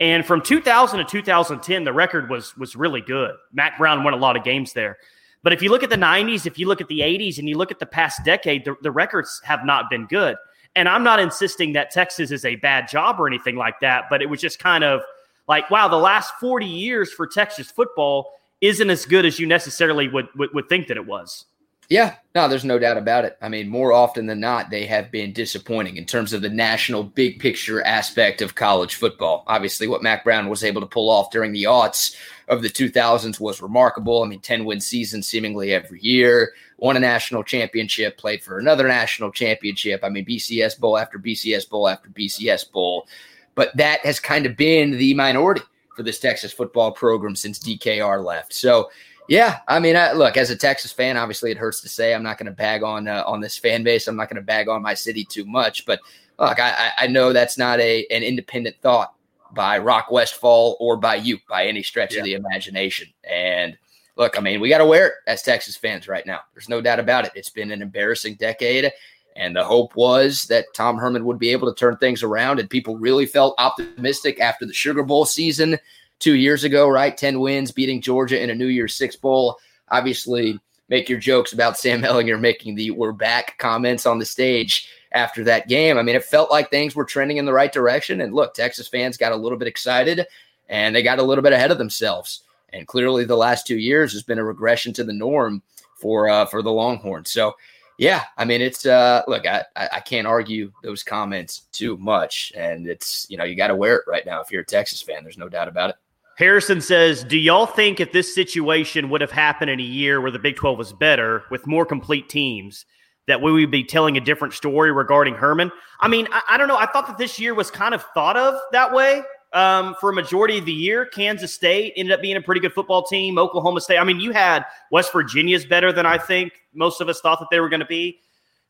And 0.00 0.26
from 0.26 0.42
2000 0.42 0.98
to 0.98 1.04
2010, 1.04 1.84
the 1.84 1.92
record 1.92 2.28
was 2.28 2.56
was 2.56 2.74
really 2.74 3.00
good. 3.00 3.34
Mack 3.52 3.78
Brown 3.78 4.02
won 4.02 4.12
a 4.12 4.16
lot 4.16 4.36
of 4.36 4.44
games 4.44 4.72
there. 4.72 4.98
But 5.42 5.52
if 5.52 5.62
you 5.62 5.70
look 5.70 5.82
at 5.82 5.90
the 5.90 5.96
90s, 5.96 6.46
if 6.46 6.58
you 6.58 6.66
look 6.66 6.80
at 6.80 6.88
the 6.88 7.00
80s, 7.00 7.38
and 7.38 7.48
you 7.48 7.56
look 7.56 7.70
at 7.70 7.78
the 7.78 7.86
past 7.86 8.24
decade, 8.24 8.64
the, 8.64 8.76
the 8.82 8.90
records 8.90 9.42
have 9.44 9.64
not 9.64 9.90
been 9.90 10.06
good. 10.06 10.36
And 10.74 10.88
I'm 10.88 11.04
not 11.04 11.20
insisting 11.20 11.74
that 11.74 11.90
Texas 11.90 12.30
is 12.30 12.44
a 12.44 12.56
bad 12.56 12.88
job 12.88 13.20
or 13.20 13.28
anything 13.28 13.54
like 13.54 13.78
that, 13.80 14.04
but 14.10 14.22
it 14.22 14.26
was 14.28 14.40
just 14.40 14.58
kind 14.58 14.82
of 14.82 15.02
like, 15.46 15.70
wow, 15.70 15.86
the 15.86 15.96
last 15.96 16.32
40 16.40 16.66
years 16.66 17.12
for 17.12 17.26
Texas 17.26 17.70
football 17.70 18.32
isn't 18.60 18.88
as 18.88 19.04
good 19.04 19.26
as 19.26 19.38
you 19.38 19.46
necessarily 19.46 20.08
would, 20.08 20.28
would, 20.34 20.52
would 20.54 20.68
think 20.68 20.88
that 20.88 20.96
it 20.96 21.06
was. 21.06 21.44
Yeah, 21.90 22.16
no, 22.34 22.48
there's 22.48 22.64
no 22.64 22.78
doubt 22.78 22.96
about 22.96 23.24
it. 23.24 23.36
I 23.42 23.48
mean, 23.48 23.68
more 23.68 23.92
often 23.92 24.26
than 24.26 24.40
not, 24.40 24.70
they 24.70 24.86
have 24.86 25.10
been 25.10 25.32
disappointing 25.32 25.96
in 25.96 26.06
terms 26.06 26.32
of 26.32 26.40
the 26.40 26.48
national 26.48 27.04
big 27.04 27.38
picture 27.38 27.82
aspect 27.82 28.40
of 28.40 28.54
college 28.54 28.94
football. 28.94 29.44
Obviously, 29.46 29.86
what 29.86 30.02
Mack 30.02 30.24
Brown 30.24 30.48
was 30.48 30.64
able 30.64 30.80
to 30.80 30.86
pull 30.86 31.10
off 31.10 31.30
during 31.30 31.52
the 31.52 31.64
aughts 31.64 32.16
of 32.48 32.62
the 32.62 32.70
2000s 32.70 33.38
was 33.38 33.60
remarkable. 33.60 34.22
I 34.22 34.28
mean, 34.28 34.40
10 34.40 34.64
win 34.64 34.80
season 34.80 35.22
seemingly 35.22 35.72
every 35.72 36.00
year, 36.00 36.52
won 36.78 36.96
a 36.96 37.00
national 37.00 37.44
championship, 37.44 38.16
played 38.16 38.42
for 38.42 38.58
another 38.58 38.88
national 38.88 39.30
championship. 39.30 40.00
I 40.02 40.08
mean, 40.08 40.24
BCS 40.24 40.80
Bowl 40.80 40.96
after 40.96 41.18
BCS 41.18 41.68
Bowl 41.68 41.88
after 41.88 42.08
BCS 42.08 42.72
Bowl. 42.72 43.06
But 43.54 43.76
that 43.76 44.04
has 44.04 44.18
kind 44.18 44.46
of 44.46 44.56
been 44.56 44.92
the 44.92 45.14
minority 45.14 45.62
for 45.94 46.02
this 46.02 46.18
Texas 46.18 46.52
football 46.52 46.92
program 46.92 47.36
since 47.36 47.58
DKR 47.58 48.24
left. 48.24 48.52
So, 48.52 48.90
yeah, 49.28 49.60
I 49.68 49.80
mean, 49.80 49.96
I, 49.96 50.12
look, 50.12 50.36
as 50.36 50.50
a 50.50 50.56
Texas 50.56 50.92
fan, 50.92 51.16
obviously 51.16 51.50
it 51.50 51.56
hurts 51.56 51.80
to 51.80 51.88
say 51.88 52.14
I'm 52.14 52.22
not 52.22 52.38
going 52.38 52.46
to 52.46 52.52
bag 52.52 52.82
on 52.82 53.08
uh, 53.08 53.24
on 53.26 53.40
this 53.40 53.56
fan 53.56 53.82
base. 53.82 54.06
I'm 54.06 54.16
not 54.16 54.28
going 54.28 54.40
to 54.40 54.46
bag 54.46 54.68
on 54.68 54.82
my 54.82 54.94
city 54.94 55.24
too 55.24 55.44
much, 55.44 55.86
but 55.86 56.00
look, 56.38 56.58
I, 56.60 56.90
I 56.98 57.06
know 57.06 57.32
that's 57.32 57.56
not 57.56 57.80
a 57.80 58.06
an 58.10 58.22
independent 58.22 58.76
thought 58.82 59.14
by 59.52 59.78
Rock 59.78 60.10
Westfall 60.10 60.76
or 60.80 60.96
by 60.96 61.16
you 61.16 61.38
by 61.48 61.66
any 61.66 61.82
stretch 61.82 62.14
yeah. 62.14 62.20
of 62.20 62.24
the 62.24 62.34
imagination. 62.34 63.08
And 63.22 63.78
look, 64.16 64.38
I 64.38 64.42
mean, 64.42 64.60
we 64.60 64.68
got 64.68 64.78
to 64.78 64.86
wear 64.86 65.06
it 65.06 65.14
as 65.26 65.42
Texas 65.42 65.76
fans 65.76 66.08
right 66.08 66.26
now. 66.26 66.40
There's 66.52 66.68
no 66.68 66.80
doubt 66.80 67.00
about 67.00 67.24
it. 67.24 67.32
It's 67.34 67.50
been 67.50 67.70
an 67.70 67.82
embarrassing 67.82 68.34
decade. 68.34 68.92
And 69.36 69.54
the 69.54 69.64
hope 69.64 69.96
was 69.96 70.44
that 70.44 70.66
Tom 70.74 70.96
Herman 70.96 71.24
would 71.24 71.40
be 71.40 71.50
able 71.50 71.72
to 71.72 71.78
turn 71.78 71.96
things 71.96 72.22
around. 72.22 72.60
And 72.60 72.70
people 72.70 72.96
really 72.96 73.26
felt 73.26 73.56
optimistic 73.58 74.38
after 74.38 74.64
the 74.64 74.72
Sugar 74.72 75.02
Bowl 75.02 75.24
season 75.24 75.78
two 76.18 76.34
years 76.34 76.64
ago, 76.64 76.88
right? 76.88 77.16
10 77.16 77.40
wins, 77.40 77.70
beating 77.72 78.00
Georgia 78.00 78.42
in 78.42 78.50
a 78.50 78.54
New 78.54 78.66
Year's 78.66 78.94
Six 78.94 79.16
Bowl. 79.16 79.58
Obviously, 79.90 80.58
make 80.88 81.08
your 81.08 81.18
jokes 81.18 81.52
about 81.52 81.78
Sam 81.78 82.02
Ehlinger 82.04 82.40
making 82.40 82.74
the 82.74 82.90
we're 82.90 83.12
back 83.12 83.58
comments 83.58 84.06
on 84.06 84.18
the 84.18 84.24
stage 84.24 84.88
after 85.12 85.44
that 85.44 85.68
game. 85.68 85.96
I 85.96 86.02
mean, 86.02 86.16
it 86.16 86.24
felt 86.24 86.50
like 86.50 86.70
things 86.70 86.94
were 86.94 87.04
trending 87.04 87.36
in 87.36 87.44
the 87.44 87.52
right 87.52 87.72
direction. 87.72 88.20
And 88.20 88.34
look, 88.34 88.54
Texas 88.54 88.88
fans 88.88 89.16
got 89.16 89.32
a 89.32 89.36
little 89.36 89.58
bit 89.58 89.68
excited 89.68 90.26
and 90.68 90.94
they 90.94 91.02
got 91.02 91.18
a 91.18 91.22
little 91.22 91.42
bit 91.42 91.52
ahead 91.52 91.70
of 91.70 91.78
themselves. 91.78 92.42
And 92.72 92.86
clearly, 92.86 93.24
the 93.24 93.36
last 93.36 93.66
two 93.66 93.78
years 93.78 94.12
has 94.12 94.22
been 94.22 94.38
a 94.38 94.44
regression 94.44 94.92
to 94.94 95.04
the 95.04 95.12
norm 95.12 95.62
for 95.96 96.28
uh, 96.28 96.46
for 96.46 96.60
the 96.60 96.72
Longhorns. 96.72 97.30
So, 97.30 97.54
yeah, 97.98 98.24
I 98.36 98.44
mean, 98.44 98.60
it's 98.60 98.84
uh, 98.84 99.22
look, 99.28 99.46
I 99.46 99.64
I 99.76 100.00
can't 100.00 100.26
argue 100.26 100.72
those 100.82 101.04
comments 101.04 101.66
too 101.70 101.96
much, 101.98 102.52
and 102.56 102.88
it's 102.88 103.26
you 103.30 103.36
know 103.36 103.44
you 103.44 103.54
got 103.54 103.68
to 103.68 103.76
wear 103.76 103.96
it 103.96 104.04
right 104.08 104.26
now 104.26 104.40
if 104.40 104.50
you're 104.50 104.62
a 104.62 104.66
Texas 104.66 105.00
fan. 105.00 105.22
There's 105.22 105.38
no 105.38 105.48
doubt 105.48 105.68
about 105.68 105.90
it. 105.90 105.96
Harrison 106.36 106.80
says, 106.80 107.24
Do 107.24 107.38
y'all 107.38 107.66
think 107.66 108.00
if 108.00 108.12
this 108.12 108.34
situation 108.34 109.08
would 109.10 109.20
have 109.20 109.30
happened 109.30 109.70
in 109.70 109.80
a 109.80 109.84
year 109.84 110.20
where 110.20 110.30
the 110.30 110.38
Big 110.38 110.56
12 110.56 110.76
was 110.76 110.92
better 110.92 111.44
with 111.50 111.66
more 111.66 111.86
complete 111.86 112.28
teams, 112.28 112.84
that 113.26 113.40
we 113.40 113.52
would 113.52 113.70
be 113.70 113.84
telling 113.84 114.16
a 114.16 114.20
different 114.20 114.52
story 114.54 114.92
regarding 114.92 115.34
Herman? 115.34 115.70
I 116.00 116.08
mean, 116.08 116.26
I, 116.32 116.42
I 116.50 116.58
don't 116.58 116.68
know. 116.68 116.76
I 116.76 116.86
thought 116.86 117.06
that 117.06 117.18
this 117.18 117.38
year 117.38 117.54
was 117.54 117.70
kind 117.70 117.94
of 117.94 118.04
thought 118.14 118.36
of 118.36 118.54
that 118.72 118.92
way 118.92 119.22
um, 119.52 119.94
for 120.00 120.10
a 120.10 120.12
majority 120.12 120.58
of 120.58 120.64
the 120.64 120.72
year. 120.72 121.06
Kansas 121.06 121.54
State 121.54 121.94
ended 121.96 122.12
up 122.12 122.20
being 122.20 122.36
a 122.36 122.42
pretty 122.42 122.60
good 122.60 122.72
football 122.72 123.04
team. 123.04 123.38
Oklahoma 123.38 123.80
State. 123.80 123.98
I 123.98 124.04
mean, 124.04 124.20
you 124.20 124.32
had 124.32 124.64
West 124.90 125.12
Virginia's 125.12 125.64
better 125.64 125.92
than 125.92 126.04
I 126.04 126.18
think 126.18 126.52
most 126.74 127.00
of 127.00 127.08
us 127.08 127.20
thought 127.20 127.38
that 127.38 127.48
they 127.50 127.60
were 127.60 127.68
going 127.68 127.80
to 127.80 127.86
be. 127.86 128.20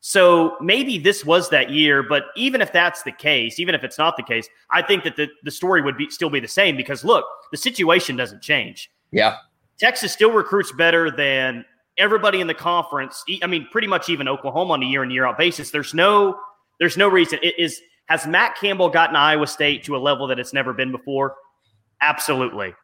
So 0.01 0.55
maybe 0.61 0.99
this 0.99 1.25
was 1.25 1.49
that 1.49 1.71
year, 1.71 2.03
but 2.03 2.25
even 2.35 2.61
if 2.61 2.71
that's 2.71 3.01
the 3.03 3.11
case, 3.11 3.59
even 3.59 3.73
if 3.73 3.83
it's 3.83 3.97
not 3.97 4.17
the 4.17 4.23
case, 4.23 4.47
I 4.69 4.81
think 4.83 5.03
that 5.03 5.15
the, 5.15 5.27
the 5.43 5.49
story 5.49 5.81
would 5.81 5.97
be 5.97 6.09
still 6.11 6.29
be 6.29 6.39
the 6.39 6.47
same 6.47 6.77
because 6.77 7.03
look, 7.03 7.25
the 7.51 7.57
situation 7.57 8.15
doesn't 8.15 8.41
change. 8.43 8.91
Yeah. 9.11 9.37
Texas 9.79 10.13
still 10.13 10.31
recruits 10.31 10.71
better 10.71 11.09
than 11.09 11.65
everybody 11.97 12.39
in 12.39 12.47
the 12.47 12.53
conference. 12.53 13.23
I 13.41 13.47
mean, 13.47 13.67
pretty 13.71 13.87
much 13.87 14.09
even 14.09 14.27
Oklahoma 14.27 14.73
on 14.73 14.83
a 14.83 14.85
year 14.85 15.03
in 15.03 15.09
year 15.09 15.25
out 15.25 15.37
basis. 15.37 15.71
There's 15.71 15.93
no 15.93 16.37
there's 16.79 16.97
no 16.97 17.07
reason. 17.07 17.39
It 17.41 17.55
is 17.57 17.81
has 18.07 18.27
Matt 18.27 18.57
Campbell 18.57 18.89
gotten 18.89 19.15
Iowa 19.15 19.47
State 19.47 19.83
to 19.85 19.95
a 19.95 19.97
level 19.97 20.27
that 20.27 20.39
it's 20.39 20.53
never 20.53 20.73
been 20.73 20.91
before? 20.91 21.35
Absolutely. 22.01 22.75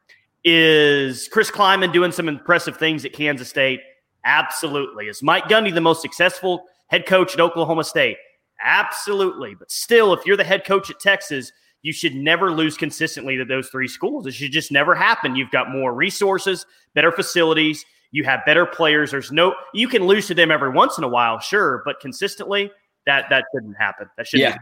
Is 0.44 1.28
Chris 1.28 1.50
Klieman 1.50 1.92
doing 1.92 2.10
some 2.10 2.28
impressive 2.28 2.76
things 2.76 3.04
at 3.04 3.12
Kansas 3.12 3.48
State? 3.48 3.80
Absolutely. 4.24 5.06
Is 5.06 5.22
Mike 5.22 5.44
Gundy 5.44 5.72
the 5.72 5.80
most 5.80 6.02
successful 6.02 6.64
head 6.92 7.06
coach 7.06 7.34
at 7.34 7.40
Oklahoma 7.40 7.82
State? 7.82 8.18
Absolutely. 8.62 9.56
But 9.56 9.72
still, 9.72 10.12
if 10.12 10.24
you're 10.24 10.36
the 10.36 10.44
head 10.44 10.64
coach 10.64 10.90
at 10.90 11.00
Texas, 11.00 11.50
you 11.80 11.92
should 11.92 12.14
never 12.14 12.52
lose 12.52 12.76
consistently 12.76 13.36
to 13.36 13.44
those 13.44 13.68
three 13.68 13.88
schools. 13.88 14.26
It 14.26 14.34
should 14.34 14.52
just 14.52 14.70
never 14.70 14.94
happen. 14.94 15.34
You've 15.34 15.50
got 15.50 15.70
more 15.70 15.92
resources, 15.92 16.64
better 16.94 17.10
facilities, 17.10 17.84
you 18.12 18.24
have 18.24 18.40
better 18.46 18.66
players. 18.66 19.10
There's 19.10 19.32
no 19.32 19.54
you 19.74 19.88
can 19.88 20.06
lose 20.06 20.28
to 20.28 20.34
them 20.34 20.50
every 20.52 20.70
once 20.70 20.98
in 20.98 21.02
a 21.02 21.08
while, 21.08 21.40
sure, 21.40 21.82
but 21.84 21.98
consistently 21.98 22.70
that 23.06 23.24
that 23.30 23.46
shouldn't 23.52 23.76
happen. 23.78 24.08
That 24.16 24.28
should 24.28 24.40
yeah. 24.40 24.58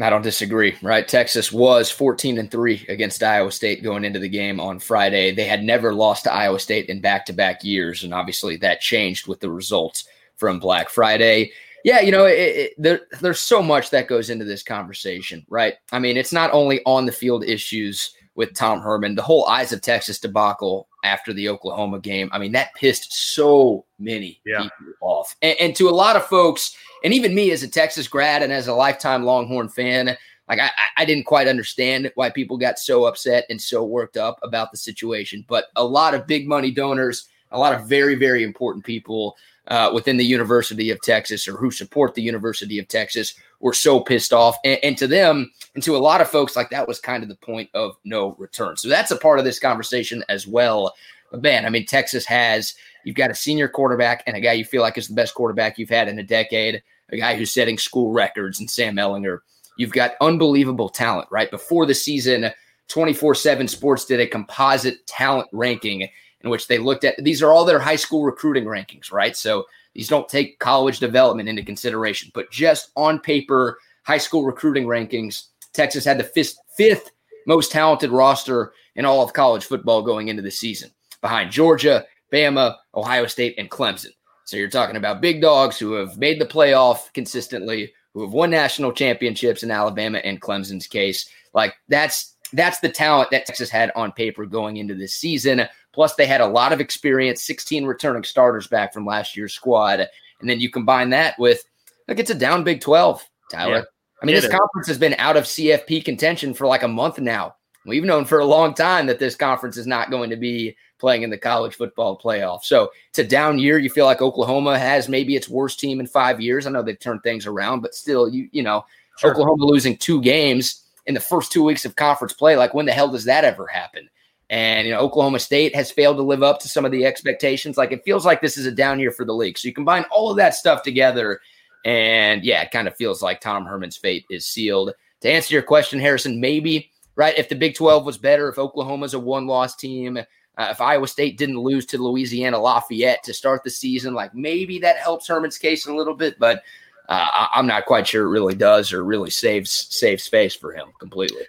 I 0.00 0.08
don't 0.08 0.22
disagree, 0.22 0.74
right? 0.82 1.06
Texas 1.06 1.52
was 1.52 1.90
14 1.90 2.38
and 2.38 2.50
3 2.50 2.86
against 2.88 3.22
Iowa 3.22 3.52
State 3.52 3.82
going 3.82 4.04
into 4.04 4.18
the 4.18 4.28
game 4.28 4.58
on 4.58 4.78
Friday. 4.78 5.32
They 5.32 5.44
had 5.44 5.62
never 5.62 5.94
lost 5.94 6.24
to 6.24 6.32
Iowa 6.32 6.58
State 6.58 6.88
in 6.88 7.00
back 7.00 7.26
to 7.26 7.32
back 7.32 7.62
years. 7.62 8.02
And 8.02 8.14
obviously 8.14 8.56
that 8.56 8.80
changed 8.80 9.28
with 9.28 9.40
the 9.40 9.50
results 9.50 10.08
from 10.36 10.58
Black 10.58 10.88
Friday 10.88 11.52
yeah, 11.84 12.00
you 12.00 12.12
know, 12.12 12.24
it, 12.24 12.38
it, 12.38 12.72
there, 12.78 13.02
there's 13.20 13.40
so 13.40 13.62
much 13.62 13.90
that 13.90 14.08
goes 14.08 14.30
into 14.30 14.44
this 14.44 14.62
conversation, 14.62 15.44
right? 15.48 15.74
I 15.90 15.98
mean, 15.98 16.16
it's 16.16 16.32
not 16.32 16.52
only 16.52 16.80
on 16.86 17.06
the 17.06 17.12
field 17.12 17.44
issues 17.44 18.14
with 18.34 18.54
Tom 18.54 18.80
Herman, 18.80 19.14
the 19.14 19.22
whole 19.22 19.46
Eyes 19.46 19.72
of 19.72 19.82
Texas 19.82 20.18
debacle 20.18 20.88
after 21.04 21.32
the 21.32 21.48
Oklahoma 21.48 22.00
game. 22.00 22.30
I 22.32 22.38
mean, 22.38 22.52
that 22.52 22.74
pissed 22.74 23.12
so 23.12 23.84
many 23.98 24.40
yeah. 24.46 24.62
people 24.62 24.94
off. 25.00 25.36
And, 25.42 25.56
and, 25.60 25.76
to 25.76 25.88
a 25.88 25.90
lot 25.90 26.16
of 26.16 26.24
folks, 26.24 26.76
and 27.04 27.12
even 27.12 27.34
me 27.34 27.50
as 27.50 27.62
a 27.62 27.68
Texas 27.68 28.08
grad 28.08 28.42
and 28.42 28.52
as 28.52 28.68
a 28.68 28.74
lifetime 28.74 29.24
Longhorn 29.24 29.68
fan, 29.68 30.16
like 30.48 30.60
I, 30.60 30.70
I 30.96 31.04
didn't 31.04 31.24
quite 31.24 31.48
understand 31.48 32.10
why 32.14 32.30
people 32.30 32.56
got 32.56 32.78
so 32.78 33.04
upset 33.04 33.44
and 33.50 33.60
so 33.60 33.84
worked 33.84 34.16
up 34.16 34.38
about 34.42 34.70
the 34.70 34.76
situation. 34.76 35.44
But 35.48 35.66
a 35.76 35.84
lot 35.84 36.14
of 36.14 36.26
big 36.26 36.48
money 36.48 36.70
donors, 36.70 37.28
a 37.50 37.58
lot 37.58 37.74
of 37.74 37.88
very, 37.88 38.14
very 38.14 38.44
important 38.44 38.84
people 38.84 39.36
uh, 39.68 39.90
within 39.94 40.16
the 40.16 40.24
University 40.24 40.90
of 40.90 41.00
Texas 41.02 41.46
or 41.46 41.56
who 41.56 41.70
support 41.70 42.14
the 42.14 42.22
University 42.22 42.78
of 42.78 42.88
Texas 42.88 43.34
were 43.60 43.72
so 43.72 44.00
pissed 44.00 44.32
off. 44.32 44.56
And, 44.64 44.78
and, 44.82 44.98
to 44.98 45.06
them, 45.06 45.50
and 45.74 45.82
to 45.84 45.96
a 45.96 45.98
lot 45.98 46.20
of 46.20 46.28
folks, 46.28 46.56
like 46.56 46.70
that 46.70 46.88
was 46.88 46.98
kind 46.98 47.22
of 47.22 47.28
the 47.28 47.36
point 47.36 47.70
of 47.74 47.96
no 48.04 48.34
return. 48.38 48.76
So 48.76 48.88
that's 48.88 49.12
a 49.12 49.16
part 49.16 49.38
of 49.38 49.44
this 49.44 49.60
conversation 49.60 50.24
as 50.28 50.46
well. 50.46 50.94
But 51.30 51.42
man, 51.42 51.64
I 51.64 51.70
mean, 51.70 51.86
Texas 51.86 52.26
has, 52.26 52.74
you've 53.04 53.16
got 53.16 53.30
a 53.30 53.34
senior 53.34 53.68
quarterback 53.68 54.24
and 54.26 54.36
a 54.36 54.40
guy 54.40 54.52
you 54.52 54.64
feel 54.64 54.82
like 54.82 54.98
is 54.98 55.08
the 55.08 55.14
best 55.14 55.34
quarterback 55.34 55.78
you've 55.78 55.88
had 55.90 56.08
in 56.08 56.18
a 56.18 56.24
decade, 56.24 56.82
a 57.10 57.16
guy 57.16 57.36
who's 57.36 57.54
setting 57.54 57.78
school 57.78 58.12
records 58.12 58.58
and 58.58 58.68
Sam 58.68 58.96
Ehlinger. 58.96 59.38
You've 59.78 59.92
got 59.92 60.16
unbelievable 60.20 60.88
talent, 60.88 61.28
right? 61.30 61.50
Before 61.50 61.86
the 61.86 61.94
season, 61.94 62.50
24 62.88 63.34
7 63.36 63.68
Sports 63.68 64.04
did 64.04 64.20
a 64.20 64.26
composite 64.26 65.06
talent 65.06 65.48
ranking 65.52 66.08
in 66.44 66.50
which 66.50 66.66
they 66.66 66.78
looked 66.78 67.04
at 67.04 67.22
these 67.22 67.42
are 67.42 67.52
all 67.52 67.64
their 67.64 67.78
high 67.78 67.96
school 67.96 68.24
recruiting 68.24 68.64
rankings, 68.64 69.12
right? 69.12 69.36
So 69.36 69.66
these 69.94 70.08
don't 70.08 70.28
take 70.28 70.58
college 70.58 70.98
development 70.98 71.48
into 71.48 71.62
consideration, 71.62 72.30
but 72.34 72.50
just 72.50 72.90
on 72.96 73.18
paper, 73.18 73.78
high 74.04 74.18
school 74.18 74.44
recruiting 74.44 74.86
rankings, 74.86 75.48
Texas 75.72 76.04
had 76.04 76.18
the 76.18 76.24
fifth, 76.24 76.56
fifth 76.76 77.10
most 77.46 77.72
talented 77.72 78.10
roster 78.10 78.72
in 78.94 79.04
all 79.04 79.22
of 79.22 79.32
college 79.32 79.64
football 79.64 80.02
going 80.02 80.28
into 80.28 80.42
the 80.42 80.50
season, 80.50 80.90
behind 81.20 81.50
Georgia, 81.50 82.04
Bama, 82.32 82.76
Ohio 82.94 83.26
State, 83.26 83.54
and 83.58 83.70
Clemson. 83.70 84.10
So 84.44 84.56
you're 84.56 84.68
talking 84.68 84.96
about 84.96 85.20
big 85.20 85.40
dogs 85.40 85.78
who 85.78 85.92
have 85.94 86.18
made 86.18 86.40
the 86.40 86.46
playoff 86.46 87.12
consistently, 87.12 87.92
who 88.12 88.22
have 88.22 88.32
won 88.32 88.50
national 88.50 88.92
championships 88.92 89.62
in 89.62 89.70
Alabama 89.70 90.18
and 90.18 90.40
Clemson's 90.40 90.86
case. 90.86 91.28
Like 91.54 91.74
that's 91.88 92.36
that's 92.52 92.80
the 92.80 92.88
talent 92.88 93.30
that 93.30 93.46
Texas 93.46 93.70
had 93.70 93.92
on 93.96 94.12
paper 94.12 94.44
going 94.44 94.76
into 94.76 94.94
this 94.94 95.14
season. 95.14 95.66
Plus, 95.92 96.14
they 96.14 96.26
had 96.26 96.40
a 96.40 96.46
lot 96.46 96.72
of 96.72 96.80
experience, 96.80 97.42
16 97.42 97.84
returning 97.84 98.24
starters 98.24 98.66
back 98.66 98.92
from 98.94 99.06
last 99.06 99.36
year's 99.36 99.54
squad. 99.54 100.00
And 100.40 100.48
then 100.48 100.60
you 100.60 100.70
combine 100.70 101.10
that 101.10 101.38
with, 101.38 101.64
like, 102.08 102.18
it's 102.18 102.30
a 102.30 102.34
down 102.34 102.64
Big 102.64 102.80
12, 102.80 103.24
Tyler. 103.50 103.76
Yeah, 103.76 103.82
I 104.22 104.26
mean, 104.26 104.34
this 104.34 104.44
is. 104.44 104.50
conference 104.50 104.86
has 104.88 104.98
been 104.98 105.14
out 105.18 105.36
of 105.36 105.44
CFP 105.44 106.04
contention 106.04 106.54
for 106.54 106.66
like 106.66 106.82
a 106.82 106.88
month 106.88 107.18
now. 107.18 107.56
We've 107.84 108.04
known 108.04 108.24
for 108.24 108.38
a 108.38 108.44
long 108.44 108.74
time 108.74 109.06
that 109.06 109.18
this 109.18 109.34
conference 109.34 109.76
is 109.76 109.86
not 109.86 110.10
going 110.10 110.30
to 110.30 110.36
be 110.36 110.76
playing 110.98 111.22
in 111.22 111.30
the 111.30 111.38
college 111.38 111.74
football 111.74 112.16
playoff. 112.16 112.62
So 112.62 112.92
it's 113.08 113.18
a 113.18 113.24
down 113.24 113.58
year. 113.58 113.78
You 113.78 113.90
feel 113.90 114.06
like 114.06 114.22
Oklahoma 114.22 114.78
has 114.78 115.08
maybe 115.08 115.34
its 115.34 115.48
worst 115.48 115.80
team 115.80 115.98
in 115.98 116.06
five 116.06 116.40
years. 116.40 116.64
I 116.64 116.70
know 116.70 116.82
they've 116.82 116.98
turned 116.98 117.24
things 117.24 117.44
around, 117.44 117.80
but 117.80 117.94
still, 117.94 118.28
you 118.28 118.48
you 118.52 118.62
know, 118.62 118.84
sure. 119.18 119.32
Oklahoma 119.32 119.64
losing 119.64 119.96
two 119.96 120.22
games 120.22 120.84
in 121.06 121.14
the 121.14 121.20
first 121.20 121.50
two 121.50 121.64
weeks 121.64 121.84
of 121.84 121.96
conference 121.96 122.32
play. 122.32 122.56
Like, 122.56 122.72
when 122.72 122.86
the 122.86 122.92
hell 122.92 123.08
does 123.08 123.24
that 123.24 123.44
ever 123.44 123.66
happen? 123.66 124.08
And 124.52 124.86
you 124.86 124.92
know, 124.92 125.00
Oklahoma 125.00 125.38
State 125.38 125.74
has 125.74 125.90
failed 125.90 126.18
to 126.18 126.22
live 126.22 126.42
up 126.42 126.60
to 126.60 126.68
some 126.68 126.84
of 126.84 126.92
the 126.92 127.06
expectations. 127.06 127.78
Like 127.78 127.90
it 127.90 128.04
feels 128.04 128.26
like 128.26 128.42
this 128.42 128.58
is 128.58 128.66
a 128.66 128.70
down 128.70 129.00
year 129.00 129.10
for 129.10 129.24
the 129.24 129.32
league. 129.32 129.56
So 129.56 129.66
you 129.66 129.72
combine 129.72 130.04
all 130.10 130.30
of 130.30 130.36
that 130.36 130.54
stuff 130.54 130.82
together, 130.82 131.40
and 131.86 132.44
yeah, 132.44 132.60
it 132.60 132.70
kind 132.70 132.86
of 132.86 132.94
feels 132.94 133.22
like 133.22 133.40
Tom 133.40 133.64
Herman's 133.64 133.96
fate 133.96 134.26
is 134.28 134.44
sealed. 134.44 134.92
To 135.22 135.30
answer 135.30 135.54
your 135.54 135.62
question, 135.62 135.98
Harrison, 135.98 136.38
maybe 136.38 136.90
right 137.16 137.36
if 137.38 137.48
the 137.48 137.54
Big 137.54 137.74
Twelve 137.74 138.04
was 138.04 138.18
better, 138.18 138.50
if 138.50 138.58
Oklahoma's 138.58 139.14
a 139.14 139.18
one-loss 139.18 139.74
team, 139.74 140.18
uh, 140.18 140.68
if 140.70 140.82
Iowa 140.82 141.08
State 141.08 141.38
didn't 141.38 141.58
lose 141.58 141.86
to 141.86 141.96
Louisiana 141.96 142.58
Lafayette 142.58 143.22
to 143.24 143.32
start 143.32 143.64
the 143.64 143.70
season, 143.70 144.12
like 144.12 144.34
maybe 144.34 144.78
that 144.80 144.98
helps 144.98 145.28
Herman's 145.28 145.56
case 145.56 145.86
a 145.86 145.94
little 145.94 146.14
bit, 146.14 146.38
but 146.38 146.62
uh, 147.08 147.46
I'm 147.54 147.66
not 147.66 147.86
quite 147.86 148.06
sure 148.06 148.26
it 148.26 148.30
really 148.30 148.54
does 148.54 148.92
or 148.92 149.02
really 149.02 149.30
saves 149.30 149.70
saves 149.70 150.24
space 150.24 150.54
for 150.54 150.74
him 150.74 150.88
completely. 151.00 151.46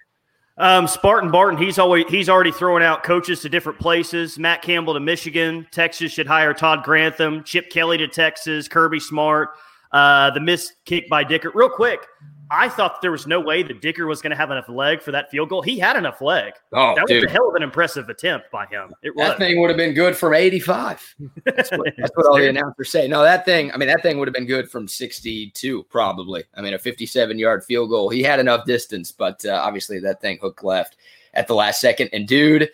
Um, 0.58 0.88
Spartan 0.88 1.32
Barton, 1.32 1.58
he's 1.58 1.80
always 1.80 2.06
he's 2.10 2.30
already 2.30 2.52
throwing 2.52 2.84
out 2.84 3.04
coaches 3.04 3.42
to 3.42 3.50
different 3.50 3.80
places. 3.80 4.38
Matt 4.38 4.62
Campbell 4.62 4.94
to 4.94 5.00
Michigan. 5.00 5.68
Texas 5.72 6.12
should 6.12 6.28
hire 6.28 6.54
Todd 6.54 6.84
Grantham. 6.84 7.44
Chip 7.44 7.72
Kelly 7.72 7.98
to 7.98 8.08
Texas. 8.08 8.68
Kirby 8.68 9.00
Smart. 9.00 9.50
Uh, 9.92 10.32
the 10.32 10.39
missed 10.39 10.74
kick 10.86 11.10
by 11.10 11.24
Dicker. 11.24 11.52
Real 11.54 11.70
quick, 11.70 12.06
I 12.54 12.70
thought 12.70 13.02
there 13.02 13.12
was 13.12 13.26
no 13.26 13.39
way 13.39 13.63
that 13.63 13.82
Dicker 13.82 14.06
was 14.06 14.22
going 14.22 14.30
to 14.30 14.38
have 14.38 14.52
enough 14.52 14.70
leg 14.70 15.02
for 15.02 15.12
that 15.12 15.32
field 15.32 15.50
goal. 15.50 15.63
He 15.63 15.80
had 15.80 15.96
enough 15.96 16.22
leg. 16.22 16.54
Oh, 16.72 16.94
that 16.96 17.08
dude. 17.08 17.24
was 17.24 17.32
a 17.32 17.34
hell 17.34 17.50
of 17.50 17.56
an 17.56 17.63
impressive 17.63 18.10
attempt 18.10 18.52
by 18.52 18.68
him. 18.68 18.94
It 19.02 19.16
was. 19.16 19.28
That 19.28 19.39
thing 19.39 19.60
would 19.60 19.72
have 19.72 19.78
been 19.78 19.96
good 19.96 20.16
from 20.16 20.36
85. 20.36 21.16
That's 21.46 21.72
what, 21.72 21.94
that's 21.98 22.12
what 22.16 22.28
all 22.28 22.38
the 22.38 22.50
announcers 22.50 22.92
say. 22.92 23.08
No, 23.08 23.24
that 23.24 23.44
thing, 23.44 23.72
I 23.72 23.78
mean, 23.78 23.88
that 23.88 24.04
thing 24.04 24.20
would 24.20 24.28
have 24.28 24.36
been 24.36 24.46
good 24.46 24.70
from 24.70 24.88
62, 24.88 25.84
probably. 25.89 26.44
I 26.56 26.62
mean, 26.62 26.76
a 26.76 26.80
57 26.80 27.39
yard 27.39 27.63
field 27.63 27.89
goal. 27.89 28.10
He 28.10 28.22
had 28.22 28.39
enough 28.39 28.66
distance, 28.66 29.12
but 29.12 29.44
uh, 29.46 29.54
obviously 29.54 30.00
that 30.02 30.22
thing 30.22 30.38
hooked 30.39 30.63
left 30.63 30.98
at 31.34 31.48
the 31.48 31.56
last 31.56 31.82
second. 31.82 32.12
And 32.13 32.28
dude, 32.28 32.70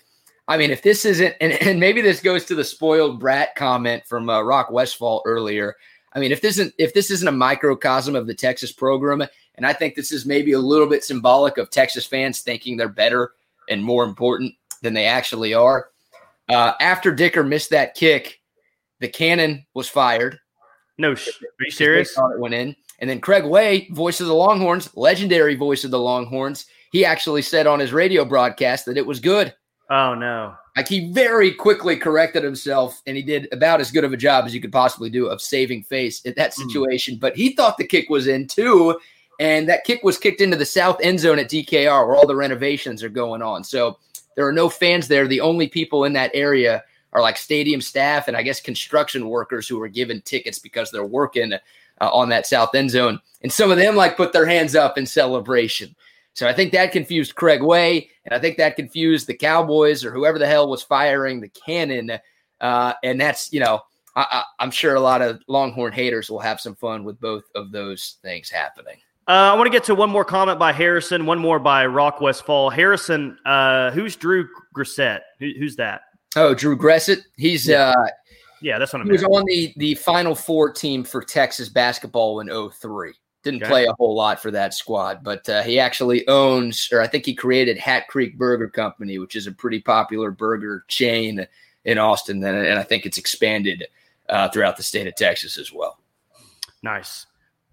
I 0.49 0.57
mean, 0.57 0.71
if 0.71 0.81
this 0.81 1.05
isn't, 1.05 1.35
and, 1.39 1.53
and 1.53 1.79
maybe 1.79 2.01
this 2.01 2.21
goes 2.21 2.43
to 2.45 2.55
the 2.55 2.63
spoiled 2.63 3.19
brat 3.19 3.55
comment 3.55 4.05
from 4.05 4.29
uh, 4.29 4.41
Rock 4.41 4.71
Westfall 4.71 5.21
earlier. 5.25 5.75
I 6.13 6.19
mean, 6.19 6.31
if 6.31 6.41
this 6.41 6.57
isn't 6.57 6.73
if 6.77 6.93
this 6.93 7.11
isn't 7.11 7.27
a 7.27 7.31
microcosm 7.31 8.15
of 8.15 8.27
the 8.27 8.33
Texas 8.33 8.71
program, 8.71 9.23
and 9.55 9.65
I 9.65 9.73
think 9.73 9.95
this 9.95 10.11
is 10.11 10.25
maybe 10.25 10.53
a 10.53 10.59
little 10.59 10.87
bit 10.87 11.03
symbolic 11.03 11.57
of 11.57 11.69
Texas 11.69 12.05
fans 12.05 12.39
thinking 12.41 12.77
they're 12.77 12.89
better 12.89 13.33
and 13.69 13.83
more 13.83 14.03
important 14.03 14.55
than 14.81 14.93
they 14.93 15.05
actually 15.05 15.53
are. 15.53 15.89
Uh, 16.49 16.73
after 16.79 17.13
Dicker 17.13 17.43
missed 17.43 17.69
that 17.69 17.93
kick, 17.93 18.41
the 18.99 19.07
cannon 19.07 19.65
was 19.73 19.87
fired. 19.87 20.39
No, 20.97 21.13
sh- 21.15 21.27
are 21.27 21.65
you 21.65 21.71
serious? 21.71 22.17
It 22.17 22.39
went 22.39 22.55
in, 22.55 22.75
and 22.99 23.09
then 23.09 23.21
Craig 23.21 23.45
Way, 23.45 23.87
voice 23.91 24.19
of 24.19 24.27
the 24.27 24.33
Longhorns, 24.33 24.95
legendary 24.97 25.55
voice 25.55 25.83
of 25.83 25.91
the 25.91 25.99
Longhorns, 25.99 26.65
he 26.91 27.05
actually 27.05 27.43
said 27.43 27.67
on 27.67 27.79
his 27.79 27.93
radio 27.93 28.25
broadcast 28.25 28.85
that 28.85 28.97
it 28.97 29.05
was 29.05 29.19
good. 29.19 29.53
Oh 29.89 30.15
no! 30.15 30.55
Like 30.79 30.87
he 30.87 31.11
very 31.11 31.51
quickly 31.51 31.97
corrected 31.97 32.41
himself, 32.41 33.01
and 33.05 33.17
he 33.17 33.21
did 33.21 33.49
about 33.51 33.81
as 33.81 33.91
good 33.91 34.05
of 34.05 34.13
a 34.13 34.17
job 34.17 34.45
as 34.45 34.55
you 34.55 34.61
could 34.61 34.71
possibly 34.71 35.09
do 35.09 35.25
of 35.25 35.41
saving 35.41 35.83
face 35.83 36.21
in 36.21 36.33
that 36.37 36.53
hmm. 36.55 36.61
situation. 36.61 37.17
Mm. 37.17 37.19
But 37.19 37.35
he 37.35 37.51
thought 37.51 37.77
the 37.77 37.85
kick 37.85 38.09
was 38.09 38.27
in 38.27 38.47
too, 38.47 38.97
and 39.41 39.67
that 39.67 39.83
kick 39.83 40.03
was 40.03 40.17
kicked 40.17 40.39
into 40.39 40.55
the 40.55 40.65
south 40.65 41.01
end 41.03 41.19
zone 41.19 41.37
at 41.37 41.49
DKR, 41.49 42.07
where 42.07 42.15
all 42.15 42.25
the 42.25 42.33
renovations 42.33 43.03
are 43.03 43.09
going 43.09 43.41
on. 43.41 43.65
So 43.65 43.97
there 44.35 44.47
are 44.47 44.53
no 44.53 44.69
fans 44.69 45.09
there. 45.09 45.27
The 45.27 45.41
only 45.41 45.67
people 45.67 46.05
in 46.05 46.13
that 46.13 46.31
area 46.33 46.81
are 47.11 47.21
like 47.21 47.35
stadium 47.35 47.81
staff 47.81 48.29
and 48.29 48.37
I 48.37 48.41
guess 48.41 48.61
construction 48.61 49.27
workers 49.27 49.67
who 49.67 49.81
are 49.81 49.89
given 49.89 50.21
tickets 50.21 50.59
because 50.59 50.91
they're 50.91 51.03
working 51.03 51.51
uh, 51.51 51.59
on 51.99 52.29
that 52.29 52.47
south 52.47 52.73
end 52.73 52.91
zone. 52.91 53.19
And 53.41 53.51
some 53.51 53.69
of 53.69 53.75
them 53.75 53.97
like 53.97 54.15
put 54.15 54.31
their 54.31 54.45
hands 54.45 54.75
up 54.75 54.97
in 54.97 55.05
celebration. 55.05 55.93
So 56.39 56.47
I 56.47 56.53
think 56.53 56.71
that 56.71 56.93
confused 56.93 57.35
Craig 57.35 57.61
Way, 57.61 58.09
and 58.23 58.33
I 58.33 58.39
think 58.39 58.55
that 58.57 58.77
confused 58.77 59.27
the 59.27 59.33
Cowboys 59.33 60.05
or 60.05 60.11
whoever 60.13 60.39
the 60.39 60.47
hell 60.47 60.69
was 60.69 60.81
firing 60.81 61.41
the 61.41 61.49
cannon. 61.49 62.13
Uh, 62.61 62.93
and 63.03 63.19
that's 63.19 63.51
you 63.51 63.59
know 63.59 63.81
I, 64.15 64.45
am 64.61 64.71
sure 64.71 64.95
a 64.95 65.01
lot 65.01 65.21
of 65.21 65.41
Longhorn 65.49 65.91
haters 65.91 66.29
will 66.29 66.39
have 66.39 66.61
some 66.61 66.75
fun 66.75 67.03
with 67.03 67.19
both 67.19 67.43
of 67.55 67.73
those 67.73 68.19
things 68.21 68.49
happening. 68.49 68.95
Uh, 69.27 69.51
I 69.51 69.53
want 69.55 69.67
to 69.67 69.69
get 69.69 69.83
to 69.83 69.95
one 69.95 70.09
more 70.09 70.23
comment 70.23 70.57
by 70.57 70.71
Harrison, 70.71 71.25
one 71.25 71.39
more 71.39 71.59
by 71.59 71.85
Rock 71.85 72.21
Westfall. 72.21 72.69
Harrison, 72.69 73.37
uh, 73.45 73.91
who's 73.91 74.15
Drew 74.15 74.47
Grissett? 74.73 75.19
Who, 75.39 75.51
who's 75.59 75.75
that? 75.75 76.03
Oh, 76.37 76.53
Drew 76.53 76.77
Gressett. 76.77 77.19
He's 77.35 77.67
yeah. 77.67 77.89
uh, 77.89 78.07
yeah, 78.61 78.79
that's 78.79 78.93
what 78.93 79.01
I'm. 79.01 79.07
He 79.07 79.11
was 79.11 79.25
on 79.25 79.43
the 79.45 79.73
the 79.75 79.95
Final 79.95 80.35
Four 80.35 80.71
team 80.71 81.03
for 81.03 81.21
Texas 81.21 81.67
basketball 81.67 82.39
in 82.39 82.71
03. 82.71 83.11
Didn't 83.41 83.63
okay. 83.63 83.69
play 83.69 83.85
a 83.85 83.93
whole 83.93 84.15
lot 84.15 84.41
for 84.41 84.51
that 84.51 84.73
squad, 84.73 85.23
but 85.23 85.47
uh, 85.47 85.63
he 85.63 85.79
actually 85.79 86.27
owns, 86.27 86.89
or 86.91 86.99
I 86.99 87.07
think 87.07 87.25
he 87.25 87.33
created 87.33 87.77
Hat 87.77 88.07
Creek 88.09 88.37
Burger 88.37 88.67
Company, 88.67 89.17
which 89.17 89.35
is 89.35 89.47
a 89.47 89.51
pretty 89.51 89.79
popular 89.79 90.29
burger 90.29 90.83
chain 90.89 91.47
in 91.85 91.97
Austin, 91.97 92.43
and, 92.43 92.57
and 92.57 92.77
I 92.77 92.83
think 92.83 93.05
it's 93.05 93.17
expanded 93.17 93.87
uh, 94.27 94.49
throughout 94.49 94.75
the 94.75 94.83
state 94.83 95.07
of 95.07 95.15
Texas 95.15 95.57
as 95.57 95.71
well. 95.71 95.99
Nice. 96.83 97.27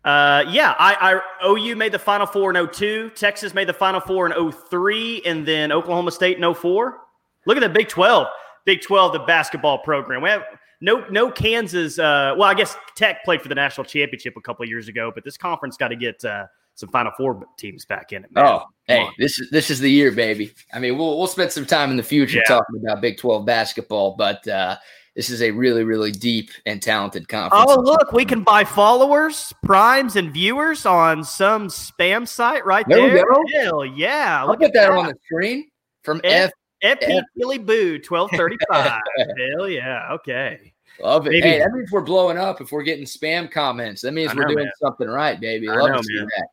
Uh, 0.04 0.44
yeah, 0.48 0.76
I, 0.78 1.20
I 1.42 1.48
OU 1.48 1.74
made 1.74 1.90
the 1.90 1.98
Final 1.98 2.26
Four 2.26 2.54
in 2.54 2.68
02. 2.68 3.10
Texas 3.16 3.52
made 3.52 3.68
the 3.68 3.72
Final 3.72 4.00
Four 4.00 4.30
in 4.30 4.52
03, 4.52 5.22
and 5.26 5.44
then 5.44 5.72
Oklahoma 5.72 6.12
State 6.12 6.38
in 6.38 6.54
04. 6.54 6.98
Look 7.44 7.56
at 7.56 7.60
the 7.60 7.68
Big 7.68 7.88
12. 7.88 8.28
Big 8.64 8.82
12, 8.82 9.14
the 9.14 9.18
basketball 9.20 9.78
program. 9.78 10.22
We 10.22 10.28
have 10.28 10.44
no 10.80 11.06
no 11.08 11.30
Kansas. 11.30 11.98
Uh, 11.98 12.34
well, 12.36 12.48
I 12.48 12.54
guess 12.54 12.76
Tech 12.96 13.24
played 13.24 13.42
for 13.42 13.48
the 13.48 13.54
national 13.54 13.84
championship 13.84 14.34
a 14.36 14.40
couple 14.40 14.62
of 14.62 14.68
years 14.68 14.88
ago, 14.88 15.10
but 15.14 15.24
this 15.24 15.36
conference 15.36 15.76
got 15.76 15.88
to 15.88 15.96
get 15.96 16.24
uh, 16.24 16.46
some 16.74 16.88
Final 16.90 17.12
Four 17.16 17.46
teams 17.56 17.84
back 17.84 18.12
in 18.12 18.24
it. 18.24 18.32
Man. 18.32 18.44
Oh, 18.44 18.58
Come 18.58 18.68
hey, 18.86 19.02
on. 19.02 19.12
this 19.18 19.38
is 19.38 19.50
this 19.50 19.70
is 19.70 19.80
the 19.80 19.90
year, 19.90 20.12
baby. 20.12 20.52
I 20.72 20.78
mean, 20.78 20.96
we'll 20.96 21.18
we'll 21.18 21.26
spend 21.26 21.52
some 21.52 21.66
time 21.66 21.90
in 21.90 21.96
the 21.96 22.02
future 22.02 22.38
yeah. 22.38 22.44
talking 22.44 22.80
about 22.82 23.00
Big 23.00 23.18
Twelve 23.18 23.46
basketball, 23.46 24.14
but 24.16 24.46
uh, 24.46 24.76
this 25.16 25.30
is 25.30 25.42
a 25.42 25.50
really 25.50 25.82
really 25.82 26.12
deep 26.12 26.50
and 26.66 26.80
talented 26.80 27.28
conference. 27.28 27.64
Oh, 27.68 27.80
look, 27.80 28.12
we 28.12 28.24
can 28.24 28.42
buy 28.42 28.64
followers, 28.64 29.52
primes, 29.64 30.16
and 30.16 30.32
viewers 30.32 30.86
on 30.86 31.24
some 31.24 31.68
spam 31.68 32.28
site 32.28 32.64
right 32.64 32.86
there. 32.88 33.10
there. 33.10 33.24
Hell 33.54 33.84
yeah! 33.84 34.44
I'll 34.44 34.48
put 34.48 34.72
that, 34.72 34.74
that, 34.74 34.90
on 34.90 35.06
the 35.06 35.14
screen 35.24 35.68
from 36.02 36.20
F 36.22 36.50
FP 36.82 37.22
Billy 37.36 37.58
Boo, 37.58 38.00
1235. 38.06 39.00
Hell 39.58 39.68
yeah. 39.68 40.12
Okay. 40.12 40.72
Love 41.00 41.26
it. 41.26 41.30
Maybe. 41.30 41.48
Hey, 41.48 41.58
that 41.58 41.72
means 41.72 41.90
we're 41.92 42.00
blowing 42.00 42.38
up 42.38 42.60
if 42.60 42.72
we're 42.72 42.82
getting 42.82 43.04
spam 43.04 43.50
comments. 43.50 44.02
That 44.02 44.12
means 44.12 44.34
we're 44.34 44.44
doing 44.46 44.64
man. 44.64 44.72
something 44.80 45.08
right, 45.08 45.38
baby. 45.38 45.68
Love 45.68 45.90
know, 45.90 45.96
to 45.98 46.02
see 46.04 46.14
man. 46.14 46.28
that. 46.36 46.48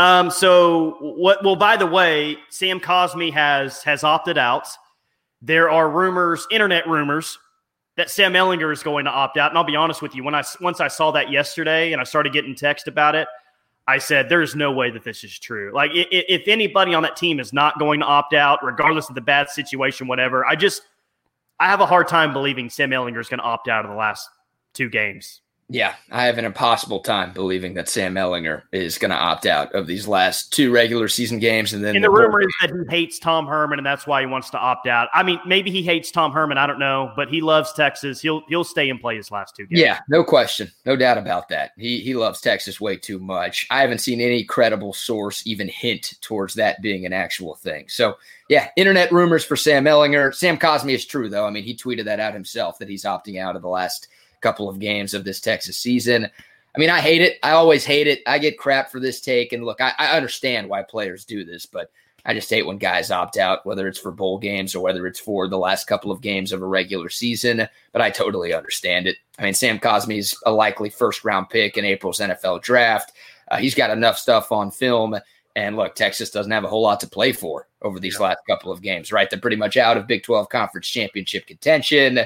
Um, 0.00 0.30
so 0.30 0.96
what 1.00 1.42
well, 1.44 1.56
by 1.56 1.76
the 1.76 1.86
way, 1.86 2.36
Sam 2.50 2.78
Cosmi 2.78 3.32
has 3.32 3.82
has 3.82 4.04
opted 4.04 4.38
out. 4.38 4.68
There 5.42 5.70
are 5.70 5.90
rumors, 5.90 6.46
internet 6.50 6.86
rumors, 6.86 7.38
that 7.96 8.10
Sam 8.10 8.34
Ehlinger 8.34 8.72
is 8.72 8.82
going 8.82 9.06
to 9.06 9.10
opt 9.10 9.36
out. 9.36 9.50
And 9.50 9.58
I'll 9.58 9.64
be 9.64 9.76
honest 9.76 10.02
with 10.02 10.14
you, 10.14 10.22
when 10.22 10.34
I 10.34 10.44
once 10.60 10.80
I 10.80 10.88
saw 10.88 11.10
that 11.12 11.30
yesterday 11.30 11.92
and 11.92 12.00
I 12.00 12.04
started 12.04 12.32
getting 12.32 12.54
text 12.54 12.86
about 12.86 13.14
it, 13.14 13.26
I 13.90 13.98
said, 13.98 14.28
there's 14.28 14.54
no 14.54 14.70
way 14.70 14.90
that 14.90 15.02
this 15.02 15.24
is 15.24 15.36
true. 15.36 15.72
Like, 15.74 15.90
if 15.92 16.46
anybody 16.46 16.94
on 16.94 17.02
that 17.02 17.16
team 17.16 17.40
is 17.40 17.52
not 17.52 17.76
going 17.80 17.98
to 18.00 18.06
opt 18.06 18.34
out, 18.34 18.64
regardless 18.64 19.08
of 19.08 19.16
the 19.16 19.20
bad 19.20 19.50
situation, 19.50 20.06
whatever, 20.06 20.46
I 20.46 20.54
just, 20.54 20.82
I 21.58 21.66
have 21.66 21.80
a 21.80 21.86
hard 21.86 22.06
time 22.06 22.32
believing 22.32 22.70
Sam 22.70 22.90
Ehlinger 22.90 23.20
is 23.20 23.28
going 23.28 23.40
to 23.40 23.44
opt 23.44 23.66
out 23.66 23.84
of 23.84 23.90
the 23.90 23.96
last 23.96 24.28
two 24.74 24.88
games. 24.88 25.40
Yeah, 25.72 25.94
I 26.10 26.26
have 26.26 26.36
an 26.36 26.44
impossible 26.44 26.98
time 26.98 27.32
believing 27.32 27.74
that 27.74 27.88
Sam 27.88 28.14
Ehlinger 28.14 28.62
is 28.72 28.98
going 28.98 29.12
to 29.12 29.16
opt 29.16 29.46
out 29.46 29.72
of 29.72 29.86
these 29.86 30.08
last 30.08 30.52
two 30.52 30.72
regular 30.72 31.06
season 31.06 31.38
games. 31.38 31.72
And 31.72 31.84
then 31.84 31.94
and 31.94 32.04
the, 32.04 32.08
the 32.08 32.12
rumor 32.12 32.40
is 32.40 32.52
that 32.60 32.70
he 32.70 32.96
hates 32.96 33.20
Tom 33.20 33.46
Herman, 33.46 33.78
and 33.78 33.86
that's 33.86 34.04
why 34.04 34.20
he 34.20 34.26
wants 34.26 34.50
to 34.50 34.58
opt 34.58 34.88
out. 34.88 35.08
I 35.14 35.22
mean, 35.22 35.38
maybe 35.46 35.70
he 35.70 35.84
hates 35.84 36.10
Tom 36.10 36.32
Herman. 36.32 36.58
I 36.58 36.66
don't 36.66 36.80
know, 36.80 37.12
but 37.14 37.28
he 37.28 37.40
loves 37.40 37.72
Texas. 37.72 38.20
He'll 38.20 38.42
he'll 38.48 38.64
stay 38.64 38.90
and 38.90 39.00
play 39.00 39.16
his 39.16 39.30
last 39.30 39.54
two 39.54 39.64
games. 39.66 39.80
Yeah, 39.80 40.00
no 40.08 40.24
question, 40.24 40.72
no 40.84 40.96
doubt 40.96 41.18
about 41.18 41.48
that. 41.50 41.70
He 41.78 42.00
he 42.00 42.14
loves 42.14 42.40
Texas 42.40 42.80
way 42.80 42.96
too 42.96 43.20
much. 43.20 43.68
I 43.70 43.80
haven't 43.80 43.98
seen 43.98 44.20
any 44.20 44.42
credible 44.42 44.92
source 44.92 45.46
even 45.46 45.68
hint 45.68 46.14
towards 46.20 46.54
that 46.54 46.82
being 46.82 47.06
an 47.06 47.12
actual 47.12 47.54
thing. 47.54 47.84
So 47.88 48.16
yeah, 48.48 48.70
internet 48.76 49.12
rumors 49.12 49.44
for 49.44 49.54
Sam 49.54 49.84
Ehlinger. 49.84 50.34
Sam 50.34 50.58
Cosmi 50.58 50.94
is 50.94 51.06
true 51.06 51.28
though. 51.28 51.46
I 51.46 51.50
mean, 51.50 51.62
he 51.62 51.76
tweeted 51.76 52.06
that 52.06 52.18
out 52.18 52.34
himself 52.34 52.78
that 52.78 52.88
he's 52.88 53.04
opting 53.04 53.40
out 53.40 53.54
of 53.54 53.62
the 53.62 53.68
last 53.68 54.08
couple 54.40 54.68
of 54.68 54.78
games 54.78 55.14
of 55.14 55.24
this 55.24 55.40
Texas 55.40 55.78
season. 55.78 56.28
I 56.74 56.78
mean, 56.78 56.90
I 56.90 57.00
hate 57.00 57.22
it. 57.22 57.38
I 57.42 57.52
always 57.52 57.84
hate 57.84 58.06
it. 58.06 58.22
I 58.26 58.38
get 58.38 58.58
crap 58.58 58.90
for 58.90 59.00
this 59.00 59.20
take. 59.20 59.52
And 59.52 59.64
look, 59.64 59.80
I, 59.80 59.92
I, 59.98 60.16
understand 60.16 60.68
why 60.68 60.82
players 60.82 61.24
do 61.24 61.44
this, 61.44 61.66
but 61.66 61.90
I 62.24 62.32
just 62.32 62.50
hate 62.50 62.64
when 62.64 62.78
guys 62.78 63.10
opt 63.10 63.38
out, 63.38 63.66
whether 63.66 63.88
it's 63.88 63.98
for 63.98 64.12
bowl 64.12 64.38
games 64.38 64.74
or 64.74 64.80
whether 64.80 65.06
it's 65.06 65.18
for 65.18 65.48
the 65.48 65.58
last 65.58 65.86
couple 65.86 66.12
of 66.12 66.20
games 66.20 66.52
of 66.52 66.62
a 66.62 66.66
regular 66.66 67.08
season. 67.08 67.66
But 67.92 68.02
I 68.02 68.10
totally 68.10 68.54
understand 68.54 69.06
it. 69.06 69.16
I 69.38 69.44
mean, 69.44 69.54
Sam 69.54 69.78
Cosmi's 69.78 70.36
a 70.46 70.52
likely 70.52 70.90
first 70.90 71.24
round 71.24 71.48
pick 71.48 71.76
in 71.76 71.84
April's 71.84 72.20
NFL 72.20 72.62
draft. 72.62 73.12
Uh, 73.50 73.56
he's 73.56 73.74
got 73.74 73.90
enough 73.90 74.18
stuff 74.18 74.52
on 74.52 74.70
film. 74.70 75.18
And 75.56 75.76
look, 75.76 75.96
Texas 75.96 76.30
doesn't 76.30 76.52
have 76.52 76.64
a 76.64 76.68
whole 76.68 76.82
lot 76.82 77.00
to 77.00 77.08
play 77.08 77.32
for 77.32 77.66
over 77.82 77.98
these 77.98 78.16
yeah. 78.20 78.26
last 78.28 78.38
couple 78.48 78.70
of 78.70 78.82
games, 78.82 79.10
right? 79.10 79.28
They're 79.28 79.40
pretty 79.40 79.56
much 79.56 79.76
out 79.76 79.96
of 79.96 80.06
Big 80.06 80.22
12 80.22 80.48
conference 80.48 80.86
championship 80.86 81.46
contention. 81.46 82.20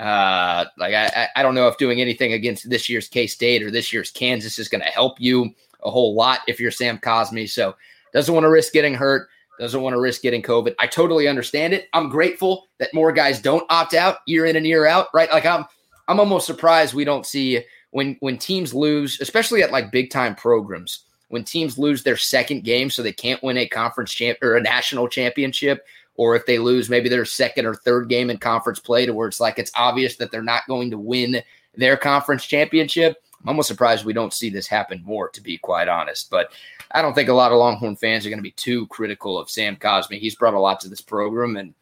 Uh, 0.00 0.64
like 0.78 0.94
I, 0.94 1.28
I 1.36 1.42
don't 1.42 1.54
know 1.54 1.68
if 1.68 1.76
doing 1.76 2.00
anything 2.00 2.32
against 2.32 2.70
this 2.70 2.88
year's 2.88 3.06
K 3.06 3.26
State 3.26 3.62
or 3.62 3.70
this 3.70 3.92
year's 3.92 4.10
Kansas 4.10 4.58
is 4.58 4.68
going 4.68 4.82
to 4.82 4.88
help 4.88 5.20
you 5.20 5.54
a 5.82 5.90
whole 5.90 6.14
lot 6.14 6.40
if 6.48 6.58
you're 6.58 6.70
Sam 6.70 6.98
Cosmi. 6.98 7.48
So 7.48 7.76
doesn't 8.14 8.32
want 8.32 8.44
to 8.44 8.48
risk 8.48 8.72
getting 8.72 8.94
hurt, 8.94 9.28
doesn't 9.58 9.82
want 9.82 9.92
to 9.92 10.00
risk 10.00 10.22
getting 10.22 10.40
COVID. 10.40 10.74
I 10.78 10.86
totally 10.86 11.28
understand 11.28 11.74
it. 11.74 11.88
I'm 11.92 12.08
grateful 12.08 12.68
that 12.78 12.94
more 12.94 13.12
guys 13.12 13.42
don't 13.42 13.70
opt 13.70 13.92
out 13.92 14.18
year 14.24 14.46
in 14.46 14.56
and 14.56 14.66
year 14.66 14.86
out, 14.86 15.08
right? 15.12 15.30
Like 15.30 15.44
I'm 15.44 15.66
I'm 16.08 16.18
almost 16.18 16.46
surprised 16.46 16.94
we 16.94 17.04
don't 17.04 17.26
see 17.26 17.62
when 17.90 18.16
when 18.20 18.38
teams 18.38 18.72
lose, 18.72 19.20
especially 19.20 19.62
at 19.62 19.70
like 19.70 19.92
big 19.92 20.08
time 20.08 20.34
programs, 20.34 21.04
when 21.28 21.44
teams 21.44 21.76
lose 21.76 22.02
their 22.02 22.16
second 22.16 22.64
game 22.64 22.88
so 22.88 23.02
they 23.02 23.12
can't 23.12 23.42
win 23.42 23.58
a 23.58 23.68
conference 23.68 24.14
champ 24.14 24.38
or 24.40 24.56
a 24.56 24.62
national 24.62 25.08
championship 25.08 25.84
or 26.20 26.36
if 26.36 26.44
they 26.44 26.58
lose 26.58 26.90
maybe 26.90 27.08
their 27.08 27.24
second 27.24 27.64
or 27.64 27.74
third 27.74 28.10
game 28.10 28.28
in 28.28 28.36
conference 28.36 28.78
play 28.78 29.06
to 29.06 29.14
where 29.14 29.26
it's 29.26 29.40
like 29.40 29.58
it's 29.58 29.72
obvious 29.74 30.16
that 30.16 30.30
they're 30.30 30.42
not 30.42 30.66
going 30.68 30.90
to 30.90 30.98
win 30.98 31.42
their 31.74 31.96
conference 31.96 32.44
championship. 32.44 33.16
I'm 33.40 33.48
almost 33.48 33.68
surprised 33.68 34.04
we 34.04 34.12
don't 34.12 34.34
see 34.34 34.50
this 34.50 34.66
happen 34.66 35.02
more, 35.02 35.30
to 35.30 35.40
be 35.40 35.56
quite 35.56 35.88
honest. 35.88 36.28
But 36.28 36.52
I 36.90 37.00
don't 37.00 37.14
think 37.14 37.30
a 37.30 37.32
lot 37.32 37.52
of 37.52 37.56
Longhorn 37.58 37.96
fans 37.96 38.26
are 38.26 38.28
going 38.28 38.38
to 38.38 38.42
be 38.42 38.50
too 38.50 38.86
critical 38.88 39.38
of 39.38 39.48
Sam 39.48 39.76
Cosmi. 39.76 40.18
He's 40.18 40.34
brought 40.34 40.52
a 40.52 40.60
lot 40.60 40.78
to 40.80 40.90
this 40.90 41.00
program, 41.00 41.56
and 41.56 41.72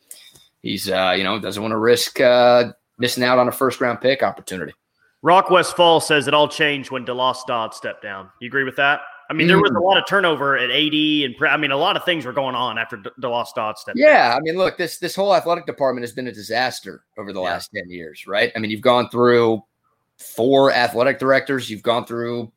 he's 0.62 0.88
uh, 0.88 1.16
you 1.18 1.24
know 1.24 1.40
doesn't 1.40 1.60
want 1.60 1.72
to 1.72 1.78
risk 1.78 2.20
uh, 2.20 2.70
missing 2.96 3.24
out 3.24 3.38
on 3.38 3.48
a 3.48 3.52
first 3.52 3.80
round 3.80 4.00
pick 4.00 4.22
opportunity. 4.22 4.72
Rock 5.20 5.50
Westfall 5.50 5.98
says 5.98 6.28
it 6.28 6.34
all 6.34 6.46
changed 6.46 6.92
when 6.92 7.04
DeLoss 7.04 7.44
Dodd 7.44 7.74
stepped 7.74 8.04
down. 8.04 8.28
You 8.38 8.46
agree 8.46 8.62
with 8.62 8.76
that? 8.76 9.00
I 9.30 9.34
mean, 9.34 9.46
there 9.46 9.60
was 9.60 9.70
a 9.70 9.74
mm. 9.74 9.82
lot 9.82 9.98
of 9.98 10.06
turnover 10.08 10.56
at 10.56 10.70
AD, 10.70 10.94
and 10.94 11.34
I 11.46 11.56
mean, 11.58 11.70
a 11.70 11.76
lot 11.76 11.96
of 11.96 12.04
things 12.04 12.24
were 12.24 12.32
going 12.32 12.54
on 12.54 12.78
after 12.78 12.96
DeLoss 12.96 13.48
Dodd 13.54 13.76
stepped. 13.76 13.98
Yeah, 13.98 14.34
I 14.34 14.40
mean, 14.40 14.56
look 14.56 14.78
this 14.78 14.98
this 14.98 15.14
whole 15.14 15.34
athletic 15.34 15.66
department 15.66 16.02
has 16.02 16.12
been 16.12 16.28
a 16.28 16.32
disaster 16.32 17.04
over 17.18 17.32
the 17.32 17.40
yeah. 17.40 17.46
last 17.46 17.70
ten 17.74 17.90
years, 17.90 18.26
right? 18.26 18.50
I 18.56 18.58
mean, 18.58 18.70
you've 18.70 18.80
gone 18.80 19.10
through 19.10 19.62
four 20.16 20.72
athletic 20.72 21.18
directors, 21.18 21.68
you've 21.68 21.82
gone 21.82 22.06
through, 22.06 22.50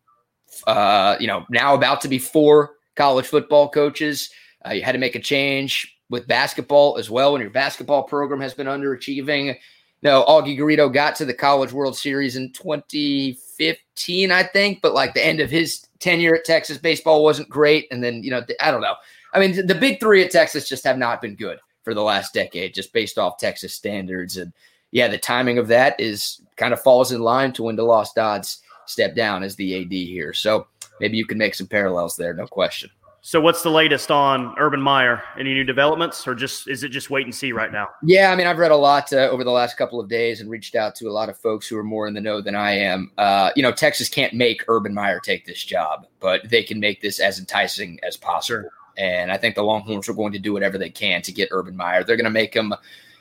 uh, 0.65 1.17
you 1.19 1.27
know, 1.27 1.45
now 1.49 1.75
about 1.75 2.01
to 2.01 2.07
be 2.07 2.17
four 2.17 2.75
college 2.95 3.25
football 3.25 3.69
coaches. 3.69 4.31
Uh, 4.65 4.71
you 4.71 4.83
had 4.83 4.93
to 4.93 4.97
make 4.97 5.15
a 5.15 5.19
change 5.19 5.97
with 6.09 6.27
basketball 6.27 6.97
as 6.97 7.09
well 7.09 7.33
when 7.33 7.41
your 7.41 7.51
basketball 7.51 8.03
program 8.03 8.41
has 8.41 8.53
been 8.53 8.67
underachieving. 8.67 9.55
No, 10.03 10.23
Augie 10.25 10.57
Garrido 10.57 10.91
got 10.91 11.15
to 11.17 11.25
the 11.25 11.33
College 11.33 11.71
World 11.71 11.95
Series 11.95 12.35
in 12.35 12.51
2015, 12.53 14.31
I 14.31 14.43
think, 14.43 14.81
but 14.81 14.93
like 14.93 15.13
the 15.13 15.25
end 15.25 15.39
of 15.39 15.51
his 15.51 15.85
tenure 15.99 16.35
at 16.35 16.45
Texas, 16.45 16.79
baseball 16.79 17.23
wasn't 17.23 17.49
great. 17.49 17.87
And 17.91 18.03
then, 18.03 18.23
you 18.23 18.31
know, 18.31 18.41
I 18.59 18.71
don't 18.71 18.81
know. 18.81 18.95
I 19.33 19.39
mean, 19.39 19.65
the 19.65 19.75
big 19.75 19.99
three 19.99 20.23
at 20.23 20.31
Texas 20.31 20.67
just 20.67 20.83
have 20.83 20.97
not 20.97 21.21
been 21.21 21.35
good 21.35 21.59
for 21.83 21.93
the 21.93 22.01
last 22.01 22.33
decade, 22.33 22.73
just 22.73 22.93
based 22.93 23.17
off 23.17 23.37
Texas 23.37 23.73
standards. 23.73 24.37
And 24.37 24.51
yeah, 24.91 25.07
the 25.07 25.17
timing 25.17 25.57
of 25.57 25.67
that 25.67 25.99
is 25.99 26.41
kind 26.57 26.73
of 26.73 26.81
falls 26.81 27.11
in 27.11 27.21
line 27.21 27.53
to 27.53 27.63
when 27.63 27.77
DeLoss 27.77 28.13
Dodds 28.15 28.61
step 28.87 29.15
down 29.15 29.43
as 29.43 29.55
the 29.55 29.81
AD 29.81 29.91
here. 29.91 30.33
So 30.33 30.67
maybe 30.99 31.17
you 31.17 31.25
can 31.25 31.37
make 31.37 31.55
some 31.55 31.67
parallels 31.67 32.15
there, 32.15 32.33
no 32.33 32.47
question. 32.47 32.89
So, 33.23 33.39
what's 33.39 33.61
the 33.61 33.69
latest 33.69 34.09
on 34.09 34.55
Urban 34.57 34.81
Meyer? 34.81 35.21
Any 35.37 35.53
new 35.53 35.63
developments, 35.63 36.27
or 36.27 36.33
just 36.33 36.67
is 36.67 36.83
it 36.83 36.89
just 36.89 37.11
wait 37.11 37.27
and 37.27 37.35
see 37.35 37.51
right 37.51 37.71
now? 37.71 37.89
Yeah, 38.01 38.31
I 38.31 38.35
mean, 38.35 38.47
I've 38.47 38.57
read 38.57 38.71
a 38.71 38.75
lot 38.75 39.13
uh, 39.13 39.29
over 39.29 39.43
the 39.43 39.51
last 39.51 39.77
couple 39.77 39.99
of 39.99 40.09
days 40.09 40.41
and 40.41 40.49
reached 40.49 40.73
out 40.73 40.95
to 40.95 41.07
a 41.07 41.11
lot 41.11 41.29
of 41.29 41.37
folks 41.37 41.67
who 41.67 41.77
are 41.77 41.83
more 41.83 42.07
in 42.07 42.15
the 42.15 42.19
know 42.21 42.41
than 42.41 42.55
I 42.55 42.71
am. 42.71 43.11
Uh, 43.19 43.51
you 43.55 43.61
know, 43.61 43.71
Texas 43.71 44.09
can't 44.09 44.33
make 44.33 44.65
Urban 44.67 44.91
Meyer 44.91 45.19
take 45.19 45.45
this 45.45 45.63
job, 45.63 46.07
but 46.19 46.49
they 46.49 46.63
can 46.63 46.79
make 46.79 46.99
this 47.01 47.19
as 47.19 47.37
enticing 47.37 47.99
as 48.01 48.17
possible. 48.17 48.63
Sure. 48.63 48.71
And 48.97 49.31
I 49.31 49.37
think 49.37 49.53
the 49.53 49.63
Longhorns 49.63 50.09
are 50.09 50.13
going 50.13 50.33
to 50.33 50.39
do 50.39 50.51
whatever 50.51 50.79
they 50.79 50.89
can 50.89 51.21
to 51.21 51.31
get 51.31 51.49
Urban 51.51 51.77
Meyer. 51.77 52.03
They're 52.03 52.17
going 52.17 52.25
to 52.25 52.31
make 52.31 52.55
him 52.55 52.73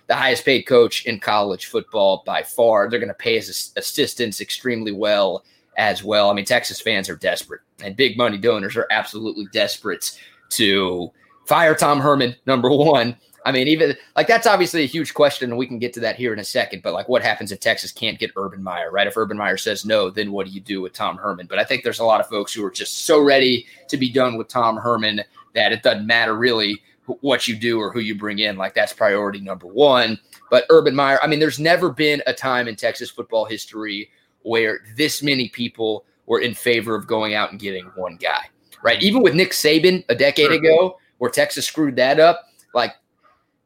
the 0.07 0.15
highest 0.17 0.47
paid 0.47 0.63
coach 0.63 1.05
in 1.05 1.21
college 1.21 1.67
football 1.67 2.23
by 2.25 2.43
far. 2.43 2.89
They're 2.89 3.01
going 3.01 3.09
to 3.09 3.15
pay 3.15 3.37
his 3.37 3.71
assistants 3.77 4.41
extremely 4.41 4.93
well 4.93 5.45
as 5.81 6.05
well. 6.05 6.31
I 6.31 6.35
mean, 6.35 6.45
Texas 6.45 6.79
fans 6.79 7.09
are 7.09 7.17
desperate, 7.17 7.63
and 7.83 7.97
big 7.97 8.19
money 8.19 8.37
donors 8.37 8.77
are 8.77 8.87
absolutely 8.91 9.47
desperate 9.51 10.21
to 10.51 11.11
fire 11.47 11.75
Tom 11.75 11.99
Herman, 11.99 12.37
number 12.45 12.69
one. 12.71 13.17
I 13.47 13.53
mean, 13.53 13.67
even 13.67 13.97
like 14.15 14.27
that's 14.27 14.47
obviously 14.47 14.83
a 14.83 14.87
huge 14.87 15.15
question, 15.15 15.51
and 15.51 15.59
we 15.59 15.67
can 15.67 15.79
get 15.79 15.95
to 15.95 16.01
that 16.01 16.17
here 16.17 16.35
in 16.35 16.39
a 16.39 16.45
second. 16.45 16.83
But 16.83 16.93
like, 16.93 17.09
what 17.09 17.23
happens 17.23 17.51
if 17.51 17.61
Texas 17.61 17.93
can't 17.93 18.19
get 18.19 18.33
Urban 18.37 18.63
Meyer, 18.63 18.91
right? 18.91 19.07
If 19.07 19.17
Urban 19.17 19.39
Meyer 19.39 19.57
says 19.57 19.87
no, 19.87 20.11
then 20.11 20.33
what 20.33 20.47
do 20.47 20.53
you 20.53 20.61
do 20.61 20.83
with 20.83 20.93
Tom 20.93 21.17
Herman? 21.17 21.47
But 21.47 21.59
I 21.59 21.65
think 21.65 21.83
there's 21.83 21.99
a 21.99 22.05
lot 22.05 22.21
of 22.21 22.29
folks 22.29 22.53
who 22.53 22.63
are 22.63 22.71
just 22.71 23.07
so 23.07 23.19
ready 23.19 23.65
to 23.89 23.97
be 23.97 24.13
done 24.13 24.37
with 24.37 24.49
Tom 24.49 24.77
Herman 24.77 25.23
that 25.55 25.73
it 25.73 25.83
doesn't 25.83 26.07
matter 26.07 26.35
really 26.37 26.83
what 27.23 27.49
you 27.49 27.57
do 27.57 27.81
or 27.81 27.91
who 27.91 28.01
you 28.01 28.15
bring 28.15 28.41
in. 28.41 28.59
Like, 28.59 28.75
that's 28.75 28.93
priority 28.93 29.41
number 29.41 29.67
one. 29.67 30.21
But 30.51 30.67
Urban 30.69 30.95
Meyer, 30.95 31.19
I 31.23 31.27
mean, 31.27 31.41
there's 31.41 31.59
never 31.59 31.91
been 31.91 32.23
a 32.27 32.35
time 32.35 32.69
in 32.69 32.77
Texas 32.77 33.11
football 33.11 33.47
history 33.47 34.11
where 34.43 34.81
this 34.97 35.23
many 35.23 35.49
people 35.49 36.05
were 36.27 36.41
in 36.41 36.55
favor 36.55 36.95
of 36.95 37.07
going 37.07 37.35
out 37.35 37.51
and 37.51 37.61
getting 37.61 37.87
one 37.97 38.17
guy, 38.17 38.49
right? 38.83 39.03
Even 39.03 39.23
with 39.23 39.35
Nick 39.35 39.51
Saban 39.51 40.05
a 40.09 40.15
decade 40.15 40.53
ago, 40.53 40.99
where 41.19 41.31
Texas 41.31 41.67
screwed 41.67 41.97
that 41.97 42.21
up, 42.21 42.45
like 42.75 42.95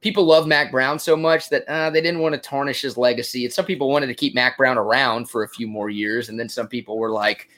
people 0.00 0.24
love 0.24 0.46
Mack 0.46 0.70
Brown 0.70 0.98
so 0.98 1.16
much 1.16 1.48
that 1.48 1.64
uh, 1.68 1.88
they 1.90 2.00
didn't 2.00 2.20
want 2.20 2.34
to 2.34 2.40
tarnish 2.40 2.82
his 2.82 2.96
legacy. 2.96 3.44
And 3.44 3.52
some 3.52 3.64
people 3.64 3.88
wanted 3.88 4.08
to 4.08 4.14
keep 4.14 4.34
Mack 4.34 4.58
Brown 4.58 4.76
around 4.76 5.30
for 5.30 5.44
a 5.44 5.48
few 5.48 5.66
more 5.66 5.88
years. 5.88 6.28
And 6.28 6.38
then 6.38 6.48
some 6.48 6.68
people 6.68 6.98
were 6.98 7.10
like, 7.10 7.48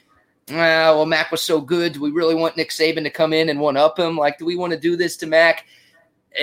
well, 0.49 1.05
Mack 1.05 1.31
was 1.31 1.41
so 1.41 1.59
good. 1.59 1.93
Do 1.93 2.01
we 2.01 2.11
really 2.11 2.35
want 2.35 2.55
Nick 2.55 2.69
Saban 2.69 3.03
to 3.03 3.09
come 3.09 3.33
in 3.33 3.49
and 3.49 3.59
one 3.59 3.75
up 3.75 3.99
him? 3.99 4.17
Like, 4.17 4.37
do 4.37 4.45
we 4.45 4.55
want 4.55 4.71
to 4.71 4.79
do 4.79 4.95
this 4.95 5.17
to 5.17 5.27
Mack? 5.27 5.65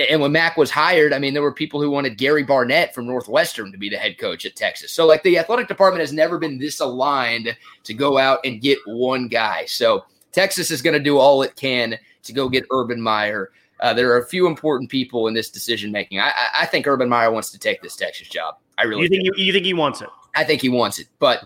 And 0.09 0.21
when 0.21 0.31
Mack 0.31 0.57
was 0.57 0.71
hired, 0.71 1.13
I 1.13 1.19
mean, 1.19 1.33
there 1.33 1.43
were 1.43 1.53
people 1.53 1.81
who 1.81 1.89
wanted 1.89 2.17
Gary 2.17 2.43
Barnett 2.43 2.93
from 2.93 3.07
Northwestern 3.07 3.71
to 3.71 3.77
be 3.77 3.89
the 3.89 3.97
head 3.97 4.17
coach 4.17 4.45
at 4.45 4.55
Texas. 4.55 4.91
So, 4.91 5.05
like, 5.05 5.23
the 5.23 5.37
athletic 5.37 5.67
department 5.67 6.01
has 6.01 6.11
never 6.11 6.37
been 6.37 6.57
this 6.57 6.79
aligned 6.79 7.55
to 7.83 7.93
go 7.93 8.17
out 8.17 8.39
and 8.43 8.61
get 8.61 8.77
one 8.85 9.27
guy. 9.27 9.65
So, 9.65 10.05
Texas 10.31 10.69
is 10.69 10.81
going 10.81 10.95
to 10.95 10.99
do 10.99 11.17
all 11.17 11.43
it 11.43 11.55
can 11.55 11.97
to 12.23 12.33
go 12.33 12.49
get 12.49 12.65
Urban 12.71 13.01
Meyer. 13.01 13.51
Uh, 13.79 13.93
there 13.93 14.11
are 14.11 14.17
a 14.17 14.25
few 14.25 14.47
important 14.47 14.89
people 14.89 15.27
in 15.27 15.33
this 15.33 15.49
decision 15.49 15.91
making. 15.91 16.19
I, 16.19 16.31
I, 16.53 16.65
think 16.65 16.87
Urban 16.87 17.09
Meyer 17.09 17.31
wants 17.31 17.51
to 17.51 17.59
take 17.59 17.81
this 17.81 17.95
Texas 17.95 18.27
job. 18.27 18.55
I 18.77 18.83
really 18.83 19.03
you 19.03 19.09
think 19.09 19.23
do. 19.35 19.41
you, 19.41 19.53
think 19.53 19.65
he 19.65 19.73
wants 19.73 20.01
it. 20.01 20.09
I 20.33 20.43
think 20.43 20.61
he 20.61 20.69
wants 20.69 20.99
it, 20.99 21.07
but 21.19 21.43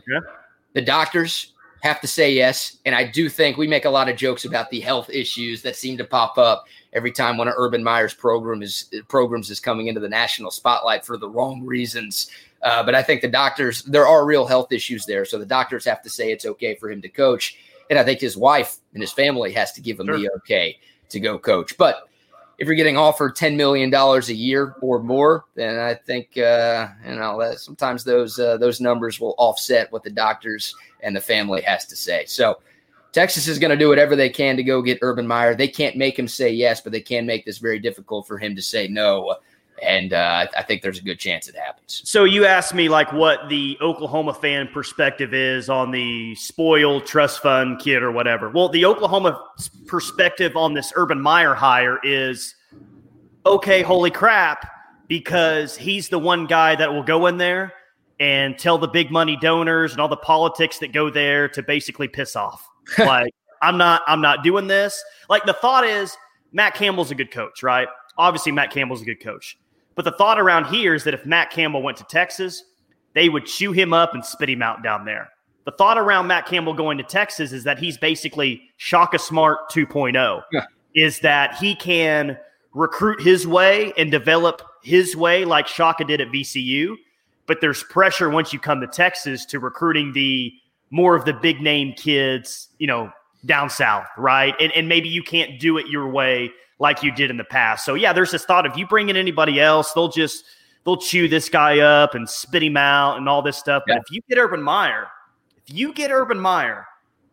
the 0.73 0.81
doctors 0.81 1.53
have 1.81 2.01
to 2.01 2.07
say 2.07 2.33
yes. 2.33 2.77
And 2.85 2.95
I 2.95 3.05
do 3.05 3.29
think 3.29 3.57
we 3.57 3.67
make 3.67 3.85
a 3.85 3.89
lot 3.89 4.09
of 4.09 4.17
jokes 4.17 4.45
about 4.45 4.69
the 4.69 4.79
health 4.79 5.09
issues 5.09 5.61
that 5.61 5.75
seem 5.75 5.97
to 5.97 6.03
pop 6.03 6.37
up 6.37 6.65
every 6.93 7.11
time 7.11 7.37
one 7.37 7.47
of 7.47 7.53
Urban 7.57 7.83
Meyer's 7.83 8.13
program 8.13 8.61
is 8.61 8.89
programs 9.07 9.49
is 9.49 9.59
coming 9.59 9.87
into 9.87 9.99
the 9.99 10.09
national 10.09 10.51
spotlight 10.51 11.05
for 11.05 11.17
the 11.17 11.29
wrong 11.29 11.65
reasons. 11.65 12.29
Uh, 12.61 12.83
but 12.83 12.95
I 12.95 13.03
think 13.03 13.21
the 13.21 13.27
doctors, 13.27 13.83
there 13.83 14.07
are 14.07 14.25
real 14.25 14.45
health 14.45 14.71
issues 14.71 15.05
there. 15.05 15.25
So 15.25 15.37
the 15.37 15.45
doctors 15.45 15.85
have 15.85 16.01
to 16.01 16.09
say 16.09 16.31
it's 16.31 16.45
okay 16.45 16.75
for 16.75 16.91
him 16.91 17.01
to 17.01 17.09
coach. 17.09 17.57
And 17.89 17.97
I 17.97 18.03
think 18.03 18.19
his 18.19 18.37
wife 18.37 18.77
and 18.93 19.01
his 19.01 19.11
family 19.11 19.51
has 19.53 19.71
to 19.73 19.81
give 19.81 19.99
him 19.99 20.07
sure. 20.07 20.17
the 20.17 20.29
okay 20.37 20.77
to 21.09 21.19
go 21.19 21.39
coach. 21.39 21.77
But 21.77 22.07
if 22.57 22.67
you're 22.67 22.75
getting 22.75 22.97
offered 22.97 23.35
$10 23.37 23.55
million 23.55 23.93
a 23.93 24.19
year 24.33 24.75
or 24.81 25.01
more, 25.01 25.45
then 25.55 25.79
I 25.79 25.93
think, 25.93 26.37
uh, 26.37 26.89
you 27.07 27.15
know, 27.15 27.39
that 27.39 27.59
sometimes 27.59 28.03
those, 28.03 28.37
uh, 28.37 28.57
those 28.57 28.81
numbers 28.81 29.19
will 29.19 29.33
offset 29.37 29.91
what 29.91 30.03
the 30.03 30.09
doctors 30.09 30.75
and 31.01 31.15
the 31.15 31.21
family 31.21 31.61
has 31.61 31.85
to 31.85 31.95
say. 31.95 32.25
So 32.25 32.59
Texas 33.11 33.47
is 33.47 33.57
going 33.57 33.71
to 33.71 33.77
do 33.77 33.89
whatever 33.89 34.15
they 34.15 34.29
can 34.29 34.55
to 34.57 34.63
go 34.63 34.81
get 34.81 34.99
Urban 35.01 35.25
Meyer. 35.25 35.55
They 35.55 35.67
can't 35.67 35.95
make 35.95 36.17
him 36.17 36.27
say 36.27 36.51
yes, 36.51 36.81
but 36.81 36.91
they 36.91 37.01
can 37.01 37.25
make 37.25 37.45
this 37.45 37.57
very 37.57 37.79
difficult 37.79 38.27
for 38.27 38.37
him 38.37 38.55
to 38.55 38.61
say 38.61 38.87
no. 38.87 39.35
And 39.81 40.13
uh, 40.13 40.45
I 40.57 40.63
think 40.63 40.81
there's 40.81 40.99
a 40.99 41.03
good 41.03 41.19
chance 41.19 41.47
it 41.47 41.55
happens. 41.55 42.01
So 42.05 42.25
you 42.25 42.45
asked 42.45 42.73
me 42.73 42.89
like 42.89 43.13
what 43.13 43.47
the 43.49 43.77
Oklahoma 43.81 44.33
fan 44.33 44.67
perspective 44.67 45.33
is 45.33 45.69
on 45.69 45.91
the 45.91 46.35
spoiled 46.35 47.05
trust 47.05 47.41
fund 47.41 47.79
kid 47.79 48.03
or 48.03 48.11
whatever. 48.11 48.49
Well, 48.49 48.69
the 48.69 48.85
Oklahoma 48.85 49.41
perspective 49.87 50.55
on 50.57 50.73
this 50.73 50.91
Urban 50.95 51.21
Meyer 51.21 51.53
hire 51.53 51.99
is 52.03 52.55
okay, 53.45 53.81
holy 53.81 54.11
crap, 54.11 54.69
because 55.07 55.77
he's 55.77 56.09
the 56.09 56.19
one 56.19 56.45
guy 56.45 56.75
that 56.75 56.93
will 56.93 57.03
go 57.03 57.27
in 57.27 57.37
there 57.37 57.73
and 58.19 58.59
tell 58.59 58.77
the 58.77 58.87
big 58.87 59.11
money 59.11 59.37
donors 59.41 59.93
and 59.93 60.01
all 60.01 60.09
the 60.09 60.17
politics 60.17 60.79
that 60.79 60.91
go 60.91 61.09
there 61.09 61.47
to 61.47 61.63
basically 61.63 62.07
piss 62.07 62.35
off. 62.35 62.68
like 62.97 63.33
I'm 63.61 63.77
not 63.77 64.01
I'm 64.07 64.21
not 64.21 64.43
doing 64.43 64.67
this. 64.67 65.01
Like 65.29 65.45
the 65.45 65.53
thought 65.53 65.85
is 65.85 66.15
Matt 66.51 66.75
Campbell's 66.75 67.11
a 67.11 67.15
good 67.15 67.31
coach, 67.31 67.63
right? 67.63 67.87
Obviously 68.17 68.51
Matt 68.51 68.71
Campbell's 68.71 69.01
a 69.01 69.05
good 69.05 69.21
coach. 69.21 69.57
But 69.95 70.05
the 70.05 70.11
thought 70.11 70.39
around 70.39 70.65
here 70.65 70.95
is 70.95 71.03
that 71.03 71.13
if 71.13 71.25
Matt 71.25 71.51
Campbell 71.51 71.81
went 71.81 71.97
to 71.97 72.05
Texas, 72.05 72.63
they 73.13 73.29
would 73.29 73.45
chew 73.45 73.71
him 73.71 73.93
up 73.93 74.13
and 74.13 74.23
spit 74.23 74.49
him 74.49 74.61
out 74.61 74.81
down 74.81 75.03
there. 75.03 75.29
The 75.65 75.71
thought 75.71 75.97
around 75.97 76.27
Matt 76.27 76.45
Campbell 76.45 76.73
going 76.73 76.97
to 76.97 77.03
Texas 77.03 77.51
is 77.51 77.63
that 77.65 77.79
he's 77.79 77.97
basically 77.97 78.61
Shaka 78.77 79.19
Smart 79.19 79.69
2.0. 79.71 80.43
Yeah. 80.51 80.65
Is 80.95 81.19
that 81.19 81.55
he 81.55 81.75
can 81.75 82.37
recruit 82.73 83.21
his 83.21 83.45
way 83.45 83.93
and 83.97 84.09
develop 84.09 84.61
his 84.83 85.15
way 85.15 85.43
like 85.43 85.67
Shaka 85.67 86.05
did 86.05 86.21
at 86.21 86.29
VCU 86.29 86.95
but 87.49 87.61
there's 87.61 87.83
pressure 87.85 88.29
once 88.29 88.53
you 88.53 88.59
come 88.59 88.79
to 88.79 88.85
Texas 88.85 89.43
to 89.43 89.59
recruiting 89.59 90.13
the 90.13 90.53
more 90.91 91.15
of 91.15 91.25
the 91.25 91.33
big 91.33 91.61
name 91.61 91.93
kids, 91.93 92.69
you 92.77 92.87
know, 92.87 93.11
down 93.45 93.69
south, 93.69 94.07
right? 94.17 94.53
And, 94.59 94.71
and 94.73 94.87
maybe 94.87 95.09
you 95.09 95.23
can't 95.23 95.59
do 95.59 95.77
it 95.77 95.87
your 95.87 96.09
way 96.09 96.51
like 96.79 97.03
you 97.03 97.11
did 97.11 97.29
in 97.29 97.37
the 97.37 97.43
past. 97.43 97.85
So 97.85 97.93
yeah, 97.93 98.13
there's 98.13 98.31
this 98.31 98.45
thought 98.45 98.65
if 98.65 98.75
you 98.77 98.87
bring 98.87 99.09
in 99.09 99.15
anybody 99.15 99.59
else, 99.59 99.93
they'll 99.93 100.09
just 100.09 100.45
they'll 100.85 100.97
chew 100.97 101.27
this 101.27 101.49
guy 101.49 101.79
up 101.79 102.15
and 102.15 102.29
spit 102.29 102.63
him 102.63 102.77
out 102.77 103.17
and 103.17 103.29
all 103.29 103.41
this 103.41 103.57
stuff. 103.57 103.83
But 103.87 103.97
if 103.97 104.11
you 104.11 104.21
get 104.29 104.37
Urban 104.37 104.61
Meyer, 104.61 105.07
if 105.57 105.73
you 105.73 105.93
get 105.93 106.11
Urban 106.11 106.39
Meyer, 106.39 106.85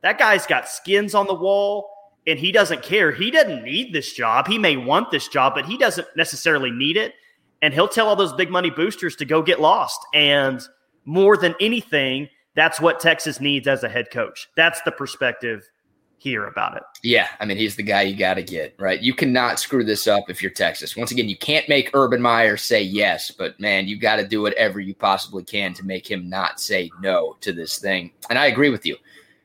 that 0.03 0.19
guy's 0.19 0.47
got 0.47 0.69
skins 0.69 1.14
on 1.14 1.27
the 1.27 1.35
wall 1.35 1.88
and 2.27 2.38
he 2.38 2.53
doesn't 2.53 2.83
care. 2.83 3.12
He 3.12 3.31
doesn't 3.31 3.62
need 3.62 3.92
this 3.92 4.12
job. 4.12 4.49
He 4.49 4.59
may 4.59 4.77
want 4.77 5.11
this 5.11 5.29
job, 5.29 5.55
but 5.55 5.64
he 5.64 5.79
doesn't 5.79 6.07
necessarily 6.16 6.71
need 6.71 6.97
it 6.97 7.14
and 7.62 7.73
he'll 7.73 7.88
tell 7.88 8.09
all 8.09 8.16
those 8.16 8.33
big 8.33 8.51
money 8.51 8.71
boosters 8.71 9.16
to 9.16 9.25
go 9.25 9.42
get 9.42 9.61
lost. 9.61 9.99
And 10.12 10.61
more 11.05 11.37
than 11.37 11.55
anything, 11.61 12.29
that's 12.57 12.81
what 12.81 12.99
Texas 12.99 13.40
needs 13.40 13.69
as 13.69 13.85
a 13.85 13.88
head 13.88 14.11
coach. 14.11 14.49
That's 14.57 14.81
the 14.83 14.90
perspective 14.90 15.71
here 16.19 16.47
about 16.47 16.77
it. 16.77 16.83
Yeah, 17.03 17.29
I 17.38 17.45
mean, 17.45 17.59
he's 17.59 17.77
the 17.77 17.83
guy 17.83 18.03
you 18.03 18.16
got 18.16 18.35
to 18.35 18.42
get, 18.42 18.75
right? 18.79 19.01
You 19.01 19.14
cannot 19.14 19.61
screw 19.61 19.85
this 19.85 20.09
up 20.09 20.29
if 20.29 20.42
you're 20.42 20.51
Texas. 20.51 20.97
Once 20.97 21.12
again, 21.12 21.29
you 21.29 21.37
can't 21.37 21.69
make 21.69 21.90
Urban 21.95 22.21
Meyer 22.21 22.57
say 22.57 22.83
yes, 22.83 23.31
but 23.31 23.61
man, 23.61 23.87
you 23.87 23.99
got 23.99 24.16
to 24.16 24.27
do 24.27 24.42
whatever 24.42 24.81
you 24.81 24.95
possibly 24.95 25.45
can 25.45 25.75
to 25.75 25.85
make 25.85 26.11
him 26.11 26.29
not 26.29 26.59
say 26.59 26.90
no 27.01 27.37
to 27.42 27.53
this 27.53 27.79
thing. 27.79 28.11
And 28.31 28.38
I 28.38 28.47
agree 28.47 28.71
with 28.71 28.87
you. 28.87 28.97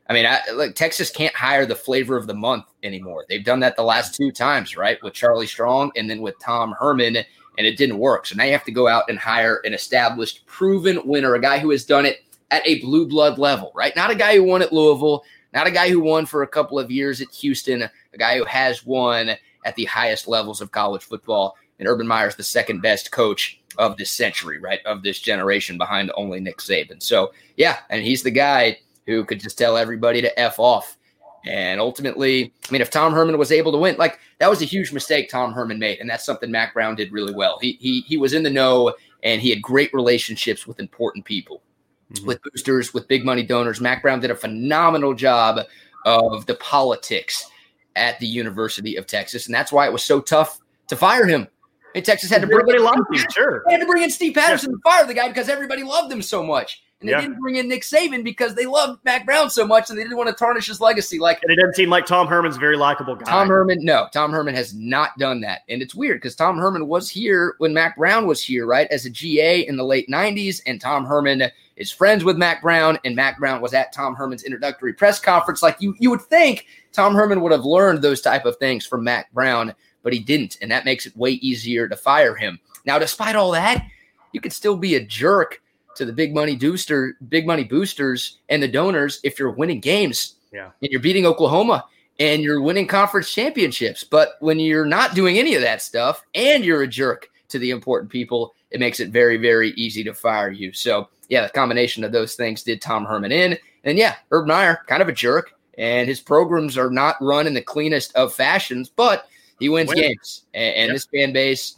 I 0.10 0.14
mean, 0.14 0.26
I, 0.26 0.70
Texas 0.74 1.12
can't 1.12 1.36
hire 1.36 1.66
the 1.66 1.76
flavor 1.76 2.18
of 2.18 2.28
the 2.28 2.34
month 2.34 2.66
anymore. 2.84 3.26
They've 3.30 3.46
done 3.46 3.60
that 3.60 3.76
the 3.76 3.84
last 3.84 4.16
two 4.16 4.32
times, 4.32 4.76
right? 4.76 4.98
With 5.04 5.14
Charlie 5.14 5.48
Strong 5.48 5.92
and 5.96 6.10
then 6.10 6.22
with 6.22 6.40
Tom 6.40 6.74
Herman 6.80 7.18
and 7.58 7.68
it 7.68 7.78
didn't 7.78 7.98
work. 7.98 8.26
So 8.26 8.36
now 8.36 8.46
you 8.46 8.52
have 8.54 8.64
to 8.66 8.72
go 8.72 8.88
out 8.88 9.10
and 9.10 9.20
hire 9.20 9.62
an 9.64 9.74
established, 9.74 10.46
proven 10.48 11.02
winner, 11.06 11.36
a 11.36 11.42
guy 11.42 11.60
who 11.60 11.70
has 11.72 11.86
done 11.86 12.06
it 12.06 12.24
at 12.52 12.62
a 12.68 12.80
blue 12.82 13.08
blood 13.08 13.40
level, 13.40 13.72
right? 13.74 13.96
Not 13.96 14.12
a 14.12 14.16
guy 14.16 14.36
who 14.36 14.44
won 14.44 14.62
at 14.62 14.72
Louisville, 14.72 15.24
not 15.54 15.68
a 15.68 15.72
guy 15.72 15.90
who 15.90 16.00
won 16.00 16.28
for 16.28 16.44
a 16.44 16.48
couple 16.48 16.78
of 16.78 16.92
years 16.92 17.22
at 17.22 17.32
Houston, 17.32 17.84
a 17.84 18.18
guy 18.18 18.38
who 18.38 18.46
has 18.46 18.86
won 18.86 19.32
at 19.66 19.76
the 19.76 19.86
highest 19.86 20.28
levels 20.28 20.62
of 20.62 20.72
college 20.72 21.04
football. 21.04 21.56
And 21.80 21.88
Urban 21.88 22.08
Meyer's 22.08 22.36
the 22.36 22.44
second 22.44 22.82
best 22.82 23.12
coach 23.12 23.60
of 23.80 23.98
this 23.98 24.12
century, 24.12 24.60
right? 24.60 24.86
Of 24.86 25.02
this 25.02 25.20
generation 25.20 25.80
behind 25.80 26.12
only 26.16 26.40
Nick 26.40 26.60
Saban. 26.60 27.02
So, 27.02 27.34
yeah, 27.58 27.80
and 27.90 28.04
he's 28.04 28.22
the 28.22 28.32
guy 28.32 28.78
who 29.08 29.26
could 29.26 29.40
just 29.40 29.58
tell 29.58 29.78
everybody 29.78 30.22
to 30.22 30.40
F 30.40 30.60
off 30.60 30.98
And 31.46 31.80
ultimately, 31.80 32.54
I 32.68 32.72
mean, 32.72 32.82
if 32.82 32.92
Tom 32.92 33.14
Herman 33.14 33.38
was 33.38 33.52
able 33.52 33.72
to 33.72 33.78
win, 33.78 33.96
like 33.98 34.20
that 34.40 34.50
was 34.50 34.62
a 34.62 34.66
huge 34.66 34.92
mistake 34.92 35.30
Tom 35.30 35.54
Herman 35.54 35.80
made, 35.80 36.00
and 36.00 36.10
that's 36.10 36.26
something 36.26 36.52
Mack 36.52 36.74
Brown 36.74 36.96
did 36.96 37.12
really 37.12 37.34
well. 37.34 37.58
He 37.60 37.78
he 37.80 38.02
he 38.02 38.18
was 38.18 38.34
in 38.34 38.44
the 38.44 38.50
know, 38.50 38.94
and 39.24 39.42
he 39.42 39.50
had 39.50 39.62
great 39.62 39.94
relationships 39.94 40.68
with 40.68 40.80
important 40.80 41.26
people, 41.26 41.64
mm-hmm. 42.12 42.28
with 42.28 42.40
boosters, 42.44 42.94
with 42.94 43.08
big 43.08 43.26
money 43.26 43.44
donors. 43.44 43.82
Mack 43.82 44.02
Brown 44.02 44.20
did 44.20 44.32
a 44.32 44.36
phenomenal 44.36 45.14
job 45.14 45.60
of 46.06 46.46
the 46.46 46.56
politics 46.56 47.50
at 47.96 48.20
the 48.20 48.28
University 48.28 48.96
of 48.96 49.08
Texas, 49.08 49.46
and 49.46 49.56
that's 49.56 49.72
why 49.72 49.86
it 49.86 49.94
was 49.94 50.04
so 50.04 50.20
tough 50.20 50.60
to 50.88 50.96
fire 50.96 51.26
him. 51.26 51.48
And 51.94 52.06
Texas 52.06 52.30
had 52.30 52.42
to 52.42 52.48
bring 52.48 52.62
everybody 52.62 52.80
loved 52.80 53.14
him, 53.14 53.26
sure. 53.32 53.64
They 53.68 53.74
had 53.74 53.82
to 53.82 53.86
bring 53.86 54.04
in 54.04 54.10
Steve 54.10 54.34
Patterson 54.34 54.72
yeah. 54.72 54.76
to 54.76 54.82
fire 54.84 55.08
the 55.08 55.14
guy 55.14 55.28
because 55.28 55.50
everybody 55.50 55.84
loved 55.84 56.12
him 56.12 56.22
so 56.22 56.42
much. 56.44 56.84
And 57.02 57.10
they 57.10 57.14
yeah. 57.14 57.22
didn't 57.22 57.40
bring 57.40 57.56
in 57.56 57.68
Nick 57.68 57.82
Saban 57.82 58.24
because 58.24 58.54
they 58.54 58.68
loved 58.68 59.04
Mack 59.04 59.26
Brown 59.26 59.50
so 59.50 59.66
much 59.66 59.90
and 59.90 59.98
they 59.98 60.04
didn't 60.04 60.18
want 60.18 60.30
to 60.30 60.36
tarnish 60.36 60.68
his 60.68 60.80
legacy. 60.80 61.18
Like 61.18 61.42
and 61.42 61.52
it 61.52 61.56
doesn't 61.56 61.74
seem 61.74 61.90
like 61.90 62.06
Tom 62.06 62.28
Herman's 62.28 62.58
a 62.58 62.60
very 62.60 62.78
likable 62.78 63.16
guy. 63.16 63.26
Tom 63.26 63.48
Herman, 63.48 63.84
no, 63.84 64.08
Tom 64.14 64.32
Herman 64.32 64.54
has 64.54 64.74
not 64.76 65.18
done 65.18 65.42
that. 65.42 65.62
And 65.68 65.82
it's 65.82 65.96
weird 65.96 66.18
because 66.18 66.36
Tom 66.36 66.58
Herman 66.58 66.88
was 66.88 67.10
here 67.10 67.56
when 67.58 67.74
Mack 67.74 67.98
Brown 67.98 68.28
was 68.28 68.44
here, 68.44 68.68
right? 68.68 68.88
As 68.92 69.06
a 69.06 69.10
GA 69.10 69.68
in 69.68 69.78
the 69.78 69.84
late 69.84 70.08
90s. 70.10 70.62
And 70.68 70.80
Tom 70.80 71.06
Herman 71.06 71.44
is 71.76 71.92
friends 71.92 72.24
with 72.24 72.38
Mack 72.38 72.62
Brown, 72.62 73.00
and 73.04 73.16
Mack 73.16 73.40
Brown 73.40 73.60
was 73.60 73.74
at 73.74 73.92
Tom 73.92 74.14
Herman's 74.14 74.44
introductory 74.44 74.94
press 74.94 75.20
conference. 75.20 75.64
Like 75.64 75.78
you 75.80 75.96
you 76.00 76.12
would 76.12 76.22
think 76.22 76.68
Tom 76.92 77.16
Herman 77.16 77.42
would 77.42 77.52
have 77.52 77.66
learned 77.66 78.02
those 78.02 78.22
type 78.22 78.46
of 78.46 78.58
things 78.58 78.86
from 78.86 79.04
Mack 79.04 79.32
Brown, 79.34 79.74
but 80.04 80.14
he 80.14 80.20
didn't. 80.20 80.58
And 80.62 80.70
that 80.70 80.86
makes 80.86 81.08
it 81.08 81.18
way 81.18 81.32
easier 81.32 81.88
to 81.88 81.96
fire 81.96 82.36
him. 82.36 82.60
Now, 82.86 83.00
despite 83.00 83.36
all 83.36 83.52
that, 83.52 83.86
you 84.32 84.42
could 84.42 84.54
still 84.54 84.78
be 84.78 84.96
a 84.96 85.04
jerk 85.04 85.62
to 86.02 86.06
the 86.06 86.12
big 86.12 86.34
money 86.34 86.56
booster, 86.56 87.16
big 87.30 87.46
money 87.46 87.64
boosters 87.64 88.40
and 88.50 88.62
the 88.62 88.68
donors 88.68 89.20
if 89.24 89.38
you're 89.38 89.52
winning 89.52 89.80
games. 89.80 90.34
Yeah. 90.52 90.72
And 90.82 90.92
you're 90.92 91.00
beating 91.00 91.28
Oklahoma 91.28 91.86
and 92.20 92.42
you're 92.42 92.60
winning 92.60 92.88
conference 92.88 93.32
championships. 93.32 94.04
But 94.04 94.30
when 94.40 94.58
you're 94.58 94.84
not 94.84 95.14
doing 95.14 95.38
any 95.38 95.54
of 95.54 95.62
that 95.62 95.80
stuff 95.80 96.26
and 96.34 96.66
you're 96.66 96.82
a 96.82 96.88
jerk 96.88 97.30
to 97.50 97.60
the 97.60 97.70
important 97.70 98.12
people, 98.12 98.56
it 98.72 98.80
makes 98.80 99.00
it 99.00 99.10
very, 99.10 99.38
very 99.38 99.74
easy 99.74 100.04
to 100.04 100.14
fire 100.16 100.50
you. 100.50 100.74
So 100.74 101.08
yeah, 101.30 101.44
the 101.44 101.54
combination 101.54 102.04
of 102.04 102.12
those 102.12 102.34
things 102.34 102.64
did 102.64 102.82
Tom 102.82 103.06
Herman 103.06 103.32
in. 103.32 103.60
And 103.84 103.96
yeah, 103.96 104.16
Urban 104.32 104.48
Meyer, 104.48 104.80
kind 104.88 105.04
of 105.04 105.08
a 105.08 105.14
jerk. 105.14 105.54
And 105.78 106.10
his 106.10 106.20
programs 106.20 106.80
are 106.80 106.90
not 106.90 107.16
run 107.22 107.46
in 107.46 107.54
the 107.54 107.62
cleanest 107.62 108.16
of 108.16 108.34
fashions, 108.34 108.90
but 108.90 109.28
he 109.60 109.70
wins 109.70 109.90
Win. 109.90 110.00
games. 110.00 110.46
And, 110.56 110.76
and 110.76 110.88
yep. 110.88 110.96
this 110.96 111.06
fan 111.06 111.32
base 111.32 111.78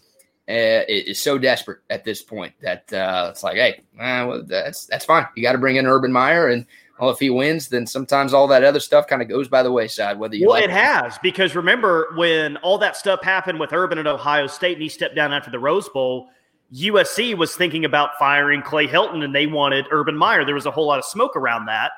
uh, 0.50 0.84
is 0.88 1.22
so 1.22 1.38
desperate 1.38 1.80
at 1.90 2.04
this 2.04 2.22
point 2.22 2.54
that 2.62 2.92
uh, 2.92 3.30
it's 3.32 3.44
like, 3.44 3.56
hey, 3.56 3.82
uh, 4.00 4.26
well, 4.28 4.44
that's 4.44 4.86
that's 4.86 5.06
fine. 5.06 5.26
You 5.36 5.44
got 5.44 5.54
to 5.54 5.58
bring 5.58 5.78
in 5.78 5.88
Urban 5.88 6.12
Meyer, 6.12 6.50
and 6.50 6.66
well, 7.00 7.10
if 7.10 7.20
he 7.20 7.30
wins, 7.30 7.70
then 7.70 7.88
sometimes 7.88 8.34
all 8.34 8.48
that 8.48 8.64
other 8.64 8.80
stuff 8.80 9.08
kind 9.08 9.22
of 9.22 9.30
goes 9.30 9.48
by 9.48 9.64
the 9.64 9.72
wayside. 9.72 10.20
Whether 10.20 10.36
you 10.36 10.48
well, 10.48 10.56
like 10.56 10.66
it, 10.66 10.70
it 10.70 10.74
has 10.74 11.18
because 11.20 11.56
remember 11.56 12.14
when 12.16 12.58
all 12.58 12.78
that 12.80 12.98
stuff 12.98 13.24
happened 13.24 13.60
with 13.60 13.72
Urban 13.72 13.98
at 13.98 14.08
Ohio 14.08 14.48
State, 14.48 14.74
and 14.74 14.84
he 14.84 14.90
stepped 14.90 15.16
down 15.16 15.32
after 15.32 15.50
the 15.50 15.60
Rose 15.60 15.90
Bowl. 15.90 16.30
USC 16.74 17.38
was 17.38 17.56
thinking 17.56 17.86
about 17.86 18.12
firing 18.18 18.64
Clay 18.64 18.88
Helton, 18.88 19.24
and 19.24 19.34
they 19.34 19.46
wanted 19.46 19.86
Urban 19.92 20.18
Meyer. 20.18 20.44
There 20.44 20.56
was 20.56 20.66
a 20.66 20.72
whole 20.72 20.88
lot 20.88 20.98
of 20.98 21.06
smoke 21.06 21.36
around 21.36 21.68
that. 21.68 21.92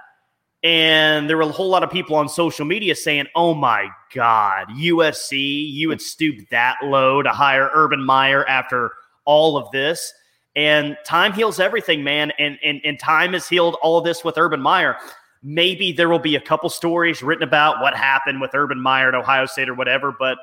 And 0.65 1.29
there 1.29 1.37
were 1.37 1.43
a 1.43 1.49
whole 1.49 1.69
lot 1.69 1.83
of 1.83 1.91
people 1.91 2.15
on 2.15 2.27
social 2.27 2.65
media 2.65 2.95
saying, 2.95 3.27
oh 3.35 3.53
my 3.53 3.87
God, 4.15 4.67
USC, 4.69 5.71
you 5.71 5.89
would 5.89 6.01
stoop 6.01 6.49
that 6.49 6.77
low 6.81 7.21
to 7.21 7.29
hire 7.29 7.69
Urban 7.71 8.03
Meyer 8.03 8.43
after 8.47 8.93
all 9.25 9.57
of 9.57 9.69
this. 9.69 10.11
And 10.55 10.97
time 11.05 11.33
heals 11.33 11.59
everything, 11.59 12.03
man. 12.03 12.31
And, 12.39 12.57
and, 12.63 12.81
and 12.83 12.99
time 12.99 13.33
has 13.33 13.47
healed 13.47 13.77
all 13.83 13.99
of 13.99 14.05
this 14.05 14.23
with 14.23 14.39
Urban 14.39 14.59
Meyer. 14.59 14.97
Maybe 15.43 15.91
there 15.91 16.09
will 16.09 16.17
be 16.17 16.35
a 16.35 16.41
couple 16.41 16.69
stories 16.69 17.21
written 17.21 17.43
about 17.43 17.79
what 17.79 17.95
happened 17.95 18.41
with 18.41 18.55
Urban 18.55 18.81
Meyer 18.81 19.09
at 19.09 19.13
Ohio 19.13 19.45
State 19.45 19.69
or 19.69 19.75
whatever, 19.75 20.15
but 20.17 20.39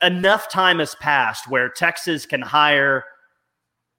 enough 0.00 0.48
time 0.48 0.78
has 0.78 0.94
passed 0.94 1.46
where 1.46 1.68
Texas 1.68 2.24
can 2.24 2.40
hire 2.40 3.04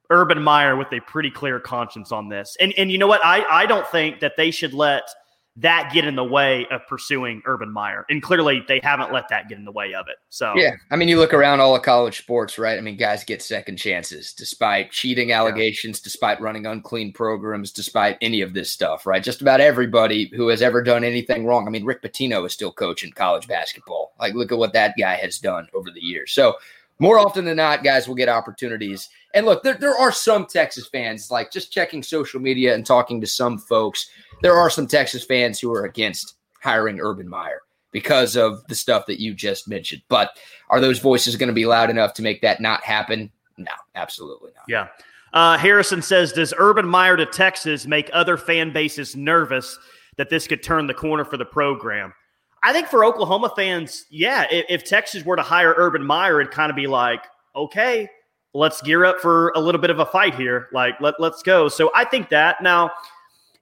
Urban 0.10 0.42
Meyer 0.42 0.76
with 0.76 0.92
a 0.94 1.00
pretty 1.02 1.30
clear 1.30 1.60
conscience 1.60 2.12
on 2.12 2.28
this. 2.28 2.58
And 2.60 2.74
and 2.76 2.92
you 2.92 2.98
know 2.98 3.06
what? 3.06 3.24
I, 3.24 3.44
I 3.44 3.66
don't 3.68 3.86
think 3.90 4.20
that 4.22 4.34
they 4.36 4.50
should 4.50 4.74
let– 4.74 5.04
that 5.60 5.92
get 5.92 6.06
in 6.06 6.16
the 6.16 6.24
way 6.24 6.68
of 6.70 6.86
pursuing 6.88 7.42
Urban 7.46 7.72
Meyer. 7.72 8.06
And 8.10 8.22
clearly 8.22 8.64
they 8.68 8.80
haven't 8.84 9.12
let 9.12 9.28
that 9.30 9.50
get 9.50 9.58
in 9.58 9.66
the 9.66 9.72
way 9.72 9.96
of 9.96 10.08
it. 10.08 10.18
So 10.30 10.54
Yeah. 10.56 10.76
I 10.92 10.96
mean, 10.96 11.08
you 11.08 11.18
look 11.18 11.34
around 11.34 11.62
all 11.62 11.76
of 11.76 11.82
college 11.82 12.20
sports, 12.20 12.60
right? 12.60 12.78
I 12.78 12.82
mean, 12.82 12.96
guys 12.96 13.24
get 13.24 13.42
second 13.42 13.78
chances 13.78 14.34
despite 14.34 14.92
cheating 14.92 15.32
allegations, 15.32 16.00
yeah. 16.00 16.04
despite 16.04 16.40
running 16.42 16.68
unclean 16.68 17.12
programs, 17.12 17.72
despite 17.72 18.20
any 18.22 18.42
of 18.42 18.54
this 18.54 18.70
stuff, 18.70 19.08
right? 19.08 19.24
Just 19.24 19.42
about 19.42 19.60
everybody 19.60 20.32
who 20.36 20.48
has 20.50 20.62
ever 20.62 20.84
done 20.84 21.04
anything 21.04 21.44
wrong. 21.48 21.68
I 21.68 21.72
mean, 21.72 21.86
Rick 21.86 22.04
Pitino 22.04 22.46
is 22.46 22.54
still 22.54 22.72
coaching 22.72 23.12
college 23.12 23.48
basketball. 23.48 24.14
Like, 24.20 24.36
look 24.36 24.52
at 24.52 24.60
what 24.60 24.74
that 24.74 24.94
guy 25.00 25.16
has 25.16 25.40
done 25.40 25.68
over 25.74 25.90
the 25.90 26.04
years. 26.04 26.32
So 26.34 26.56
more 27.00 27.20
often 27.20 27.46
than 27.46 27.58
not, 27.58 27.84
guys 27.84 28.08
will 28.08 28.16
get 28.16 28.30
opportunities. 28.30 29.10
And 29.34 29.46
look, 29.46 29.64
there, 29.64 29.76
there 29.76 29.96
are 29.96 30.12
some 30.12 30.46
Texas 30.46 30.88
fans, 30.88 31.30
like 31.30 31.52
just 31.52 31.72
checking 31.72 32.02
social 32.02 32.40
media 32.40 32.74
and 32.74 32.86
talking 32.86 33.22
to 33.22 33.28
some 33.28 33.58
folks 33.58 34.10
there 34.42 34.56
are 34.56 34.70
some 34.70 34.88
Texas 34.88 35.24
fans 35.24 35.60
who 35.60 35.74
are 35.74 35.86
against 35.86 36.36
hiring 36.62 37.00
Urban 37.00 37.28
Meyer 37.28 37.62
because 37.92 38.36
of 38.36 38.66
the 38.68 38.76
stuff 38.76 39.06
that 39.08 39.20
you 39.20 39.34
just 39.34 39.68
mentioned. 39.68 40.02
But 40.10 40.38
are 40.70 40.80
those 40.80 41.00
voices 41.00 41.36
going 41.36 41.48
to 41.48 41.54
be 41.54 41.66
loud 41.66 41.90
enough 41.90 42.14
to 42.16 42.22
make 42.22 42.42
that 42.42 42.62
not 42.62 42.84
happen? 42.84 43.32
No, 43.58 43.72
absolutely 43.96 44.52
not. 44.56 44.66
Yeah. 44.68 44.88
Uh, 45.34 45.58
Harrison 45.58 46.02
says, 46.02 46.32
Does 46.32 46.54
Urban 46.58 46.88
Meyer 46.88 47.18
to 47.18 47.26
Texas 47.26 47.86
make 47.86 48.10
other 48.14 48.38
fan 48.38 48.72
bases 48.72 49.16
nervous 49.16 49.78
that 50.18 50.30
this 50.30 50.48
could 50.48 50.64
turn 50.64 50.88
the 50.88 50.94
corner 50.94 51.26
for 51.26 51.38
the 51.38 51.46
program? 51.46 52.14
I 52.64 52.74
think 52.74 52.88
for 52.88 53.06
Oklahoma 53.06 53.52
fans, 53.56 54.06
yeah, 54.10 54.46
if, 54.52 54.66
if 54.70 54.84
Texas 54.84 55.24
were 55.24 55.36
to 55.36 55.44
hire 55.44 55.74
Urban 55.78 56.06
Meyer, 56.06 56.42
it'd 56.42 56.52
kind 56.52 56.70
of 56.70 56.76
be 56.76 56.88
like, 56.88 57.24
okay, 57.56 58.10
let's 58.54 58.82
gear 58.82 59.06
up 59.06 59.20
for 59.20 59.52
a 59.56 59.60
little 59.60 59.80
bit 59.80 59.90
of 59.90 60.00
a 60.00 60.06
fight 60.06 60.36
here. 60.36 60.68
Like, 60.72 61.00
let, 61.00 61.16
let's 61.20 61.44
go. 61.44 61.70
So 61.70 61.92
I 61.96 62.06
think 62.06 62.30
that. 62.30 62.62
Now, 62.62 62.92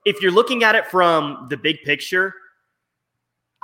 if 0.05 0.21
you're 0.21 0.31
looking 0.31 0.63
at 0.63 0.75
it 0.75 0.87
from 0.87 1.47
the 1.49 1.57
big 1.57 1.81
picture, 1.83 2.33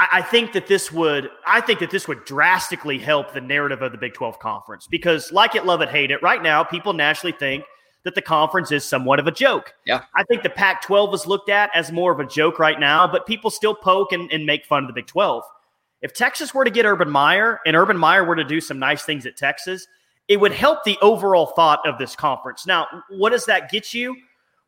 I, 0.02 0.08
I 0.14 0.22
think 0.22 0.54
that 0.54 0.68
this 0.68 0.92
would 0.92 1.30
I 1.46 1.62
think 1.62 1.80
that 1.80 1.92
this 1.92 2.08
would 2.08 2.26
drastically 2.26 2.98
help 2.98 3.34
the 3.34 3.42
narrative 3.42 3.82
of 3.82 3.92
the 3.92 3.98
Big 3.98 4.14
12 4.14 4.40
conference 4.40 4.88
because 4.88 5.32
like 5.32 5.56
it, 5.56 5.66
love 5.66 5.82
it, 5.82 5.90
hate 5.90 6.12
it, 6.12 6.22
right 6.22 6.42
now 6.42 6.64
people 6.64 6.94
nationally 6.94 7.36
think 7.38 7.64
that 8.04 8.16
the 8.16 8.22
conference 8.22 8.72
is 8.72 8.84
somewhat 8.84 9.20
of 9.20 9.28
a 9.28 9.32
joke. 9.32 9.74
Yeah. 9.86 10.04
I 10.16 10.24
think 10.24 10.44
the 10.44 10.50
Pac 10.50 10.82
12 10.82 11.14
is 11.14 11.28
looked 11.28 11.50
at 11.50 11.70
as 11.76 11.92
more 11.92 12.12
of 12.12 12.20
a 12.20 12.26
joke 12.26 12.60
right 12.60 12.80
now, 12.80 13.08
but 13.08 13.26
people 13.26 13.50
still 13.50 13.76
poke 13.76 14.12
and, 14.12 14.32
and 14.32 14.46
make 14.46 14.66
fun 14.66 14.84
of 14.84 14.88
the 14.88 14.94
Big 14.94 15.08
12. 15.08 15.44
If 16.02 16.14
Texas 16.14 16.54
were 16.54 16.66
to 16.66 16.72
get 16.72 16.86
Urban 16.86 17.10
Meyer 17.10 17.60
and 17.66 17.76
Urban 17.76 17.98
Meyer 17.98 18.24
were 18.24 18.36
to 18.36 18.44
do 18.44 18.60
some 18.60 18.80
nice 18.80 19.04
things 19.04 19.26
at 19.26 19.38
Texas, 19.38 19.86
it 20.28 20.40
would 20.40 20.52
help 20.52 20.84
the 20.84 20.98
overall 21.02 21.48
thought 21.48 21.88
of 21.88 21.98
this 21.98 22.16
conference. 22.16 22.66
Now, 22.66 22.88
what 23.10 23.32
does 23.32 23.46
that 23.46 23.70
get 23.70 23.94
you? 23.94 24.16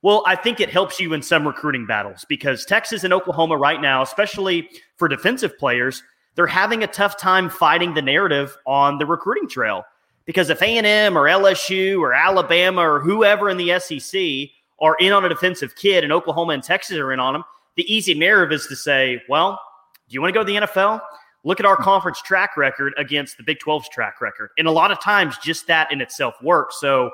Well, 0.03 0.21
I 0.27 0.35
think 0.35 0.59
it 0.59 0.69
helps 0.69 0.99
you 0.99 1.13
in 1.13 1.21
some 1.21 1.47
recruiting 1.47 1.85
battles 1.85 2.25
because 2.27 2.65
Texas 2.65 3.03
and 3.03 3.13
Oklahoma 3.13 3.57
right 3.57 3.81
now, 3.81 4.01
especially 4.01 4.69
for 4.97 5.07
defensive 5.07 5.57
players, 5.57 6.03
they're 6.35 6.45
having 6.45 6.83
a 6.83 6.87
tough 6.87 7.17
time 7.17 7.49
fighting 7.49 7.93
the 7.93 8.01
narrative 8.01 8.57
on 8.67 8.97
the 8.97 9.05
recruiting 9.05 9.47
trail. 9.47 9.83
Because 10.25 10.49
if 10.49 10.61
A&M 10.61 11.17
or 11.17 11.23
LSU 11.23 11.99
or 11.99 12.13
Alabama 12.13 12.81
or 12.81 12.99
whoever 12.99 13.49
in 13.49 13.57
the 13.57 13.79
SEC 13.79 14.49
are 14.79 14.95
in 14.99 15.11
on 15.11 15.25
a 15.25 15.29
defensive 15.29 15.75
kid 15.75 16.03
and 16.03 16.13
Oklahoma 16.13 16.53
and 16.53 16.63
Texas 16.63 16.97
are 16.97 17.11
in 17.11 17.19
on 17.19 17.33
them, 17.33 17.43
the 17.75 17.93
easy 17.93 18.13
narrative 18.13 18.53
is 18.53 18.67
to 18.67 18.75
say, 18.75 19.21
well, 19.27 19.59
do 20.07 20.13
you 20.13 20.21
want 20.21 20.33
to 20.33 20.39
go 20.39 20.43
to 20.43 20.51
the 20.51 20.67
NFL? 20.67 21.01
Look 21.43 21.59
at 21.59 21.65
our 21.65 21.75
conference 21.75 22.21
track 22.21 22.55
record 22.55 22.93
against 22.97 23.37
the 23.37 23.43
Big 23.43 23.59
12's 23.59 23.89
track 23.89 24.21
record. 24.21 24.51
And 24.57 24.67
a 24.67 24.71
lot 24.71 24.91
of 24.91 25.01
times, 25.01 25.37
just 25.39 25.67
that 25.67 25.91
in 25.91 25.99
itself 25.99 26.35
works. 26.41 26.79
So 26.79 27.11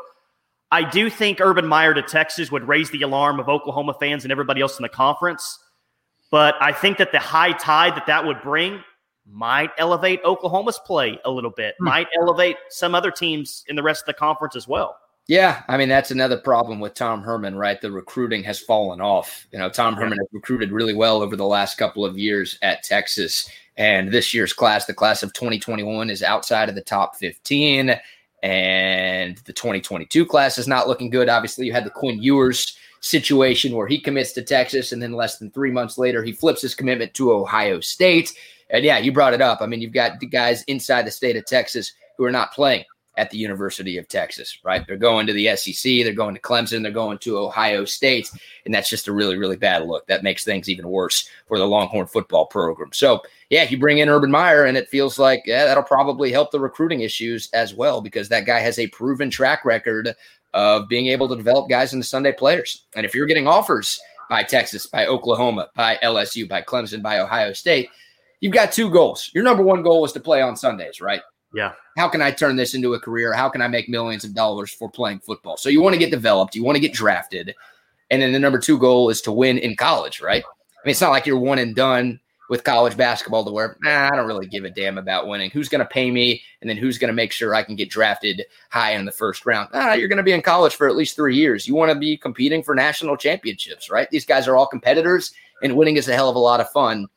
I 0.72 0.88
do 0.88 1.10
think 1.10 1.42
Urban 1.42 1.66
Meyer 1.66 1.96
to 1.96 2.04
Texas 2.04 2.52
would 2.52 2.68
raise 2.68 2.92
the 2.92 3.02
alarm 3.02 3.40
of 3.40 3.50
Oklahoma 3.50 3.96
fans 4.00 4.24
and 4.24 4.32
everybody 4.32 4.62
else 4.62 4.78
in 4.78 4.84
the 4.84 4.90
conference. 4.90 5.58
But 6.30 6.56
I 6.62 6.72
think 6.74 7.00
that 7.00 7.12
the 7.12 7.20
high 7.20 7.54
tide 7.54 7.96
that 7.96 8.06
that 8.06 8.26
would 8.26 8.42
bring 8.44 8.84
might 9.32 9.72
elevate 9.78 10.20
Oklahoma's 10.26 10.80
play 10.86 11.20
a 11.26 11.32
little 11.32 11.52
bit, 11.52 11.76
hmm. 11.80 11.86
might 11.86 12.08
elevate 12.20 12.58
some 12.70 12.96
other 12.96 13.12
teams 13.12 13.64
in 13.68 13.76
the 13.76 13.84
rest 13.84 14.02
of 14.04 14.08
the 14.08 14.14
conference 14.14 14.56
as 14.56 14.68
well. 14.68 14.98
Yeah, 15.28 15.62
I 15.68 15.78
mean 15.78 15.90
that's 15.90 16.10
another 16.10 16.38
problem 16.38 16.80
with 16.80 16.96
Tom 16.96 17.22
Herman, 17.22 17.56
right? 17.56 17.80
The 17.80 17.92
recruiting 17.92 18.44
has 18.46 18.60
fallen 18.60 19.00
off. 19.00 19.48
You 19.52 19.60
know, 19.60 19.70
Tom 19.70 19.96
Herman 19.96 20.18
has 20.18 20.28
recruited 20.32 20.72
really 20.72 20.96
well 20.96 21.22
over 21.22 21.36
the 21.36 21.46
last 21.46 21.78
couple 21.78 22.04
of 22.04 22.18
years 22.18 22.58
at 22.64 22.82
Texas, 22.82 23.48
and 23.78 24.12
this 24.12 24.34
year's 24.34 24.54
class, 24.54 24.86
the 24.86 24.94
class 24.94 25.22
of 25.22 25.32
2021, 25.34 26.10
is 26.10 26.24
outside 26.24 26.68
of 26.68 26.74
the 26.74 26.82
top 26.82 27.16
15 27.16 28.00
and 28.42 29.38
the 29.40 29.54
2022 29.54 30.26
class 30.26 30.58
is 30.58 30.68
not 30.68 30.88
looking 30.88 31.10
good. 31.10 31.30
Obviously, 31.30 31.66
you 31.66 31.74
had 31.74 31.86
the 31.86 31.90
Quinn 31.90 32.22
Ewers 32.22 32.78
situation 33.02 33.76
where 33.76 33.88
he 33.88 34.00
commits 34.00 34.34
to 34.34 34.42
Texas, 34.42 34.92
and 34.92 35.02
then 35.02 35.14
less 35.14 35.38
than 35.38 35.52
three 35.52 35.72
months 35.72 35.98
later, 35.98 36.24
he 36.24 36.32
flips 36.32 36.62
his 36.62 36.76
commitment 36.76 37.14
to 37.14 37.34
Ohio 37.34 37.80
State. 37.80 38.34
And 38.70 38.84
yeah, 38.84 38.98
you 38.98 39.12
brought 39.12 39.34
it 39.34 39.42
up. 39.42 39.62
I 39.62 39.66
mean, 39.66 39.82
you've 39.82 39.94
got 39.94 40.20
the 40.20 40.28
guys 40.28 40.64
inside 40.64 41.06
the 41.06 41.12
state 41.12 41.36
of 41.36 41.46
Texas 41.46 41.94
who 42.18 42.24
are 42.24 42.32
not 42.32 42.54
playing 42.54 42.86
at 43.20 43.30
the 43.30 43.38
University 43.38 43.98
of 43.98 44.08
Texas, 44.08 44.60
right? 44.64 44.88
They're 44.88 44.96
going 44.96 45.28
to 45.28 45.34
the 45.34 45.56
SEC, 45.56 45.84
they're 45.84 46.14
going 46.14 46.36
to 46.36 46.42
Clemson, 46.42 46.82
they're 46.82 46.92
going 46.92 47.18
to 47.20 47.38
Ohio 47.38 47.84
State, 47.84 48.30
and 48.66 48.74
that's 48.74 48.90
just 48.90 49.10
a 49.10 49.14
really, 49.14 49.38
really 49.38 49.58
bad 49.58 49.86
look. 49.86 50.08
That 50.08 50.24
makes 50.24 50.46
things 50.46 50.70
even 50.70 50.88
worse 50.88 51.30
for 51.48 51.58
the 51.58 51.68
Longhorn 51.68 52.08
football 52.08 52.46
program. 52.46 52.92
So, 52.94 53.22
yeah, 53.50 53.64
if 53.64 53.72
you 53.72 53.78
bring 53.78 53.98
in 53.98 54.08
Urban 54.08 54.32
Meyer, 54.32 54.66
and 54.66 54.78
it 54.78 54.88
feels 54.88 55.20
like 55.20 55.44
yeah, 55.46 55.66
that'll 55.66 55.84
probably 55.84 56.32
help 56.32 56.52
the 56.52 56.62
recruiting 56.62 57.02
issues 57.02 57.50
as 57.52 57.74
well 57.74 58.00
because 58.00 58.30
that 58.30 58.46
guy 58.46 58.60
has 58.60 58.80
a 58.80 58.88
proven 58.88 59.30
track 59.30 59.66
record 59.66 60.16
of 60.54 60.88
being 60.88 61.08
able 61.08 61.28
to 61.28 61.36
develop 61.36 61.70
guys 61.70 61.94
into 61.94 62.06
Sunday 62.06 62.32
players. 62.32 62.86
And 62.96 63.06
if 63.06 63.14
you're 63.14 63.28
getting 63.28 63.48
offers 63.48 64.00
by 64.30 64.44
Texas, 64.44 64.86
by 64.86 65.08
Oklahoma, 65.08 65.70
by 65.76 65.98
LSU, 66.04 66.48
by 66.48 66.62
Clemson, 66.62 67.02
by 67.02 67.20
Ohio 67.20 67.52
State, 67.52 67.90
you've 68.40 68.54
got 68.54 68.72
two 68.72 68.90
goals. 68.90 69.30
Your 69.34 69.44
number 69.44 69.64
one 69.64 69.84
goal 69.84 70.06
is 70.06 70.12
to 70.14 70.20
play 70.20 70.42
on 70.42 70.56
Sundays, 70.56 71.02
right? 71.02 71.22
Yeah. 71.54 71.74
How 71.98 72.08
can 72.08 72.22
I 72.22 72.32
turn 72.32 72.56
this 72.56 72.74
into 72.74 72.94
a 72.94 73.00
career? 73.00 73.34
How 73.34 73.50
can 73.50 73.62
I 73.62 73.68
make 73.68 73.90
millions 73.90 74.24
of 74.24 74.34
dollars 74.34 74.72
for 74.72 74.90
playing 74.90 75.20
football? 75.20 75.58
So 75.58 75.70
you 75.70 75.82
want 75.82 75.94
to 75.94 76.00
get 76.00 76.12
developed, 76.12 76.56
you 76.56 76.64
want 76.64 76.76
to 76.76 76.82
get 76.82 76.94
drafted. 76.94 77.56
And 78.12 78.22
then 78.22 78.32
the 78.32 78.40
number 78.40 78.60
two 78.60 78.78
goal 78.78 79.10
is 79.10 79.22
to 79.22 79.32
win 79.32 79.58
in 79.58 79.76
college, 79.76 80.22
right? 80.22 80.44
I 80.44 80.88
mean, 80.88 80.92
it's 80.92 81.02
not 81.02 81.12
like 81.12 81.26
you're 81.26 81.40
one 81.40 81.60
and 81.60 81.76
done 81.76 82.20
with 82.50 82.64
college 82.64 82.98
basketball 82.98 83.46
to 83.46 83.52
where 83.52 83.78
nah, 83.82 84.10
I 84.12 84.16
don't 84.16 84.28
really 84.28 84.48
give 84.48 84.66
a 84.66 84.70
damn 84.70 84.98
about 84.98 85.28
winning. 85.28 85.52
Who's 85.52 85.70
going 85.70 85.80
to 85.80 85.86
pay 85.86 86.10
me, 86.10 86.42
and 86.62 86.70
then 86.70 86.78
who's 86.78 86.98
going 86.98 87.10
to 87.10 87.14
make 87.14 87.32
sure 87.32 87.54
I 87.54 87.64
can 87.64 87.76
get 87.76 87.90
drafted 87.90 88.44
high 88.72 88.94
in 88.94 89.06
the 89.06 89.12
first 89.12 89.46
round? 89.46 89.70
Ah, 89.74 89.94
you're 89.94 90.08
going 90.08 90.18
to 90.18 90.24
be 90.24 90.32
in 90.32 90.42
college 90.42 90.76
for 90.76 90.88
at 90.88 90.96
least 90.96 91.16
three 91.16 91.36
years. 91.36 91.68
You 91.68 91.76
want 91.76 91.92
to 91.92 91.98
be 91.98 92.18
competing 92.18 92.64
for 92.64 92.74
national 92.74 93.18
championships, 93.18 93.90
right? 93.90 94.10
These 94.10 94.26
guys 94.26 94.48
are 94.48 94.56
all 94.56 94.66
competitors, 94.66 95.32
and 95.62 95.78
winning 95.78 95.98
is 95.98 96.08
a 96.08 96.16
hell 96.16 96.30
of 96.30 96.36
a 96.36 96.40
lot 96.40 96.60
of 96.60 96.70
fun. 96.72 97.08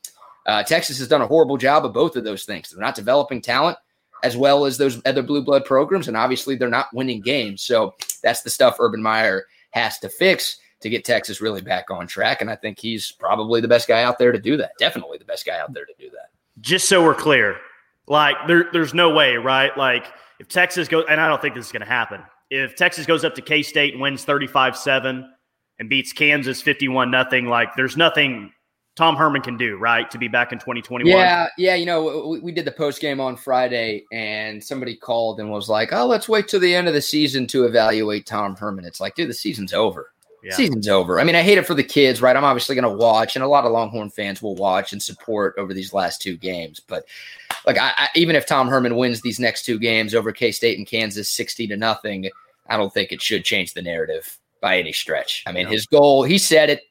Uh, 0.47 0.62
Texas 0.62 0.99
has 0.99 1.09
done 1.09 1.22
a 1.22 1.26
horrible 1.26 1.57
job 1.57 1.84
of 1.84 1.93
both 1.93 2.16
of 2.16 2.24
those 2.24 2.45
things. 2.45 2.70
They're 2.70 2.80
not 2.80 2.95
developing 2.95 3.40
talent 3.40 3.78
as 4.22 4.36
well 4.36 4.64
as 4.64 4.78
those 4.78 5.01
other 5.05 5.22
blue 5.22 5.43
blood 5.43 5.64
programs, 5.64 6.09
and 6.09 6.16
obviously 6.16 6.57
they're 6.57 6.68
not 6.68 6.93
winning 6.93 7.20
games. 7.20 7.62
So 7.62 7.95
that's 8.22 8.43
the 8.43 8.51
stuff 8.51 8.76
Urban 8.78 9.03
Meyer 9.03 9.47
has 9.72 9.99
to 10.01 10.09
fix 10.09 10.59
to 10.80 10.88
get 10.88 11.05
Texas 11.05 11.40
really 11.40 11.61
back 11.61 11.90
on 11.90 12.07
track. 12.07 12.40
And 12.40 12.51
I 12.51 12.57
think 12.57 12.78
he's 12.78 13.12
probably 13.12 13.61
the 13.61 13.68
best 13.68 13.88
guy 13.88 14.03
out 14.03 14.18
there 14.18 14.32
to 14.32 14.38
do 14.38 14.57
that. 14.57 14.72
Definitely 14.78 15.18
the 15.18 15.24
best 15.24 15.47
guy 15.47 15.59
out 15.59 15.72
there 15.72 15.86
to 15.86 15.95
do 15.99 16.11
that. 16.11 16.30
Just 16.61 16.88
so 16.88 17.03
we're 17.03 17.14
clear, 17.14 17.57
like 18.07 18.36
there, 18.47 18.66
there's 18.72 18.95
no 18.95 19.12
way, 19.12 19.36
right? 19.36 19.76
Like 19.76 20.07
if 20.38 20.49
Texas 20.49 20.88
goes, 20.88 21.05
and 21.09 21.20
I 21.20 21.28
don't 21.28 21.40
think 21.40 21.55
this 21.55 21.66
is 21.66 21.72
going 21.72 21.80
to 21.80 21.86
happen. 21.86 22.22
If 22.51 22.76
Texas 22.76 23.07
goes 23.07 23.24
up 23.24 23.34
to 23.36 23.43
K 23.43 23.62
State 23.62 23.95
and 23.95 24.03
wins 24.03 24.24
35 24.24 24.76
7 24.76 25.28
and 25.78 25.88
beats 25.88 26.12
Kansas 26.12 26.61
51 26.61 27.11
nothing, 27.11 27.47
like 27.47 27.74
there's 27.74 27.97
nothing 27.97 28.53
Tom 28.95 29.16
Herman 29.16 29.40
can 29.40 29.57
do, 29.57 29.78
right? 29.78 30.11
To 30.11 30.18
be 30.18 30.28
back 30.28 30.53
in 30.53 30.59
2021. 30.59 31.11
Yeah, 31.11 31.49
yeah. 31.57 31.74
You 31.74 31.86
know, 31.86 32.28
we, 32.28 32.40
we 32.40 32.53
did 32.53 32.66
the 32.66 32.72
post 32.72 33.01
game 33.01 33.20
on 33.20 33.36
Friday, 33.36 34.05
and 34.12 34.62
somebody 34.62 34.95
called 34.97 35.40
and 35.40 35.51
was 35.51 35.68
like, 35.68 35.93
"Oh, 35.93 36.07
let's 36.07 36.28
wait 36.28 36.49
till 36.49 36.61
the 36.61 36.74
end 36.74 36.88
of 36.88 36.95
the 36.95 37.01
season 37.01 37.47
to 37.49 37.64
evaluate 37.64 38.26
Tom 38.26 38.55
Herman." 38.55 38.84
It's 38.84 39.01
like, 39.01 39.14
dude, 39.14 39.30
the 39.30 39.34
season's 39.34 39.72
over. 39.72 40.11
Yeah. 40.43 40.55
Season's 40.55 40.88
over. 40.88 41.20
I 41.20 41.24
mean, 41.24 41.36
I 41.36 41.43
hate 41.43 41.57
it 41.57 41.66
for 41.66 41.74
the 41.74 41.84
kids, 41.84 42.20
right? 42.20 42.36
I'm 42.36 42.45
obviously 42.45 42.74
going 42.74 42.90
to 42.90 43.03
watch, 43.03 43.36
and 43.36 43.45
a 43.45 43.49
lot 43.49 43.64
of 43.64 43.72
Longhorn 43.72 44.11
fans 44.11 44.43
will 44.43 44.57
watch 44.57 44.93
and 44.93 45.01
support 45.01 45.55
over 45.57 45.72
these 45.72 45.95
last 45.95 46.20
two 46.20 46.36
games. 46.36 46.80
But 46.80 47.05
like, 47.64 47.78
I, 47.78 47.93
I, 47.97 48.09
even 48.16 48.34
if 48.34 48.45
Tom 48.45 48.68
Herman 48.68 48.97
wins 48.97 49.22
these 49.22 49.38
next 49.38 49.64
two 49.64 49.78
games 49.78 50.14
over 50.14 50.32
K 50.32 50.51
State 50.51 50.76
and 50.76 50.86
Kansas, 50.86 51.30
sixty 51.30 51.66
to 51.68 51.76
nothing, 51.76 52.28
I 52.68 52.76
don't 52.76 52.93
think 52.93 53.11
it 53.11 53.22
should 53.22 53.45
change 53.45 53.72
the 53.72 53.82
narrative 53.82 54.38
by 54.61 54.78
any 54.78 54.93
stretch. 54.93 55.45
I 55.47 55.53
mean, 55.53 55.66
his 55.66 55.86
goal, 55.86 56.24
he 56.24 56.38
said 56.38 56.68
it. 56.68 56.82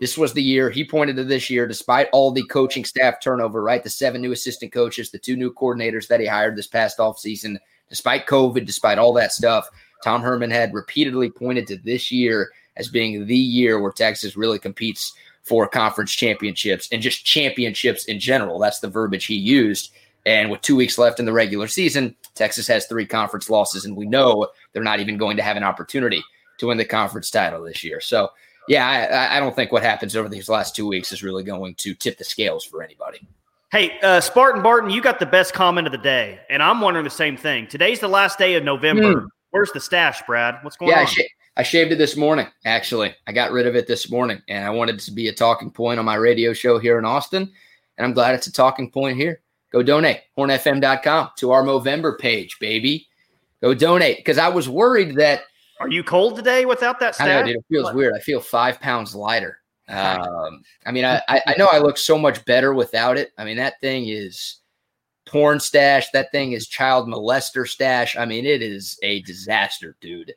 This 0.00 0.16
was 0.16 0.32
the 0.32 0.42
year 0.42 0.70
he 0.70 0.84
pointed 0.84 1.16
to 1.16 1.24
this 1.24 1.50
year, 1.50 1.66
despite 1.66 2.08
all 2.12 2.30
the 2.30 2.44
coaching 2.44 2.84
staff 2.84 3.20
turnover, 3.20 3.62
right? 3.62 3.82
The 3.82 3.90
seven 3.90 4.20
new 4.20 4.32
assistant 4.32 4.72
coaches, 4.72 5.10
the 5.10 5.18
two 5.18 5.36
new 5.36 5.52
coordinators 5.52 6.06
that 6.08 6.20
he 6.20 6.26
hired 6.26 6.56
this 6.56 6.68
past 6.68 6.98
offseason, 6.98 7.58
despite 7.88 8.26
COVID, 8.26 8.64
despite 8.64 8.98
all 8.98 9.12
that 9.14 9.32
stuff. 9.32 9.68
Tom 10.04 10.22
Herman 10.22 10.50
had 10.50 10.72
repeatedly 10.72 11.30
pointed 11.30 11.66
to 11.66 11.76
this 11.76 12.12
year 12.12 12.52
as 12.76 12.88
being 12.88 13.26
the 13.26 13.36
year 13.36 13.80
where 13.80 13.90
Texas 13.90 14.36
really 14.36 14.58
competes 14.58 15.14
for 15.42 15.66
conference 15.66 16.12
championships 16.12 16.88
and 16.92 17.02
just 17.02 17.24
championships 17.24 18.04
in 18.04 18.20
general. 18.20 18.58
That's 18.58 18.80
the 18.80 18.88
verbiage 18.88 19.24
he 19.24 19.34
used. 19.34 19.90
And 20.26 20.50
with 20.50 20.60
two 20.60 20.76
weeks 20.76 20.98
left 20.98 21.20
in 21.20 21.26
the 21.26 21.32
regular 21.32 21.68
season, 21.68 22.14
Texas 22.34 22.68
has 22.68 22.86
three 22.86 23.06
conference 23.06 23.48
losses, 23.48 23.84
and 23.84 23.96
we 23.96 24.06
know 24.06 24.48
they're 24.72 24.82
not 24.82 25.00
even 25.00 25.16
going 25.16 25.38
to 25.38 25.42
have 25.42 25.56
an 25.56 25.64
opportunity 25.64 26.22
to 26.58 26.66
win 26.66 26.76
the 26.76 26.84
conference 26.84 27.30
title 27.30 27.64
this 27.64 27.82
year. 27.82 28.00
So, 28.00 28.30
yeah, 28.68 29.30
I, 29.30 29.36
I 29.36 29.40
don't 29.40 29.56
think 29.56 29.72
what 29.72 29.82
happens 29.82 30.14
over 30.14 30.28
these 30.28 30.48
last 30.48 30.76
two 30.76 30.86
weeks 30.86 31.12
is 31.12 31.22
really 31.22 31.42
going 31.42 31.74
to 31.76 31.94
tip 31.94 32.18
the 32.18 32.24
scales 32.24 32.64
for 32.64 32.82
anybody. 32.82 33.26
Hey, 33.70 33.98
uh, 34.00 34.20
Spartan 34.20 34.62
Barton, 34.62 34.90
you 34.90 35.02
got 35.02 35.18
the 35.18 35.26
best 35.26 35.52
comment 35.52 35.86
of 35.86 35.92
the 35.92 35.98
day, 35.98 36.40
and 36.48 36.62
I'm 36.62 36.80
wondering 36.80 37.04
the 37.04 37.10
same 37.10 37.36
thing. 37.36 37.66
Today's 37.66 38.00
the 38.00 38.08
last 38.08 38.38
day 38.38 38.54
of 38.54 38.64
November. 38.64 39.22
Mm. 39.22 39.28
Where's 39.50 39.72
the 39.72 39.80
stash, 39.80 40.22
Brad? 40.26 40.56
What's 40.62 40.76
going 40.76 40.90
yeah, 40.90 41.00
on? 41.00 41.06
Yeah, 41.16 41.24
I 41.56 41.62
shaved 41.62 41.92
it 41.92 41.96
this 41.96 42.16
morning, 42.16 42.46
actually. 42.64 43.14
I 43.26 43.32
got 43.32 43.50
rid 43.50 43.66
of 43.66 43.74
it 43.74 43.86
this 43.86 44.10
morning, 44.10 44.40
and 44.48 44.64
I 44.64 44.70
wanted 44.70 44.96
it 44.96 45.00
to 45.02 45.12
be 45.12 45.28
a 45.28 45.34
talking 45.34 45.70
point 45.70 45.98
on 45.98 46.04
my 46.04 46.14
radio 46.14 46.52
show 46.52 46.78
here 46.78 46.98
in 46.98 47.04
Austin. 47.04 47.50
And 47.98 48.06
I'm 48.06 48.14
glad 48.14 48.34
it's 48.34 48.46
a 48.46 48.52
talking 48.52 48.90
point 48.90 49.16
here. 49.16 49.40
Go 49.72 49.82
donate, 49.82 50.20
hornfm.com 50.38 51.30
to 51.36 51.50
our 51.50 51.62
Movember 51.62 52.18
page, 52.18 52.58
baby. 52.60 53.08
Go 53.60 53.74
donate. 53.74 54.18
Because 54.18 54.38
I 54.38 54.48
was 54.48 54.68
worried 54.68 55.16
that. 55.16 55.42
Are 55.80 55.88
you 55.88 56.02
cold 56.02 56.36
today 56.36 56.64
without 56.64 56.98
that 57.00 57.20
I 57.20 57.28
know, 57.28 57.44
dude. 57.44 57.56
It 57.56 57.64
feels 57.70 57.84
what? 57.84 57.94
weird. 57.94 58.14
I 58.14 58.20
feel 58.20 58.40
five 58.40 58.80
pounds 58.80 59.14
lighter. 59.14 59.58
Um, 59.90 60.62
I 60.84 60.92
mean, 60.92 61.06
I, 61.06 61.22
I 61.28 61.54
know 61.56 61.66
I 61.72 61.78
look 61.78 61.96
so 61.96 62.18
much 62.18 62.44
better 62.44 62.74
without 62.74 63.16
it. 63.16 63.32
I 63.38 63.46
mean, 63.46 63.56
that 63.56 63.80
thing 63.80 64.08
is 64.08 64.58
porn 65.24 65.60
stash. 65.60 66.10
That 66.10 66.30
thing 66.30 66.52
is 66.52 66.68
child 66.68 67.08
molester 67.08 67.66
stash. 67.66 68.14
I 68.14 68.26
mean, 68.26 68.44
it 68.44 68.60
is 68.60 68.98
a 69.02 69.22
disaster, 69.22 69.96
dude. 70.02 70.34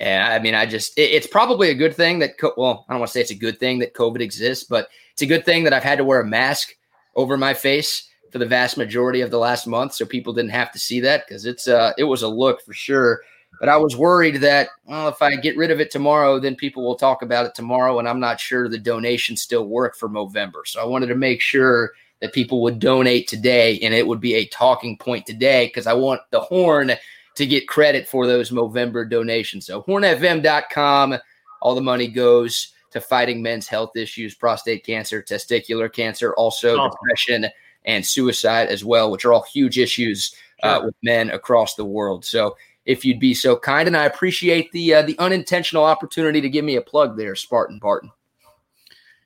And 0.00 0.22
I 0.22 0.38
mean, 0.38 0.54
I 0.54 0.66
just, 0.66 0.96
it, 0.98 1.10
it's 1.10 1.26
probably 1.26 1.70
a 1.70 1.74
good 1.74 1.94
thing 1.94 2.18
that, 2.20 2.32
well, 2.56 2.84
I 2.88 2.92
don't 2.92 3.00
want 3.00 3.10
to 3.10 3.12
say 3.12 3.20
it's 3.20 3.30
a 3.30 3.34
good 3.34 3.58
thing 3.58 3.78
that 3.80 3.94
COVID 3.94 4.20
exists, 4.20 4.64
but 4.64 4.88
it's 5.12 5.22
a 5.22 5.26
good 5.26 5.44
thing 5.44 5.64
that 5.64 5.72
I've 5.72 5.84
had 5.84 5.98
to 5.98 6.04
wear 6.04 6.20
a 6.20 6.26
mask 6.26 6.70
over 7.14 7.36
my 7.36 7.54
face 7.54 8.08
for 8.32 8.38
the 8.38 8.46
vast 8.46 8.76
majority 8.76 9.20
of 9.20 9.30
the 9.30 9.38
last 9.38 9.66
month. 9.66 9.94
So 9.94 10.04
people 10.04 10.32
didn't 10.32 10.50
have 10.50 10.72
to 10.72 10.78
see 10.78 11.00
that 11.00 11.26
because 11.26 11.46
it's, 11.46 11.68
uh, 11.68 11.92
it 11.96 12.04
was 12.04 12.22
a 12.22 12.28
look 12.28 12.62
for 12.62 12.72
sure. 12.72 13.20
But 13.64 13.72
I 13.72 13.78
was 13.78 13.96
worried 13.96 14.42
that, 14.42 14.68
well, 14.84 15.08
if 15.08 15.22
I 15.22 15.36
get 15.36 15.56
rid 15.56 15.70
of 15.70 15.80
it 15.80 15.90
tomorrow, 15.90 16.38
then 16.38 16.54
people 16.54 16.84
will 16.84 16.96
talk 16.96 17.22
about 17.22 17.46
it 17.46 17.54
tomorrow. 17.54 17.98
And 17.98 18.06
I'm 18.06 18.20
not 18.20 18.38
sure 18.38 18.68
the 18.68 18.76
donations 18.76 19.40
still 19.40 19.64
work 19.64 19.96
for 19.96 20.06
Movember. 20.06 20.66
So 20.66 20.82
I 20.82 20.84
wanted 20.84 21.06
to 21.06 21.14
make 21.14 21.40
sure 21.40 21.92
that 22.20 22.34
people 22.34 22.60
would 22.60 22.78
donate 22.78 23.26
today 23.26 23.78
and 23.78 23.94
it 23.94 24.06
would 24.06 24.20
be 24.20 24.34
a 24.34 24.44
talking 24.48 24.98
point 24.98 25.24
today 25.24 25.68
because 25.68 25.86
I 25.86 25.94
want 25.94 26.20
the 26.30 26.40
horn 26.40 26.92
to 27.36 27.46
get 27.46 27.66
credit 27.66 28.06
for 28.06 28.26
those 28.26 28.50
Movember 28.50 29.08
donations. 29.08 29.64
So 29.64 29.80
hornfm.com, 29.84 31.16
all 31.62 31.74
the 31.74 31.80
money 31.80 32.08
goes 32.08 32.74
to 32.90 33.00
fighting 33.00 33.40
men's 33.40 33.66
health 33.66 33.96
issues, 33.96 34.34
prostate 34.34 34.84
cancer, 34.84 35.22
testicular 35.22 35.90
cancer, 35.90 36.34
also 36.34 36.78
oh. 36.78 36.90
depression 36.90 37.46
and 37.86 38.04
suicide 38.04 38.68
as 38.68 38.84
well, 38.84 39.10
which 39.10 39.24
are 39.24 39.32
all 39.32 39.46
huge 39.50 39.78
issues 39.78 40.34
uh, 40.62 40.82
with 40.84 40.94
men 41.02 41.30
across 41.30 41.76
the 41.76 41.84
world. 41.84 42.26
So 42.26 42.56
if 42.86 43.04
you'd 43.04 43.20
be 43.20 43.34
so 43.34 43.56
kind, 43.56 43.86
and 43.86 43.96
I 43.96 44.04
appreciate 44.04 44.72
the 44.72 44.94
uh, 44.94 45.02
the 45.02 45.18
unintentional 45.18 45.84
opportunity 45.84 46.40
to 46.40 46.48
give 46.48 46.64
me 46.64 46.76
a 46.76 46.82
plug 46.82 47.16
there, 47.16 47.34
Spartan 47.34 47.78
Barton. 47.78 48.10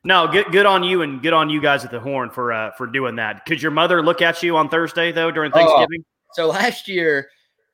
No, 0.04 0.28
good 0.28 0.46
good 0.52 0.66
on 0.66 0.82
you 0.84 1.02
and 1.02 1.20
good 1.20 1.32
on 1.32 1.50
you 1.50 1.60
guys 1.60 1.84
at 1.84 1.90
the 1.90 2.00
Horn 2.00 2.30
for 2.30 2.52
uh, 2.52 2.70
for 2.72 2.86
doing 2.86 3.16
that. 3.16 3.44
Could 3.46 3.60
your 3.60 3.72
mother 3.72 4.02
look 4.02 4.22
at 4.22 4.42
you 4.42 4.56
on 4.56 4.68
Thursday 4.68 5.12
though 5.12 5.30
during 5.30 5.52
oh, 5.52 5.56
Thanksgiving? 5.56 6.04
Oh, 6.04 6.32
so 6.34 6.46
last 6.46 6.88
year 6.88 7.28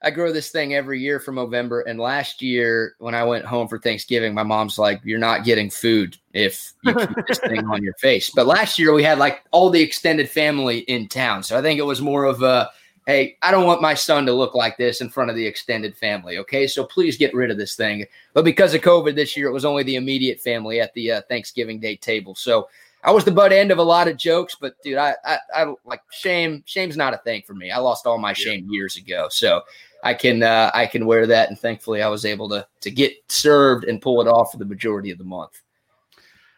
I 0.04 0.10
grow 0.10 0.32
this 0.32 0.50
thing 0.50 0.74
every 0.74 1.00
year 1.00 1.18
for 1.18 1.32
November. 1.32 1.80
And 1.80 1.98
last 1.98 2.42
year, 2.42 2.94
when 2.98 3.14
I 3.14 3.24
went 3.24 3.46
home 3.46 3.68
for 3.68 3.78
Thanksgiving, 3.78 4.34
my 4.34 4.42
mom's 4.42 4.78
like, 4.78 5.00
"You're 5.02 5.18
not 5.18 5.44
getting 5.44 5.70
food 5.70 6.16
if 6.34 6.74
you 6.82 6.94
keep 6.94 7.08
this 7.28 7.38
thing 7.38 7.66
on 7.66 7.82
your 7.82 7.94
face." 7.94 8.30
But 8.30 8.46
last 8.46 8.78
year, 8.78 8.92
we 8.92 9.02
had 9.02 9.18
like 9.18 9.42
all 9.50 9.70
the 9.70 9.80
extended 9.80 10.28
family 10.28 10.80
in 10.80 11.08
town, 11.08 11.42
so 11.42 11.58
I 11.58 11.62
think 11.62 11.78
it 11.78 11.84
was 11.84 12.02
more 12.02 12.24
of 12.24 12.42
a, 12.42 12.70
"Hey, 13.06 13.36
I 13.42 13.50
don't 13.50 13.66
want 13.66 13.82
my 13.82 13.94
son 13.94 14.26
to 14.26 14.32
look 14.32 14.54
like 14.54 14.76
this 14.76 15.00
in 15.00 15.08
front 15.08 15.30
of 15.30 15.36
the 15.36 15.46
extended 15.46 15.96
family." 15.96 16.38
Okay, 16.38 16.66
so 16.66 16.84
please 16.84 17.16
get 17.16 17.34
rid 17.34 17.50
of 17.50 17.56
this 17.56 17.76
thing. 17.76 18.04
But 18.32 18.44
because 18.44 18.74
of 18.74 18.80
COVID 18.80 19.14
this 19.14 19.36
year, 19.36 19.48
it 19.48 19.52
was 19.52 19.64
only 19.64 19.82
the 19.82 19.96
immediate 19.96 20.40
family 20.40 20.80
at 20.80 20.94
the 20.94 21.12
uh, 21.12 21.22
Thanksgiving 21.28 21.80
Day 21.80 21.96
table. 21.96 22.34
So 22.34 22.68
I 23.04 23.10
was 23.10 23.24
the 23.24 23.30
butt 23.30 23.52
end 23.52 23.70
of 23.70 23.78
a 23.78 23.82
lot 23.82 24.08
of 24.08 24.16
jokes, 24.16 24.56
but 24.58 24.80
dude, 24.82 24.96
I, 24.96 25.14
I, 25.24 25.38
I 25.54 25.74
like 25.84 26.00
shame. 26.10 26.62
Shame's 26.66 26.96
not 26.96 27.12
a 27.12 27.18
thing 27.18 27.42
for 27.46 27.52
me. 27.52 27.70
I 27.70 27.78
lost 27.78 28.06
all 28.06 28.18
my 28.18 28.32
shame 28.32 28.66
years 28.70 28.96
ago. 28.96 29.28
So 29.30 29.60
I 30.02 30.14
can 30.14 30.42
uh, 30.42 30.70
I 30.74 30.86
can 30.86 31.04
wear 31.04 31.26
that, 31.26 31.50
and 31.50 31.58
thankfully 31.58 32.02
I 32.02 32.08
was 32.08 32.24
able 32.24 32.48
to 32.48 32.66
to 32.80 32.90
get 32.90 33.12
served 33.28 33.84
and 33.84 34.00
pull 34.00 34.22
it 34.22 34.28
off 34.28 34.52
for 34.52 34.58
the 34.58 34.64
majority 34.64 35.10
of 35.10 35.18
the 35.18 35.24
month. 35.24 35.60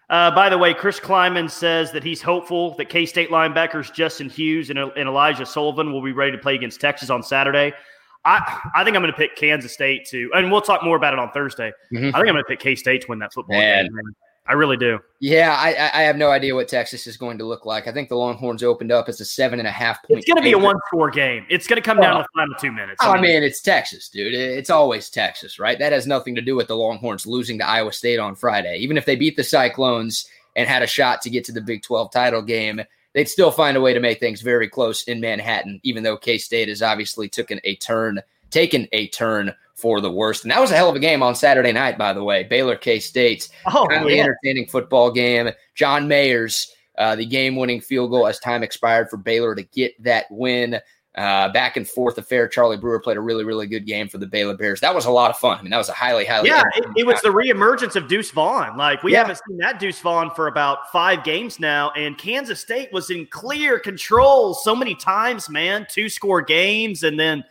Uh, 0.08 0.30
by 0.30 0.48
the 0.48 0.56
way, 0.56 0.72
Chris 0.72 1.00
Klieman 1.00 1.50
says 1.50 1.90
that 1.92 2.04
he's 2.04 2.22
hopeful 2.22 2.74
that 2.76 2.88
K 2.88 3.06
State 3.06 3.30
linebackers 3.30 3.92
Justin 3.92 4.28
Hughes 4.28 4.70
and, 4.70 4.78
and, 4.78 5.08
Elijah 5.08 5.44
Sullivan 5.44 5.92
will 5.92 6.02
be 6.02 6.12
ready 6.12 6.30
to 6.30 6.38
play 6.38 6.54
against 6.54 6.80
Texas 6.80 7.10
on 7.10 7.24
Saturday. 7.24 7.72
I, 8.24 8.70
I 8.74 8.84
think 8.84 8.96
I'm 8.96 9.02
going 9.02 9.12
to 9.12 9.18
pick 9.18 9.34
Kansas 9.34 9.72
State 9.72 10.06
to, 10.10 10.30
and 10.34 10.50
we'll 10.50 10.60
talk 10.60 10.84
more 10.84 10.96
about 10.96 11.12
it 11.12 11.18
on 11.18 11.30
Thursday. 11.32 11.72
Mm-hmm. 11.92 12.08
I 12.08 12.18
think 12.18 12.28
I'm 12.28 12.34
going 12.34 12.36
to 12.36 12.44
pick 12.44 12.60
K 12.60 12.76
State 12.76 13.02
to 13.02 13.08
win 13.08 13.18
that 13.18 13.32
football 13.32 13.58
Man. 13.58 13.86
game. 13.86 14.14
I 14.48 14.52
really 14.52 14.76
do. 14.76 15.00
Yeah, 15.18 15.56
I, 15.58 16.00
I 16.00 16.02
have 16.02 16.16
no 16.16 16.30
idea 16.30 16.54
what 16.54 16.68
Texas 16.68 17.06
is 17.06 17.16
going 17.16 17.38
to 17.38 17.44
look 17.44 17.66
like. 17.66 17.88
I 17.88 17.92
think 17.92 18.08
the 18.08 18.16
Longhorns 18.16 18.62
opened 18.62 18.92
up 18.92 19.08
as 19.08 19.20
a 19.20 19.24
seven 19.24 19.58
and 19.58 19.66
a 19.66 19.72
half 19.72 20.02
point. 20.04 20.18
It's 20.20 20.28
going 20.28 20.36
to 20.36 20.42
be 20.42 20.52
a 20.52 20.58
one 20.58 20.76
score 20.86 21.10
game. 21.10 21.44
It's 21.48 21.66
going 21.66 21.82
to 21.82 21.82
come 21.82 22.00
down 22.00 22.18
to 22.18 22.22
the 22.22 22.40
final 22.40 22.54
two 22.60 22.70
minutes. 22.70 22.98
I 23.00 23.20
mean, 23.20 23.42
it's 23.42 23.60
Texas, 23.60 24.08
dude. 24.08 24.34
It's 24.34 24.70
always 24.70 25.10
Texas, 25.10 25.58
right? 25.58 25.78
That 25.78 25.92
has 25.92 26.06
nothing 26.06 26.36
to 26.36 26.40
do 26.42 26.54
with 26.54 26.68
the 26.68 26.76
Longhorns 26.76 27.26
losing 27.26 27.58
to 27.58 27.66
Iowa 27.66 27.92
State 27.92 28.20
on 28.20 28.36
Friday. 28.36 28.76
Even 28.78 28.96
if 28.96 29.04
they 29.04 29.16
beat 29.16 29.36
the 29.36 29.44
Cyclones 29.44 30.28
and 30.54 30.68
had 30.68 30.82
a 30.82 30.86
shot 30.86 31.22
to 31.22 31.30
get 31.30 31.44
to 31.46 31.52
the 31.52 31.60
Big 31.60 31.82
12 31.82 32.12
title 32.12 32.42
game, 32.42 32.82
they'd 33.14 33.28
still 33.28 33.50
find 33.50 33.76
a 33.76 33.80
way 33.80 33.94
to 33.94 34.00
make 34.00 34.20
things 34.20 34.42
very 34.42 34.68
close 34.68 35.02
in 35.04 35.20
Manhattan, 35.20 35.80
even 35.82 36.04
though 36.04 36.16
K 36.16 36.38
State 36.38 36.68
has 36.68 36.82
obviously 36.82 37.28
taken 37.28 37.60
a 37.64 37.74
turn, 37.76 38.20
taken 38.50 38.86
a 38.92 39.08
turn 39.08 39.54
for 39.76 40.00
the 40.00 40.10
worst. 40.10 40.42
And 40.42 40.50
that 40.50 40.60
was 40.60 40.70
a 40.70 40.76
hell 40.76 40.88
of 40.88 40.96
a 40.96 41.00
game 41.00 41.22
on 41.22 41.34
Saturday 41.34 41.72
night, 41.72 41.98
by 41.98 42.12
the 42.12 42.24
way. 42.24 42.44
Baylor 42.44 42.76
K 42.76 42.98
State, 42.98 43.48
oh, 43.66 43.86
kind 43.88 44.04
of 44.04 44.10
yeah. 44.10 44.22
entertaining 44.22 44.66
football 44.66 45.10
game. 45.10 45.50
John 45.74 46.08
Mayers, 46.08 46.66
uh, 46.98 47.14
the 47.14 47.26
game-winning 47.26 47.82
field 47.82 48.10
goal 48.10 48.26
as 48.26 48.38
time 48.38 48.62
expired 48.62 49.10
for 49.10 49.18
Baylor 49.18 49.54
to 49.54 49.62
get 49.62 50.02
that 50.02 50.26
win. 50.30 50.80
Uh, 51.14 51.50
back 51.50 51.78
and 51.78 51.88
forth 51.88 52.18
affair. 52.18 52.46
Charlie 52.46 52.76
Brewer 52.76 53.00
played 53.00 53.16
a 53.16 53.22
really, 53.22 53.42
really 53.42 53.66
good 53.66 53.86
game 53.86 54.06
for 54.06 54.18
the 54.18 54.26
Baylor 54.26 54.54
Bears. 54.54 54.80
That 54.80 54.94
was 54.94 55.06
a 55.06 55.10
lot 55.10 55.30
of 55.30 55.38
fun. 55.38 55.58
I 55.58 55.62
mean, 55.62 55.70
that 55.70 55.78
was 55.78 55.88
a 55.88 55.94
highly, 55.94 56.26
highly. 56.26 56.50
Yeah, 56.50 56.62
it, 56.74 56.84
it, 56.94 57.06
was 57.06 57.22
the 57.22 57.30
reemergence 57.30 57.96
of 57.96 58.06
Deuce 58.06 58.30
Vaughn. 58.32 58.76
Like 58.76 59.02
we 59.02 59.12
yeah. 59.12 59.20
haven't 59.20 59.40
seen 59.48 59.56
that 59.56 59.80
Deuce 59.80 59.98
Vaughn 60.00 60.30
for 60.36 60.48
about 60.48 60.92
five 60.92 61.24
games 61.24 61.58
now, 61.58 61.90
and 61.92 62.18
Kansas 62.18 62.60
State 62.60 62.92
was 62.92 63.08
in 63.08 63.26
clear 63.28 63.78
control 63.78 64.52
so 64.52 64.76
many 64.76 64.94
times. 64.94 65.48
Man, 65.48 65.86
two 65.88 66.10
score 66.10 66.42
games, 66.42 67.02
and 67.02 67.18
then 67.18 67.42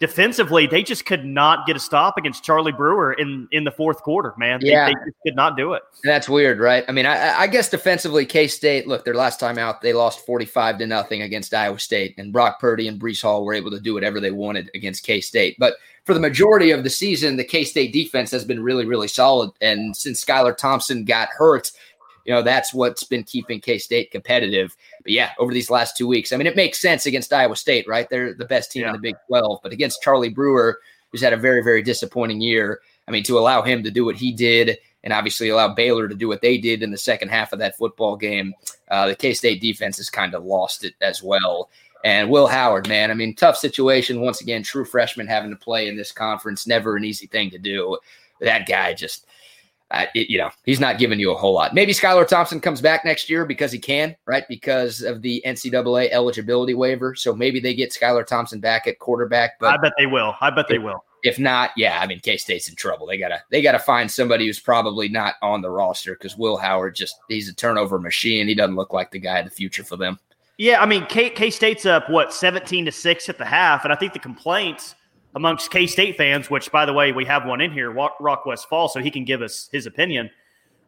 defensively, 0.00 0.66
they 0.66 0.82
just 0.82 1.06
could 1.06 1.24
not 1.24 1.66
get 1.66 1.76
a 1.76 1.80
stop 1.80 2.16
against 2.16 2.44
Charlie 2.44 2.72
Brewer 2.72 3.12
in 3.14 3.48
in 3.52 3.64
the 3.64 3.70
fourth 3.70 4.02
quarter. 4.02 4.34
Man, 4.36 4.60
yeah, 4.62 4.86
they, 4.86 4.92
they 4.92 5.00
just 5.06 5.16
could 5.26 5.36
not 5.36 5.56
do 5.56 5.72
it. 5.72 5.82
That's 6.04 6.28
weird, 6.28 6.60
right? 6.60 6.84
I 6.88 6.92
mean, 6.92 7.06
I, 7.06 7.40
I 7.40 7.46
guess 7.46 7.68
defensively, 7.68 8.24
K 8.26 8.46
State. 8.46 8.86
Look, 8.86 9.04
their 9.04 9.14
last 9.14 9.40
time 9.40 9.58
out, 9.58 9.80
they 9.82 9.92
lost 9.92 10.24
forty 10.24 10.46
five 10.46 10.78
to 10.78 10.86
nothing 10.86 11.22
against 11.22 11.54
Iowa 11.54 11.78
State, 11.78 12.14
and 12.18 12.32
Brock 12.32 12.60
Purdy 12.60 12.88
and 12.88 13.00
Breece 13.00 13.22
Hall 13.22 13.44
were 13.44 13.54
able 13.54 13.70
to 13.70 13.80
do 13.80 13.94
whatever 13.94 14.20
they 14.20 14.30
wanted 14.30 14.70
against 14.74 15.04
K 15.04 15.20
State. 15.20 15.56
But 15.58 15.74
for 16.04 16.14
the 16.14 16.20
majority 16.20 16.70
of 16.70 16.84
the 16.84 16.90
season, 16.90 17.36
the 17.36 17.44
K 17.44 17.64
State 17.64 17.92
defense 17.92 18.30
has 18.30 18.44
been 18.44 18.62
really, 18.62 18.86
really 18.86 19.08
solid. 19.08 19.50
And 19.60 19.94
since 19.96 20.24
Skylar 20.24 20.56
Thompson 20.56 21.04
got 21.04 21.28
hurt, 21.28 21.70
you 22.28 22.34
know, 22.34 22.42
that's 22.42 22.74
what's 22.74 23.04
been 23.04 23.24
keeping 23.24 23.58
K 23.58 23.78
State 23.78 24.10
competitive. 24.10 24.76
But 25.02 25.12
yeah, 25.12 25.30
over 25.38 25.50
these 25.50 25.70
last 25.70 25.96
two 25.96 26.06
weeks, 26.06 26.30
I 26.30 26.36
mean, 26.36 26.46
it 26.46 26.56
makes 26.56 26.78
sense 26.78 27.06
against 27.06 27.32
Iowa 27.32 27.56
State, 27.56 27.88
right? 27.88 28.06
They're 28.10 28.34
the 28.34 28.44
best 28.44 28.70
team 28.70 28.82
yeah. 28.82 28.88
in 28.88 28.92
the 28.92 28.98
Big 28.98 29.16
12. 29.28 29.60
But 29.62 29.72
against 29.72 30.02
Charlie 30.02 30.28
Brewer, 30.28 30.78
who's 31.10 31.22
had 31.22 31.32
a 31.32 31.38
very, 31.38 31.64
very 31.64 31.80
disappointing 31.80 32.42
year, 32.42 32.82
I 33.08 33.12
mean, 33.12 33.22
to 33.24 33.38
allow 33.38 33.62
him 33.62 33.82
to 33.82 33.90
do 33.90 34.04
what 34.04 34.16
he 34.16 34.30
did 34.30 34.76
and 35.04 35.14
obviously 35.14 35.48
allow 35.48 35.72
Baylor 35.72 36.06
to 36.06 36.14
do 36.14 36.28
what 36.28 36.42
they 36.42 36.58
did 36.58 36.82
in 36.82 36.90
the 36.90 36.98
second 36.98 37.30
half 37.30 37.54
of 37.54 37.60
that 37.60 37.78
football 37.78 38.14
game, 38.14 38.52
uh, 38.90 39.08
the 39.08 39.16
K 39.16 39.32
State 39.32 39.62
defense 39.62 39.96
has 39.96 40.10
kind 40.10 40.34
of 40.34 40.44
lost 40.44 40.84
it 40.84 40.92
as 41.00 41.22
well. 41.22 41.70
And 42.04 42.28
Will 42.28 42.46
Howard, 42.46 42.88
man, 42.88 43.10
I 43.10 43.14
mean, 43.14 43.34
tough 43.36 43.56
situation. 43.56 44.20
Once 44.20 44.42
again, 44.42 44.62
true 44.62 44.84
freshman 44.84 45.26
having 45.26 45.48
to 45.48 45.56
play 45.56 45.88
in 45.88 45.96
this 45.96 46.12
conference, 46.12 46.66
never 46.66 46.94
an 46.94 47.06
easy 47.06 47.26
thing 47.26 47.48
to 47.52 47.58
do. 47.58 47.96
That 48.42 48.68
guy 48.68 48.92
just 48.92 49.26
uh, 49.90 50.04
it, 50.14 50.28
you 50.28 50.38
know, 50.38 50.50
he's 50.64 50.80
not 50.80 50.98
giving 50.98 51.18
you 51.18 51.32
a 51.32 51.36
whole 51.36 51.54
lot. 51.54 51.74
Maybe 51.74 51.92
Skylar 51.92 52.26
Thompson 52.26 52.60
comes 52.60 52.80
back 52.80 53.04
next 53.04 53.30
year 53.30 53.46
because 53.46 53.72
he 53.72 53.78
can, 53.78 54.14
right? 54.26 54.44
Because 54.48 55.00
of 55.00 55.22
the 55.22 55.42
NCAA 55.46 56.10
eligibility 56.10 56.74
waiver. 56.74 57.14
So 57.14 57.34
maybe 57.34 57.58
they 57.58 57.74
get 57.74 57.92
Skylar 57.92 58.26
Thompson 58.26 58.60
back 58.60 58.86
at 58.86 58.98
quarterback. 58.98 59.58
But 59.58 59.74
I 59.74 59.76
bet 59.78 59.92
they 59.98 60.06
will. 60.06 60.34
I 60.40 60.50
bet 60.50 60.66
if, 60.66 60.68
they 60.68 60.78
will. 60.78 61.02
If 61.22 61.38
not, 61.38 61.70
yeah, 61.76 62.00
I 62.00 62.06
mean, 62.06 62.20
K 62.20 62.36
State's 62.36 62.68
in 62.68 62.74
trouble. 62.74 63.06
They 63.06 63.16
gotta 63.16 63.42
they 63.50 63.62
gotta 63.62 63.78
find 63.78 64.10
somebody 64.10 64.46
who's 64.46 64.60
probably 64.60 65.08
not 65.08 65.34
on 65.42 65.62
the 65.62 65.70
roster 65.70 66.14
because 66.14 66.36
Will 66.36 66.58
Howard 66.58 66.94
just 66.94 67.16
he's 67.28 67.48
a 67.48 67.54
turnover 67.54 67.98
machine. 67.98 68.46
He 68.46 68.54
doesn't 68.54 68.76
look 68.76 68.92
like 68.92 69.10
the 69.10 69.18
guy 69.18 69.38
of 69.38 69.46
the 69.46 69.50
future 69.50 69.84
for 69.84 69.96
them. 69.96 70.18
Yeah, 70.58 70.82
I 70.82 70.86
mean, 70.86 71.06
K 71.06 71.30
K 71.30 71.48
State's 71.48 71.86
up 71.86 72.10
what 72.10 72.34
seventeen 72.34 72.84
to 72.84 72.92
six 72.92 73.28
at 73.28 73.38
the 73.38 73.44
half, 73.46 73.84
and 73.84 73.92
I 73.92 73.96
think 73.96 74.12
the 74.12 74.18
complaints 74.18 74.94
amongst 75.38 75.70
K 75.70 75.86
State 75.86 76.16
fans, 76.16 76.50
which, 76.50 76.70
by 76.72 76.84
the 76.84 76.92
way, 76.92 77.12
we 77.12 77.24
have 77.24 77.46
one 77.46 77.60
in 77.60 77.70
here, 77.70 77.92
Rock 77.92 78.44
Westfall, 78.44 78.88
so 78.88 79.00
he 79.00 79.10
can 79.10 79.24
give 79.24 79.40
us 79.40 79.68
his 79.70 79.86
opinion. 79.86 80.28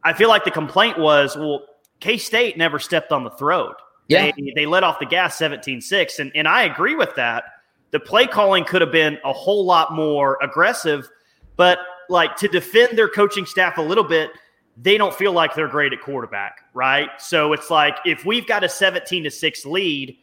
I 0.02 0.12
feel 0.12 0.28
like 0.28 0.44
the 0.44 0.50
complaint 0.50 0.98
was, 0.98 1.36
well, 1.36 1.64
K 2.00 2.18
State 2.18 2.58
never 2.58 2.80
stepped 2.80 3.12
on 3.12 3.22
the 3.22 3.30
throat. 3.30 3.76
Yeah. 4.08 4.32
They, 4.36 4.52
they 4.56 4.66
let 4.66 4.82
off 4.82 4.98
the 4.98 5.06
gas 5.06 5.38
17 5.38 5.80
6. 5.80 6.18
And, 6.18 6.32
and 6.34 6.48
I 6.48 6.64
agree 6.64 6.96
with 6.96 7.14
that. 7.14 7.44
The 7.92 8.00
play 8.00 8.26
calling 8.26 8.64
could 8.64 8.80
have 8.80 8.90
been 8.90 9.18
a 9.24 9.32
whole 9.32 9.64
lot 9.64 9.92
more 9.92 10.36
aggressive, 10.42 11.08
but 11.56 11.78
like 12.08 12.34
to 12.36 12.48
defend 12.48 12.98
their 12.98 13.08
coaching 13.08 13.46
staff 13.46 13.78
a 13.78 13.82
little 13.82 14.04
bit, 14.04 14.30
they 14.76 14.98
don't 14.98 15.14
feel 15.14 15.32
like 15.32 15.54
they're 15.54 15.68
great 15.68 15.92
at 15.92 16.00
quarterback, 16.00 16.62
right? 16.74 17.08
So 17.18 17.52
it's 17.52 17.70
like 17.70 17.98
if 18.04 18.24
we've 18.24 18.48
got 18.48 18.64
a 18.64 18.68
17 18.68 19.22
to 19.24 19.30
6 19.30 19.66
lead, 19.66 20.16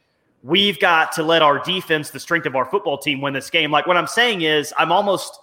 we've 0.48 0.80
got 0.80 1.12
to 1.12 1.24
let 1.24 1.41
our 1.41 1.60
defense, 1.60 2.10
the 2.10 2.20
strength 2.20 2.45
of 2.45 2.56
our 2.56 2.66
football 2.66 2.98
team, 2.98 3.20
win 3.20 3.34
this 3.34 3.50
game. 3.50 3.70
Like 3.70 3.86
what 3.86 3.98
I'm 3.98 4.08
saying 4.08 4.41
is, 4.41 4.74
I'm 4.78 4.93
almost 4.93 5.38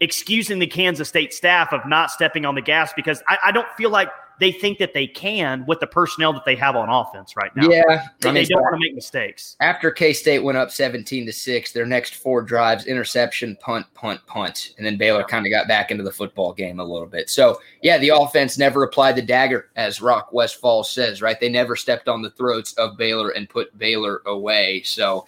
excusing 0.00 0.60
the 0.60 0.68
Kansas 0.68 1.08
State 1.08 1.34
staff 1.34 1.72
of 1.72 1.84
not 1.84 2.12
stepping 2.12 2.44
on 2.44 2.54
the 2.54 2.62
gas 2.62 2.92
because 2.94 3.22
I, 3.26 3.38
I 3.46 3.52
don't 3.52 3.68
feel 3.76 3.90
like 3.90 4.08
they 4.38 4.52
think 4.52 4.78
that 4.78 4.92
they 4.94 5.06
can 5.06 5.64
with 5.66 5.80
the 5.80 5.86
personnel 5.86 6.32
that 6.32 6.44
they 6.44 6.56
have 6.56 6.76
on 6.76 6.88
offense 6.88 7.36
right 7.36 7.54
now. 7.56 7.68
Yeah, 7.68 8.08
they, 8.20 8.28
I 8.28 8.32
mean, 8.32 8.42
they 8.42 8.44
don't 8.44 8.62
want 8.62 8.74
to 8.74 8.80
make 8.80 8.94
mistakes. 8.94 9.56
After 9.60 9.90
K 9.90 10.12
State 10.12 10.40
went 10.40 10.58
up 10.58 10.70
seventeen 10.70 11.26
to 11.26 11.32
six, 11.32 11.72
their 11.72 11.86
next 11.86 12.16
four 12.16 12.42
drives: 12.42 12.86
interception, 12.86 13.56
punt, 13.60 13.86
punt, 13.94 14.20
punt, 14.26 14.74
and 14.76 14.86
then 14.86 14.96
Baylor 14.96 15.24
kind 15.24 15.46
of 15.46 15.50
got 15.50 15.68
back 15.68 15.90
into 15.90 16.04
the 16.04 16.12
football 16.12 16.52
game 16.52 16.80
a 16.80 16.84
little 16.84 17.06
bit. 17.06 17.30
So 17.30 17.60
yeah, 17.82 17.98
the 17.98 18.10
offense 18.10 18.58
never 18.58 18.82
applied 18.82 19.16
the 19.16 19.22
dagger, 19.22 19.68
as 19.76 20.02
Rock 20.02 20.32
Westfall 20.32 20.84
says. 20.84 21.22
Right, 21.22 21.40
they 21.40 21.48
never 21.48 21.76
stepped 21.76 22.08
on 22.08 22.22
the 22.22 22.30
throats 22.30 22.72
of 22.74 22.96
Baylor 22.96 23.30
and 23.30 23.48
put 23.48 23.76
Baylor 23.78 24.22
away. 24.26 24.82
So. 24.82 25.26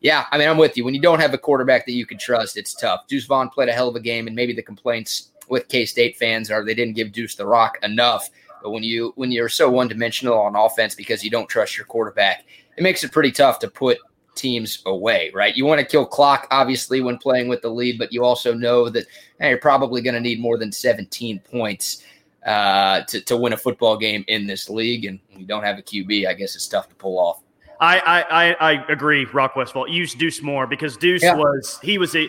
Yeah, 0.00 0.26
I 0.30 0.38
mean, 0.38 0.48
I'm 0.48 0.58
with 0.58 0.76
you. 0.76 0.84
When 0.84 0.94
you 0.94 1.00
don't 1.00 1.18
have 1.18 1.34
a 1.34 1.38
quarterback 1.38 1.84
that 1.86 1.92
you 1.92 2.06
can 2.06 2.18
trust, 2.18 2.56
it's 2.56 2.72
tough. 2.72 3.08
Deuce 3.08 3.26
Vaughn 3.26 3.50
played 3.50 3.68
a 3.68 3.72
hell 3.72 3.88
of 3.88 3.96
a 3.96 4.00
game, 4.00 4.28
and 4.28 4.36
maybe 4.36 4.52
the 4.52 4.62
complaints 4.62 5.32
with 5.48 5.66
K 5.66 5.84
State 5.86 6.16
fans 6.16 6.52
are 6.52 6.64
they 6.64 6.72
didn't 6.72 6.94
give 6.94 7.10
Deuce 7.10 7.34
the 7.34 7.44
rock 7.44 7.78
enough. 7.82 8.30
But 8.62 8.70
when 8.70 8.82
you 8.82 9.12
when 9.16 9.32
you're 9.32 9.48
so 9.48 9.70
one 9.70 9.88
dimensional 9.88 10.38
on 10.38 10.56
offense 10.56 10.94
because 10.94 11.24
you 11.24 11.30
don't 11.30 11.48
trust 11.48 11.76
your 11.76 11.86
quarterback, 11.86 12.44
it 12.76 12.82
makes 12.82 13.04
it 13.04 13.12
pretty 13.12 13.32
tough 13.32 13.58
to 13.60 13.68
put 13.68 13.98
teams 14.34 14.82
away, 14.86 15.30
right? 15.34 15.56
You 15.56 15.66
want 15.66 15.80
to 15.80 15.86
kill 15.86 16.06
clock, 16.06 16.46
obviously, 16.50 17.00
when 17.00 17.18
playing 17.18 17.48
with 17.48 17.60
the 17.60 17.68
lead, 17.68 17.98
but 17.98 18.12
you 18.12 18.24
also 18.24 18.54
know 18.54 18.88
that 18.88 19.06
hey, 19.40 19.50
you're 19.50 19.58
probably 19.58 20.00
going 20.00 20.14
to 20.14 20.20
need 20.20 20.40
more 20.40 20.56
than 20.56 20.72
17 20.72 21.40
points 21.40 22.04
uh, 22.46 23.02
to, 23.02 23.20
to 23.22 23.36
win 23.36 23.52
a 23.52 23.56
football 23.56 23.96
game 23.96 24.24
in 24.28 24.46
this 24.46 24.70
league. 24.70 25.04
And 25.04 25.18
you 25.36 25.44
don't 25.44 25.64
have 25.64 25.78
a 25.78 25.82
QB, 25.82 26.26
I 26.26 26.34
guess 26.34 26.54
it's 26.54 26.68
tough 26.68 26.88
to 26.88 26.94
pull 26.94 27.18
off. 27.18 27.42
I 27.80 28.24
I, 28.30 28.72
I 28.72 28.84
agree, 28.88 29.24
Rock 29.26 29.54
Westfall. 29.54 29.88
Use 29.88 30.14
Deuce 30.14 30.42
more 30.42 30.66
because 30.66 30.96
Deuce 30.96 31.22
yeah. 31.22 31.34
was 31.34 31.78
he 31.82 31.98
was 31.98 32.14
a 32.16 32.28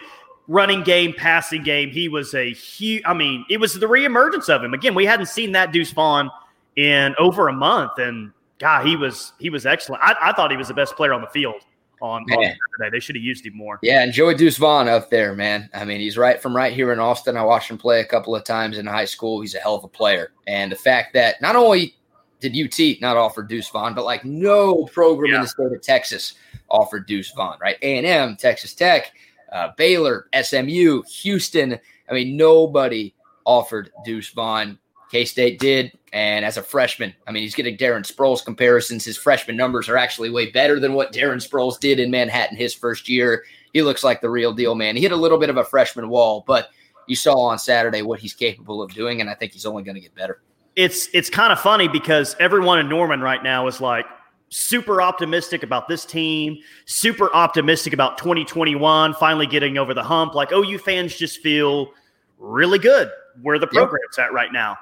running 0.50 0.84
game, 0.84 1.14
passing 1.14 1.64
game. 1.64 1.92
He 1.92 2.10
was 2.10 2.34
a 2.34 2.52
huge. 2.52 3.04
I 3.06 3.14
mean, 3.14 3.46
it 3.50 3.58
was 3.58 3.76
the 3.76 3.86
reemergence 3.86 4.50
of 4.50 4.62
him 4.62 4.74
again. 4.74 4.94
We 4.94 5.06
hadn't 5.06 5.28
seen 5.28 5.54
that 5.54 5.72
Deuce 5.72 5.92
Vaughn 5.92 6.30
in 6.76 7.16
over 7.18 7.48
a 7.48 7.54
month, 7.54 8.00
and 8.00 8.34
God, 8.58 8.86
he 8.86 8.98
was 8.98 9.32
he 9.40 9.50
was 9.50 9.66
excellent. 9.66 10.04
I, 10.04 10.16
I 10.22 10.34
thought 10.34 10.52
he 10.52 10.58
was 10.58 10.68
the 10.68 10.74
best 10.74 10.96
player 10.98 11.14
on 11.14 11.22
the 11.22 11.28
field 11.28 11.62
on, 12.02 12.24
on 12.24 12.28
Saturday. 12.28 12.92
They 12.92 13.00
should 13.00 13.16
have 13.16 13.24
used 13.24 13.46
him 13.46 13.56
more. 13.56 13.80
Yeah, 13.82 14.04
enjoy 14.04 14.34
Deuce 14.34 14.58
Vaughn 14.58 14.90
up 14.90 15.10
there, 15.10 15.34
man. 15.36 15.70
I 15.74 15.86
mean, 15.86 16.00
he's 16.00 16.18
right 16.18 16.42
from 16.42 16.56
right 16.56 16.74
here 16.74 16.92
in 16.92 17.00
Austin. 17.00 17.38
I 17.38 17.44
watched 17.44 17.70
him 17.70 17.78
play 17.78 18.02
a 18.02 18.06
couple 18.06 18.36
of 18.36 18.44
times 18.44 18.78
in 18.78 18.86
high 18.86 19.06
school. 19.06 19.40
He's 19.42 19.56
a 19.56 19.60
hell 19.60 19.76
of 19.76 19.84
a 19.84 19.88
player, 19.88 20.32
and 20.48 20.72
the 20.72 20.78
fact 20.78 21.14
that 21.14 21.42
not 21.42 21.56
only 21.56 21.96
did 22.40 22.58
UT 22.58 23.02
not 23.02 23.18
offer 23.18 23.44
Deuce 23.44 23.70
Vaughn, 23.70 23.94
but 23.94 24.06
like 24.06 24.26
no 24.26 24.86
program 24.86 25.32
yeah. 25.32 25.38
in 25.38 25.42
the 25.44 25.48
state 25.48 25.72
of 25.74 25.82
Texas 25.82 26.36
offered 26.70 27.06
Deuce 27.06 27.32
Vaughn, 27.34 27.58
right? 27.62 27.78
A 27.82 27.98
and 27.98 28.08
M, 28.08 28.36
Texas 28.38 28.74
Tech 28.74 29.12
uh, 29.52 29.70
Baylor, 29.78 30.28
SMU, 30.42 31.04
Houston. 31.22 31.80
I 32.10 32.14
mean, 32.14 32.38
nobody 32.38 33.14
offered 33.46 33.92
Deuce 34.06 34.30
Vaughn. 34.30 34.78
K 35.10 35.26
State 35.26 35.60
did. 35.60 35.92
And 36.14 36.46
as 36.46 36.58
a 36.58 36.64
freshman, 36.64 37.14
I 37.28 37.32
mean, 37.32 37.44
he's 37.44 37.56
getting 37.56 37.78
Darren 37.78 38.02
Sproles 38.02 38.44
comparisons. 38.44 39.06
His 39.06 39.18
freshman 39.18 39.58
numbers 39.58 39.90
are 39.90 39.98
actually 39.98 40.30
way 40.30 40.52
better 40.52 40.80
than 40.80 40.94
what 40.94 41.14
Darren 41.14 41.46
Sproles 41.46 41.80
did 41.80 42.00
in 42.00 42.10
Manhattan 42.10 42.58
his 42.58 42.74
first 42.74 43.10
year. 43.10 43.44
He 43.74 43.82
looks 43.82 44.04
like 44.04 44.22
the 44.22 44.30
real 44.30 44.54
deal, 44.54 44.76
man. 44.76 44.96
He 44.96 45.02
hit 45.02 45.12
a 45.12 45.16
little 45.16 45.38
bit 45.38 45.50
of 45.50 45.58
a 45.58 45.64
freshman 45.64 46.10
wall, 46.10 46.44
but 46.48 46.70
you 47.08 47.16
saw 47.16 47.38
on 47.40 47.60
Saturday 47.60 48.02
what 48.02 48.20
he's 48.20 48.34
capable 48.34 48.82
of 48.82 48.94
doing, 48.94 49.22
and 49.22 49.30
I 49.30 49.36
think 49.36 49.52
he's 49.52 49.66
only 49.66 49.84
going 49.84 49.96
to 49.96 50.02
get 50.02 50.16
better. 50.16 50.42
It's 50.76 51.10
it's 51.14 51.30
kind 51.30 51.52
of 51.52 51.60
funny 51.60 51.88
because 51.88 52.36
everyone 52.40 52.80
in 52.80 52.88
Norman 52.88 53.22
right 53.22 53.44
now 53.44 53.68
is 53.68 53.82
like, 53.82 54.06
super 54.50 55.02
optimistic 55.02 55.64
about 55.64 55.88
this 55.88 56.06
team, 56.06 56.58
super 56.86 57.34
optimistic 57.34 57.94
about 57.94 58.18
2021 58.18 59.14
finally 59.16 59.48
getting 59.48 59.78
over 59.78 59.94
the 59.94 60.04
hump. 60.04 60.36
Like 60.36 60.52
OU 60.52 60.80
fans 60.80 61.16
just 61.16 61.42
feel 61.42 61.92
really 62.38 62.80
good 62.80 63.10
where 63.42 63.60
the 63.60 63.68
program's 63.68 64.16
yep. 64.18 64.28
at 64.28 64.34
right 64.34 64.52
now. 64.52 64.78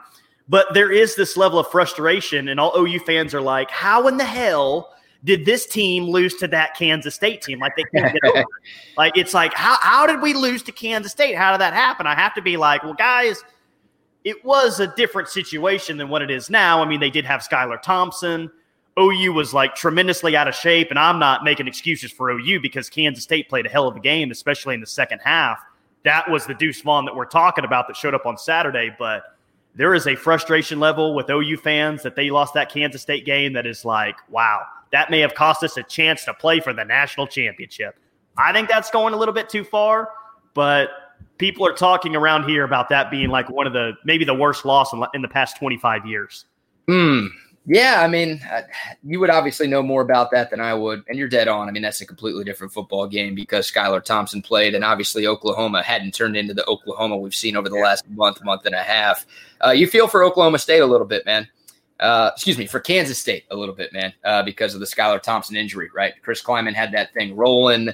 But 0.49 0.73
there 0.73 0.91
is 0.91 1.15
this 1.15 1.35
level 1.35 1.59
of 1.59 1.67
frustration, 1.67 2.47
and 2.47 2.59
all 2.59 2.73
OU 2.77 2.99
fans 2.99 3.33
are 3.33 3.41
like, 3.41 3.69
how 3.69 4.07
in 4.07 4.15
the 4.15 4.25
hell 4.25 4.93
did 5.25 5.45
this 5.45 5.65
team 5.65 6.05
lose 6.05 6.35
to 6.35 6.47
that 6.47 6.73
Kansas 6.77 7.15
State 7.15 7.41
team? 7.41 7.59
Like 7.59 7.75
they 7.75 7.83
can't 7.93 8.13
get 8.13 8.29
over 8.29 8.39
it. 8.39 8.45
Like 8.97 9.17
it's 9.17 9.33
like, 9.33 9.53
how, 9.53 9.77
how 9.81 10.07
did 10.07 10.21
we 10.21 10.33
lose 10.33 10.63
to 10.63 10.71
Kansas 10.71 11.11
State? 11.11 11.35
How 11.35 11.51
did 11.51 11.61
that 11.61 11.73
happen? 11.73 12.07
I 12.07 12.15
have 12.15 12.33
to 12.35 12.41
be 12.41 12.57
like, 12.57 12.83
well, 12.83 12.93
guys– 12.93 13.43
it 14.27 14.43
was 14.43 14.81
a 14.81 14.87
different 14.87 15.29
situation 15.29 15.95
than 15.95 16.09
what 16.09 16.21
it 16.21 16.29
is 16.29 16.49
now. 16.49 16.83
I 16.83 16.85
mean, 16.85 16.99
they 16.99 17.09
did 17.09 17.23
have 17.23 17.39
Skylar 17.39 17.81
Thompson. 17.81 18.51
OU 18.97 19.33
was 19.33 19.53
like 19.53 19.75
tremendously 19.75 20.35
out 20.35 20.47
of 20.47 20.55
shape, 20.55 20.89
and 20.89 20.97
I'm 20.97 21.19
not 21.19 21.43
making 21.43 21.67
excuses 21.67 22.11
for 22.11 22.31
OU 22.31 22.61
because 22.61 22.89
Kansas 22.89 23.23
State 23.23 23.49
played 23.49 23.65
a 23.65 23.69
hell 23.69 23.87
of 23.87 23.95
a 23.95 23.99
game, 23.99 24.31
especially 24.31 24.73
in 24.73 24.81
the 24.81 24.87
second 24.87 25.19
half. 25.23 25.59
That 26.03 26.29
was 26.29 26.45
the 26.45 26.53
Deuce 26.53 26.81
Vaughn 26.81 27.05
that 27.05 27.15
we're 27.15 27.25
talking 27.25 27.65
about 27.65 27.87
that 27.87 27.95
showed 27.95 28.15
up 28.15 28.25
on 28.25 28.37
Saturday, 28.37 28.95
but 28.97 29.37
there 29.75 29.93
is 29.93 30.07
a 30.07 30.15
frustration 30.15 30.79
level 30.79 31.13
with 31.13 31.29
OU 31.29 31.57
fans 31.57 32.01
that 32.03 32.15
they 32.15 32.31
lost 32.31 32.55
that 32.55 32.71
Kansas 32.71 33.01
State 33.01 33.25
game 33.25 33.53
that 33.53 33.67
is 33.67 33.85
like, 33.85 34.15
wow, 34.29 34.63
that 34.91 35.11
may 35.11 35.19
have 35.19 35.35
cost 35.35 35.63
us 35.63 35.77
a 35.77 35.83
chance 35.83 36.25
to 36.25 36.33
play 36.33 36.59
for 36.59 36.73
the 36.73 36.83
national 36.83 37.27
championship. 37.27 37.95
I 38.37 38.51
think 38.53 38.69
that's 38.69 38.89
going 38.89 39.13
a 39.13 39.17
little 39.17 39.33
bit 39.33 39.49
too 39.49 39.63
far, 39.63 40.09
but 40.53 40.89
people 41.37 41.65
are 41.65 41.73
talking 41.73 42.15
around 42.15 42.47
here 42.49 42.63
about 42.63 42.89
that 42.89 43.11
being 43.11 43.29
like 43.29 43.49
one 43.49 43.67
of 43.67 43.73
the 43.73 43.93
maybe 44.03 44.25
the 44.25 44.33
worst 44.33 44.65
loss 44.65 44.93
in, 45.13 45.21
the 45.21 45.27
past 45.27 45.57
25 45.57 46.05
years. 46.05 46.45
Hmm. 46.87 47.27
Yeah, 47.69 47.97
I 47.99 48.07
mean, 48.07 48.39
uh, 48.49 48.61
you 49.03 49.19
would 49.19 49.29
obviously 49.29 49.67
know 49.67 49.83
more 49.83 50.01
about 50.01 50.31
that 50.31 50.49
than 50.49 50.61
I 50.61 50.73
would, 50.73 51.03
and 51.09 51.17
you're 51.17 51.27
dead 51.27 51.49
on. 51.49 51.67
I 51.67 51.71
mean, 51.71 51.83
that's 51.83 51.99
a 51.99 52.05
completely 52.05 52.45
different 52.45 52.71
football 52.71 53.07
game 53.07 53.35
because 53.35 53.69
Skylar 53.69 54.01
Thompson 54.01 54.41
played, 54.41 54.73
and 54.73 54.85
obviously 54.85 55.27
Oklahoma 55.27 55.83
hadn't 55.83 56.13
turned 56.13 56.37
into 56.37 56.53
the 56.53 56.65
Oklahoma 56.65 57.17
we've 57.17 57.35
seen 57.35 57.57
over 57.57 57.67
the 57.67 57.75
last 57.75 58.09
month, 58.09 58.41
month 58.41 58.65
and 58.65 58.73
a 58.73 58.81
half. 58.81 59.25
Uh, 59.65 59.71
you 59.71 59.85
feel 59.85 60.07
for 60.07 60.23
Oklahoma 60.23 60.59
State 60.59 60.79
a 60.79 60.85
little 60.85 61.05
bit, 61.05 61.25
man. 61.25 61.45
Uh, 61.99 62.31
excuse 62.33 62.57
me, 62.57 62.67
for 62.67 62.79
Kansas 62.79 63.19
State 63.19 63.43
a 63.51 63.55
little 63.57 63.75
bit, 63.75 63.91
man, 63.91 64.13
uh, 64.23 64.43
because 64.43 64.73
of 64.73 64.79
the 64.79 64.85
Skylar 64.85 65.21
Thompson 65.21 65.57
injury, 65.57 65.89
right? 65.93 66.13
Chris 66.23 66.41
Klieman 66.41 66.73
had 66.73 66.93
that 66.93 67.13
thing 67.13 67.35
rolling 67.35 67.89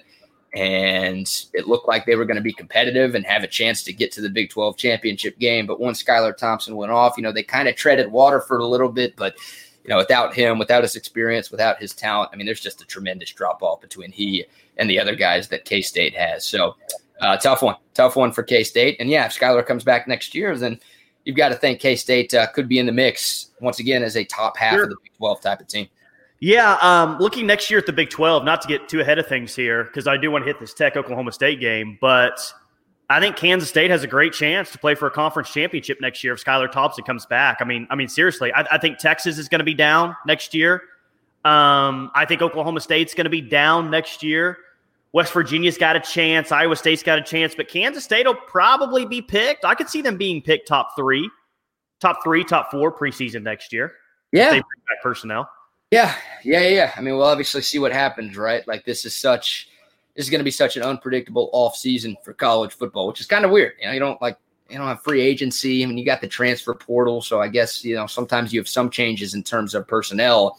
and 0.56 1.46
it 1.54 1.68
looked 1.68 1.88
like 1.88 2.06
they 2.06 2.16
were 2.16 2.26
going 2.26 2.36
to 2.36 2.42
be 2.42 2.54
competitive 2.54 3.16
and 3.16 3.26
have 3.26 3.44
a 3.44 3.48
chance 3.48 3.84
to 3.84 3.94
get 3.94 4.12
to 4.12 4.22
the 4.22 4.30
Big 4.30 4.52
12 4.52 4.78
championship 4.78 5.40
game. 5.40 5.66
But 5.66 5.80
once 5.80 6.04
Skylar 6.04 6.38
Thompson 6.38 6.76
went 6.76 6.92
off, 6.92 7.16
you 7.18 7.24
know, 7.24 7.32
they 7.32 7.44
kind 7.44 7.68
of 7.68 7.76
treaded 7.76 8.12
water 8.12 8.40
for 8.40 8.60
a 8.60 8.66
little 8.66 8.90
bit, 8.90 9.16
but 9.16 9.36
you 9.84 9.90
know, 9.90 9.98
without 9.98 10.34
him, 10.34 10.60
without 10.60 10.84
his 10.84 10.96
experience, 10.96 11.52
without 11.52 11.80
his 11.80 11.94
talent, 11.94 12.30
I 12.32 12.38
mean, 12.38 12.46
there's 12.46 12.62
just 12.62 12.82
a 12.82 12.86
tremendous 12.86 13.32
drop 13.32 13.62
off 13.62 13.82
between 13.82 14.12
he 14.12 14.46
and 14.78 14.90
the 14.90 15.00
other 15.00 15.16
guys 15.16 15.50
that 15.50 15.66
K 15.66 15.82
State 15.82 16.16
has. 16.16 16.46
So, 16.46 16.76
uh, 17.20 17.38
tough 17.38 17.62
one, 17.62 17.76
tough 17.94 18.16
one 18.16 18.32
for 18.32 18.44
K 18.44 18.64
State. 18.64 18.98
And 19.00 19.10
yeah, 19.10 19.26
if 19.26 19.38
Skylar 19.38 19.66
comes 19.66 19.84
back 19.84 20.08
next 20.08 20.34
year, 20.34 20.56
then 20.58 20.80
you've 21.26 21.36
got 21.36 21.50
to 21.50 21.56
think 21.56 21.80
K 21.80 21.96
State 21.96 22.34
uh, 22.34 22.48
could 22.52 22.70
be 22.70 22.80
in 22.80 22.86
the 22.86 22.92
mix 22.92 23.52
once 23.60 23.80
again 23.80 24.04
as 24.04 24.16
a 24.16 24.24
top 24.24 24.56
half 24.56 24.74
sure. 24.74 24.84
of 24.84 24.90
the 24.92 24.96
Big 25.04 25.14
12 25.18 25.42
type 25.42 25.60
of 25.60 25.68
team. 25.68 25.90
Yeah, 26.44 26.78
um, 26.82 27.20
looking 27.20 27.48
next 27.48 27.72
year 27.72 27.80
at 27.80 27.86
the 27.86 27.94
Big 27.94 28.10
12, 28.10 28.44
not 28.44 28.62
to 28.64 28.68
get 28.68 28.90
too 28.90 29.00
ahead 29.00 29.18
of 29.18 29.26
things 29.28 29.56
here, 29.56 29.86
because 29.86 30.08
I 30.08 30.18
do 30.18 30.30
want 30.30 30.44
to 30.44 30.46
hit 30.46 30.60
this 30.60 30.74
Tech 30.74 30.98
Oklahoma 30.98 31.32
State 31.32 31.62
game, 31.62 31.98
but 32.02 32.38
I 33.10 33.22
think 33.22 33.38
Kansas 33.38 33.70
State 33.70 33.90
has 33.90 34.04
a 34.04 34.08
great 34.08 34.34
chance 34.34 34.70
to 34.72 34.78
play 34.78 34.94
for 34.94 35.08
a 35.08 35.10
conference 35.10 35.54
championship 35.54 36.02
next 36.02 36.22
year 36.22 36.34
if 36.34 36.44
Skylar 36.44 36.70
Thompson 36.70 37.06
comes 37.06 37.26
back. 37.26 37.60
I 37.62 37.64
mean, 37.64 37.88
I 37.90 37.96
mean, 37.96 38.10
seriously, 38.10 38.52
I, 38.52 38.66
I 38.74 38.78
think 38.78 38.98
Texas 38.98 39.38
is 39.38 39.48
going 39.48 39.60
to 39.60 39.66
be 39.66 39.74
down 39.74 40.18
next 40.28 40.54
year. 40.54 40.82
Um, 41.46 42.12
I 42.14 42.26
think 42.28 42.42
Oklahoma 42.42 42.82
State's 42.82 43.14
going 43.14 43.24
to 43.24 43.30
be 43.30 43.40
down 43.40 43.90
next 43.90 44.22
year. 44.22 44.58
West 45.14 45.32
Virginia's 45.32 45.78
got 45.78 45.96
a 45.96 46.02
chance. 46.02 46.52
Iowa 46.52 46.76
State's 46.76 47.04
got 47.04 47.18
a 47.18 47.24
chance, 47.24 47.56
but 47.56 47.70
Kansas 47.70 48.04
State 48.04 48.28
will 48.28 48.36
probably 48.36 49.06
be 49.06 49.22
picked. 49.22 49.64
I 49.64 49.76
could 49.76 49.88
see 49.88 50.02
them 50.02 50.18
being 50.18 50.42
picked 50.42 50.68
top 50.68 50.90
three, 50.98 51.30
top 52.02 52.22
three, 52.22 52.44
top 52.44 52.70
four 52.70 52.94
preseason 52.94 53.44
next 53.44 53.72
year. 53.72 53.94
Yeah, 54.34 54.50
they 54.50 54.56
bring 54.56 54.82
back 54.90 55.02
personnel. 55.02 55.50
Yeah, 55.94 56.16
yeah, 56.44 56.68
yeah. 56.68 56.92
I 56.98 57.02
mean, 57.02 57.14
we'll 57.14 57.28
obviously 57.28 57.62
see 57.62 57.78
what 57.78 57.92
happens, 57.92 58.36
right? 58.36 58.68
Like 58.68 58.84
this 58.84 59.06
is 59.06 59.16
such 59.16 59.70
this 60.16 60.26
is 60.26 60.32
going 60.32 60.40
to 60.40 60.44
be 60.44 60.50
such 60.50 60.76
an 60.76 60.82
unpredictable 60.82 61.52
off 61.54 61.76
season 61.76 62.18
for 62.24 62.34
college 62.34 62.74
football, 62.74 63.08
which 63.08 63.22
is 63.22 63.28
kind 63.28 63.46
of 63.46 63.52
weird. 63.52 63.74
You 63.80 63.86
know, 63.86 63.94
you 63.94 64.00
don't 64.00 64.20
like 64.20 64.36
you 64.72 64.80
don't 64.80 64.88
have 64.88 65.04
free 65.04 65.22
agency. 65.22 65.84
I 65.84 65.86
mean, 65.86 66.00
you 66.00 66.04
got 66.04 66.20
the 66.20 66.28
transfer 66.28 66.74
portal, 66.74 67.22
so 67.22 67.40
I 67.40 67.48
guess 67.48 67.86
you 67.86 67.94
know 67.94 68.08
sometimes 68.08 68.52
you 68.52 68.60
have 68.60 68.68
some 68.68 68.90
changes 68.90 69.36
in 69.36 69.44
terms 69.44 69.76
of 69.76 69.88
personnel, 69.88 70.58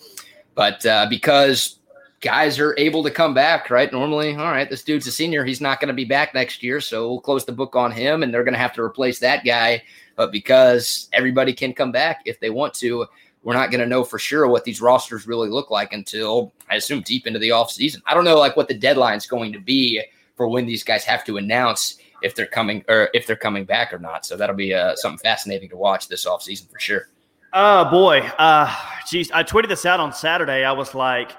but 0.55 0.87
uh, 0.87 1.09
because 1.11 1.81
guys 2.21 2.61
are 2.61 2.77
able 2.79 3.03
to 3.03 3.11
come 3.11 3.35
back, 3.35 3.71
right? 3.71 3.93
Normally, 3.93 4.37
all 4.37 4.53
right, 4.53 4.71
this 4.71 4.85
dude's 4.85 5.09
a 5.09 5.13
senior; 5.13 5.45
he's 5.45 5.61
not 5.61 5.81
going 5.81 5.89
to 5.89 5.95
be 5.95 6.05
back 6.05 6.33
next 6.33 6.63
year, 6.63 6.81
so 6.81 7.09
we'll 7.09 7.21
close 7.21 7.45
the 7.45 7.51
book 7.51 7.75
on 7.75 7.91
him, 7.91 8.23
and 8.23 8.33
they're 8.33 8.45
going 8.45 8.55
to 8.55 8.61
have 8.61 8.75
to 8.75 8.83
replace 8.83 9.19
that 9.19 9.45
guy. 9.45 9.83
But 10.15 10.31
because 10.31 11.09
everybody 11.13 11.53
can 11.53 11.73
come 11.73 11.91
back 11.91 12.23
if 12.25 12.39
they 12.39 12.51
want 12.51 12.73
to, 12.75 13.07
we're 13.45 13.55
not 13.55 13.71
going 13.71 13.81
to 13.81 13.87
know 13.87 14.03
for 14.03 14.19
sure 14.19 14.49
what 14.49 14.65
these 14.65 14.81
rosters 14.81 15.27
really 15.27 15.51
look 15.51 15.71
like 15.71 15.93
until 15.93 16.53
I 16.69 16.77
assume 16.77 17.03
deep 17.03 17.27
into 17.27 17.39
the 17.39 17.51
offseason. 17.51 18.01
I 18.07 18.15
don't 18.15 18.25
know 18.25 18.39
like 18.39 18.57
what 18.57 18.69
the 18.69 18.75
deadline's 18.75 19.27
going 19.27 19.53
to 19.53 19.61
be 19.61 20.03
for 20.35 20.49
when 20.49 20.67
these 20.67 20.83
guys 20.83 21.05
have 21.05 21.25
to 21.27 21.37
announce 21.37 21.99
if 22.23 22.35
they're 22.35 22.47
coming 22.47 22.85
or 22.89 23.11
if 23.13 23.27
they're 23.27 23.37
coming 23.37 23.65
back 23.65 23.93
or 23.93 23.99
not. 23.99 24.25
So 24.25 24.37
that'll 24.37 24.57
be 24.57 24.73
uh, 24.73 24.97
something 24.97 25.19
fascinating 25.19 25.69
to 25.69 25.77
watch 25.77 26.09
this 26.09 26.25
offseason 26.27 26.71
for 26.71 26.81
sure. 26.81 27.09
Oh 27.53 27.89
boy. 27.91 28.21
Uh 28.39 28.75
geez, 29.09 29.31
I 29.31 29.45
tweeted 29.45 29.69
this 29.69 29.85
out 29.85 30.01
on 30.01 30.13
Saturday. 30.13 30.65
I 30.65 30.73
was 30.73 30.95
like, 30.95 31.33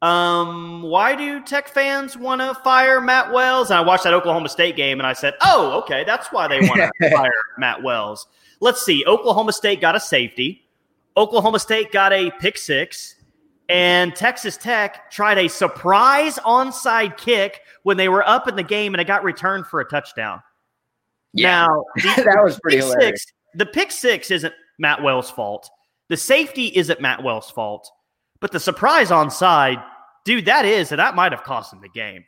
um, 0.00 0.82
why 0.82 1.14
do 1.14 1.40
Tech 1.44 1.68
fans 1.68 2.16
want 2.16 2.40
to 2.40 2.54
fire 2.64 3.00
Matt 3.00 3.30
Wells? 3.30 3.70
And 3.70 3.78
I 3.78 3.82
watched 3.82 4.04
that 4.04 4.14
Oklahoma 4.14 4.48
State 4.48 4.74
game 4.74 4.98
and 4.98 5.06
I 5.06 5.12
said, 5.12 5.34
Oh, 5.42 5.78
okay, 5.82 6.02
that's 6.04 6.32
why 6.32 6.48
they 6.48 6.60
want 6.60 6.90
to 7.00 7.10
fire 7.14 7.30
Matt 7.58 7.82
Wells. 7.82 8.26
Let's 8.60 8.84
see. 8.84 9.04
Oklahoma 9.06 9.52
State 9.52 9.80
got 9.80 9.94
a 9.94 10.00
safety. 10.00 10.62
Oklahoma 11.16 11.58
State 11.58 11.92
got 11.92 12.12
a 12.12 12.30
pick 12.40 12.56
six, 12.56 13.16
and 13.68 14.14
Texas 14.14 14.56
Tech 14.56 15.10
tried 15.10 15.38
a 15.38 15.48
surprise 15.48 16.38
onside 16.38 17.16
kick 17.16 17.60
when 17.82 17.96
they 17.96 18.08
were 18.08 18.26
up 18.26 18.48
in 18.48 18.56
the 18.56 18.62
game, 18.62 18.94
and 18.94 19.00
it 19.00 19.06
got 19.06 19.24
returned 19.24 19.66
for 19.66 19.80
a 19.80 19.84
touchdown. 19.84 20.42
Yeah, 21.32 21.66
now 21.66 21.84
the, 21.96 22.22
that 22.22 22.42
was 22.44 22.58
pretty 22.60 22.78
hilarious. 22.78 23.22
Six, 23.22 23.26
the 23.54 23.66
pick 23.66 23.90
six 23.90 24.30
isn't 24.30 24.54
Matt 24.78 25.02
Wells' 25.02 25.30
fault. 25.30 25.68
The 26.08 26.16
safety 26.16 26.66
isn't 26.66 27.00
Matt 27.00 27.22
Wells' 27.22 27.50
fault, 27.50 27.90
but 28.40 28.52
the 28.52 28.60
surprise 28.60 29.10
onside, 29.10 29.82
dude, 30.24 30.46
that 30.46 30.64
is, 30.64 30.92
and 30.92 30.98
that 30.98 31.14
might 31.14 31.32
have 31.32 31.44
cost 31.44 31.72
him 31.72 31.80
the 31.80 31.88
game. 31.88 32.24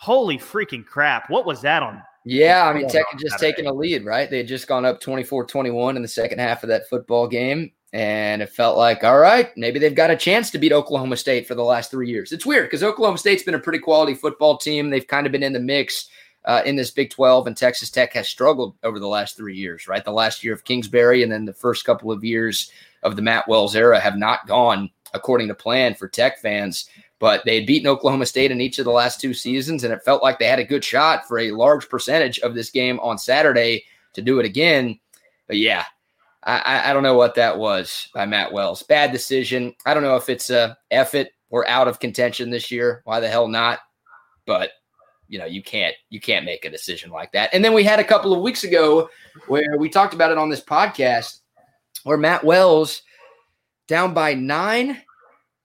Holy 0.00 0.38
freaking 0.38 0.86
crap! 0.86 1.28
What 1.30 1.46
was 1.46 1.62
that 1.62 1.82
on? 1.82 2.02
Yeah, 2.24 2.66
I 2.66 2.74
mean, 2.74 2.88
Tech 2.88 3.06
had 3.10 3.18
just 3.18 3.38
taken 3.38 3.66
a 3.66 3.72
lead, 3.72 4.04
right? 4.04 4.28
They 4.28 4.38
had 4.38 4.48
just 4.48 4.68
gone 4.68 4.84
up 4.84 5.00
24 5.00 5.46
21 5.46 5.96
in 5.96 6.02
the 6.02 6.08
second 6.08 6.38
half 6.38 6.62
of 6.62 6.68
that 6.68 6.88
football 6.88 7.26
game. 7.26 7.72
And 7.92 8.42
it 8.42 8.50
felt 8.50 8.76
like, 8.76 9.02
all 9.02 9.18
right, 9.18 9.56
maybe 9.56 9.78
they've 9.78 9.94
got 9.94 10.10
a 10.10 10.16
chance 10.16 10.50
to 10.50 10.58
beat 10.58 10.72
Oklahoma 10.72 11.16
State 11.16 11.46
for 11.46 11.54
the 11.54 11.64
last 11.64 11.90
three 11.90 12.08
years. 12.08 12.32
It's 12.32 12.44
weird 12.44 12.66
because 12.66 12.82
Oklahoma 12.82 13.16
State's 13.16 13.42
been 13.42 13.54
a 13.54 13.58
pretty 13.58 13.78
quality 13.78 14.14
football 14.14 14.58
team. 14.58 14.90
They've 14.90 15.06
kind 15.06 15.24
of 15.26 15.32
been 15.32 15.42
in 15.42 15.54
the 15.54 15.60
mix 15.60 16.10
uh, 16.44 16.62
in 16.66 16.76
this 16.76 16.90
Big 16.90 17.10
12, 17.10 17.46
and 17.46 17.56
Texas 17.56 17.90
Tech 17.90 18.12
has 18.12 18.28
struggled 18.28 18.74
over 18.82 18.98
the 18.98 19.08
last 19.08 19.36
three 19.36 19.56
years, 19.56 19.88
right? 19.88 20.04
The 20.04 20.12
last 20.12 20.44
year 20.44 20.52
of 20.52 20.64
Kingsbury 20.64 21.22
and 21.22 21.32
then 21.32 21.44
the 21.44 21.52
first 21.52 21.84
couple 21.84 22.12
of 22.12 22.24
years 22.24 22.70
of 23.02 23.16
the 23.16 23.22
Matt 23.22 23.48
Wells 23.48 23.74
era 23.74 23.98
have 23.98 24.16
not 24.16 24.46
gone 24.46 24.90
according 25.14 25.48
to 25.48 25.54
plan 25.54 25.94
for 25.94 26.08
Tech 26.08 26.40
fans. 26.40 26.88
But 27.20 27.44
they 27.44 27.56
had 27.56 27.66
beaten 27.66 27.88
Oklahoma 27.88 28.26
State 28.26 28.52
in 28.52 28.60
each 28.60 28.78
of 28.78 28.84
the 28.84 28.92
last 28.92 29.20
two 29.20 29.34
seasons, 29.34 29.82
and 29.82 29.92
it 29.92 30.04
felt 30.04 30.22
like 30.22 30.38
they 30.38 30.46
had 30.46 30.60
a 30.60 30.64
good 30.64 30.84
shot 30.84 31.26
for 31.26 31.38
a 31.38 31.50
large 31.50 31.88
percentage 31.88 32.38
of 32.40 32.54
this 32.54 32.70
game 32.70 33.00
on 33.00 33.18
Saturday 33.18 33.84
to 34.12 34.22
do 34.22 34.38
it 34.38 34.46
again. 34.46 35.00
But 35.48 35.56
yeah, 35.56 35.84
I, 36.44 36.90
I 36.90 36.92
don't 36.92 37.02
know 37.02 37.16
what 37.16 37.34
that 37.34 37.58
was 37.58 38.08
by 38.14 38.24
Matt 38.24 38.52
Wells. 38.52 38.82
Bad 38.82 39.12
decision. 39.12 39.74
I 39.84 39.92
don't 39.92 40.02
know 40.02 40.16
if 40.16 40.28
it's 40.28 40.50
a 40.50 40.78
F 40.90 41.14
it. 41.14 41.32
We're 41.50 41.66
out 41.66 41.88
of 41.88 41.98
contention 41.98 42.50
this 42.50 42.70
year. 42.70 43.02
Why 43.04 43.20
the 43.20 43.28
hell 43.28 43.48
not? 43.48 43.80
But 44.46 44.70
you 45.26 45.38
know, 45.38 45.46
you 45.46 45.62
can't 45.62 45.94
you 46.10 46.20
can't 46.20 46.44
make 46.44 46.64
a 46.64 46.70
decision 46.70 47.10
like 47.10 47.32
that. 47.32 47.50
And 47.52 47.64
then 47.64 47.74
we 47.74 47.84
had 47.84 47.98
a 47.98 48.04
couple 48.04 48.32
of 48.32 48.40
weeks 48.40 48.64
ago 48.64 49.10
where 49.46 49.76
we 49.78 49.88
talked 49.88 50.14
about 50.14 50.30
it 50.30 50.38
on 50.38 50.48
this 50.48 50.62
podcast 50.62 51.40
where 52.04 52.16
Matt 52.16 52.44
Wells 52.44 53.02
down 53.86 54.14
by 54.14 54.34
nine. 54.34 55.02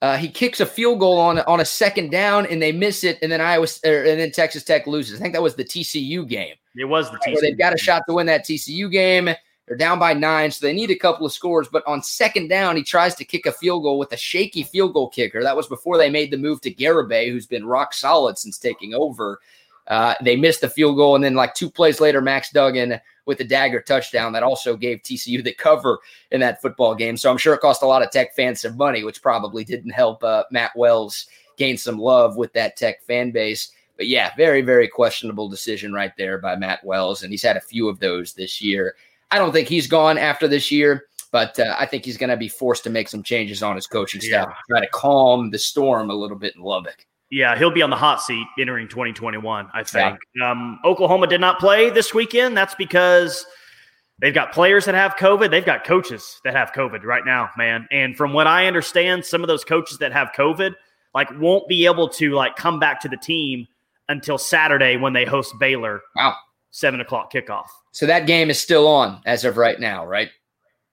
Uh, 0.01 0.17
he 0.17 0.27
kicks 0.27 0.59
a 0.59 0.65
field 0.65 0.99
goal 0.99 1.17
on 1.17 1.39
on 1.39 1.61
a 1.61 1.65
second 1.65 2.09
down 2.09 2.45
and 2.47 2.61
they 2.61 2.73
miss 2.73 3.03
it, 3.03 3.19
and 3.21 3.31
then 3.31 3.39
Iowa 3.39 3.67
er, 3.85 4.03
and 4.03 4.19
then 4.19 4.31
Texas 4.31 4.63
Tech 4.63 4.85
loses. 4.85 5.19
I 5.19 5.21
think 5.21 5.33
that 5.33 5.41
was 5.41 5.55
the 5.55 5.63
TCU 5.63 6.27
game. 6.27 6.55
It 6.75 6.85
was 6.85 7.09
the 7.11 7.17
TCU. 7.17 7.39
they've 7.39 7.57
got 7.57 7.73
a 7.73 7.77
shot 7.77 8.03
to 8.09 8.15
win 8.15 8.25
that 8.25 8.45
TCU 8.45 8.91
game. 8.91 9.29
They're 9.67 9.77
down 9.77 9.97
by 9.97 10.13
nine, 10.13 10.51
so 10.51 10.65
they 10.65 10.73
need 10.73 10.91
a 10.91 10.95
couple 10.95 11.25
of 11.25 11.31
scores. 11.31 11.69
But 11.69 11.87
on 11.87 12.03
second 12.03 12.49
down, 12.49 12.75
he 12.75 12.83
tries 12.83 13.15
to 13.15 13.25
kick 13.25 13.45
a 13.45 13.51
field 13.51 13.83
goal 13.83 13.97
with 13.97 14.11
a 14.11 14.17
shaky 14.17 14.63
field 14.63 14.93
goal 14.93 15.09
kicker. 15.09 15.41
That 15.41 15.55
was 15.55 15.67
before 15.67 15.97
they 15.97 16.09
made 16.09 16.31
the 16.31 16.37
move 16.37 16.59
to 16.61 16.73
Garibay, 16.73 17.31
who's 17.31 17.47
been 17.47 17.65
rock 17.65 17.93
solid 17.93 18.37
since 18.37 18.57
taking 18.57 18.93
over. 18.93 19.39
Uh, 19.87 20.15
they 20.21 20.35
missed 20.35 20.61
the 20.61 20.69
field 20.69 20.97
goal, 20.97 21.15
and 21.15 21.23
then 21.23 21.35
like 21.35 21.53
two 21.53 21.69
plays 21.69 22.01
later, 22.01 22.21
Max 22.21 22.51
Duggan 22.51 22.99
with 23.25 23.39
a 23.39 23.45
dagger 23.45 23.81
touchdown 23.81 24.33
that 24.33 24.43
also 24.43 24.75
gave 24.75 25.01
TCU 25.01 25.43
the 25.43 25.53
cover 25.53 25.99
in 26.31 26.41
that 26.41 26.61
football 26.61 26.93
game. 26.93 27.15
So 27.15 27.31
I'm 27.31 27.37
sure 27.37 27.53
it 27.53 27.61
cost 27.61 27.83
a 27.83 27.87
lot 27.87 28.03
of 28.03 28.11
Tech 28.11 28.35
fans 28.35 28.61
some 28.61 28.77
money, 28.77 29.03
which 29.03 29.21
probably 29.21 29.63
didn't 29.63 29.91
help 29.91 30.23
uh, 30.23 30.43
Matt 30.51 30.71
Wells 30.75 31.27
gain 31.57 31.77
some 31.77 31.97
love 31.97 32.35
with 32.35 32.51
that 32.53 32.75
Tech 32.75 33.01
fan 33.03 33.31
base. 33.31 33.71
But 33.95 34.07
yeah, 34.07 34.31
very, 34.35 34.61
very 34.61 34.87
questionable 34.87 35.47
decision 35.47 35.93
right 35.93 36.11
there 36.17 36.37
by 36.37 36.55
Matt 36.55 36.83
Wells. 36.83 37.23
And 37.23 37.31
he's 37.31 37.43
had 37.43 37.57
a 37.57 37.61
few 37.61 37.87
of 37.87 37.99
those 37.99 38.33
this 38.33 38.61
year. 38.61 38.95
I 39.33 39.37
don't 39.37 39.51
think 39.51 39.67
he's 39.67 39.87
gone 39.87 40.17
after 40.17 40.47
this 40.47 40.71
year, 40.71 41.05
but 41.31 41.59
uh, 41.59 41.75
I 41.77 41.85
think 41.85 42.05
he's 42.05 42.17
going 42.17 42.29
to 42.29 42.37
be 42.37 42.47
forced 42.47 42.83
to 42.85 42.89
make 42.89 43.09
some 43.09 43.23
changes 43.23 43.61
on 43.63 43.75
his 43.75 43.87
coaching 43.87 44.21
staff, 44.21 44.47
yeah. 44.49 44.55
try 44.69 44.79
to 44.79 44.91
calm 44.91 45.49
the 45.49 45.59
storm 45.59 46.09
a 46.09 46.13
little 46.13 46.37
bit 46.37 46.55
in 46.55 46.61
Lubbock. 46.61 47.05
Yeah, 47.31 47.57
he'll 47.57 47.71
be 47.71 47.81
on 47.81 47.89
the 47.89 47.95
hot 47.95 48.21
seat 48.21 48.45
entering 48.59 48.87
2021, 48.87 49.67
I 49.73 49.83
think. 49.83 50.19
Yeah. 50.35 50.51
Um, 50.51 50.79
Oklahoma 50.85 51.25
did 51.27 51.41
not 51.41 51.59
play 51.59 51.89
this 51.89 52.13
weekend. 52.13 52.55
That's 52.55 52.75
because 52.75 53.45
They've 54.23 54.33
got 54.33 54.53
players 54.53 54.85
that 54.85 54.95
have 54.95 55.15
COVID. 55.15 55.51
They've 55.51 55.65
got 55.65 55.83
coaches 55.83 56.39
that 56.43 56.55
have 56.55 56.71
COVID 56.71 57.03
right 57.03 57.25
now, 57.25 57.49
man. 57.57 57.87
And 57.91 58.15
from 58.15 58.31
what 58.31 58.47
I 58.47 58.67
understand, 58.67 59.25
some 59.25 59.41
of 59.41 59.47
those 59.47 59.65
coaches 59.65 59.97
that 59.97 60.13
have 60.13 60.31
COVID 60.37 60.75
like 61.13 61.29
won't 61.39 61.67
be 61.67 61.85
able 61.85 62.07
to 62.09 62.31
like 62.31 62.55
come 62.55 62.79
back 62.79 63.01
to 63.01 63.09
the 63.09 63.17
team 63.17 63.67
until 64.09 64.37
Saturday 64.37 64.97
when 64.97 65.13
they 65.13 65.25
host 65.25 65.53
Baylor. 65.59 66.01
Wow. 66.15 66.35
Seven 66.73 67.01
o'clock 67.01 67.31
kickoff. 67.31 67.67
So 67.91 68.07
that 68.07 68.25
game 68.25 68.49
is 68.49 68.59
still 68.59 68.87
on 68.87 69.21
as 69.27 69.45
of 69.45 69.57
right 69.57 69.79
now, 69.79 70.07
right? 70.07 70.31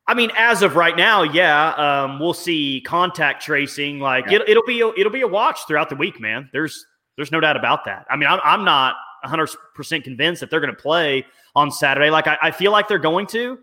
I 0.06 0.12
mean, 0.12 0.30
as 0.36 0.60
of 0.60 0.76
right 0.76 0.94
now, 0.94 1.22
yeah, 1.22 1.70
um, 1.70 2.20
we'll 2.20 2.34
see 2.34 2.82
contact 2.84 3.42
tracing. 3.42 3.98
Like 3.98 4.30
yeah. 4.30 4.40
it, 4.46 4.54
will 4.54 4.66
be 4.66 4.82
a, 4.82 4.88
it'll 4.88 5.10
be 5.10 5.22
a 5.22 5.26
watch 5.26 5.60
throughout 5.66 5.88
the 5.88 5.96
week, 5.96 6.20
man. 6.20 6.50
There's 6.52 6.84
there's 7.16 7.32
no 7.32 7.40
doubt 7.40 7.56
about 7.56 7.86
that. 7.86 8.04
I 8.10 8.16
mean, 8.16 8.28
I'm, 8.28 8.40
I'm 8.44 8.62
not 8.62 8.96
100 9.22 9.48
percent 9.74 10.04
convinced 10.04 10.40
that 10.40 10.50
they're 10.50 10.60
going 10.60 10.74
to 10.74 10.82
play 10.82 11.24
on 11.56 11.70
Saturday. 11.70 12.10
Like 12.10 12.26
I, 12.26 12.36
I 12.42 12.50
feel 12.50 12.72
like 12.72 12.86
they're 12.86 12.98
going 12.98 13.26
to. 13.28 13.58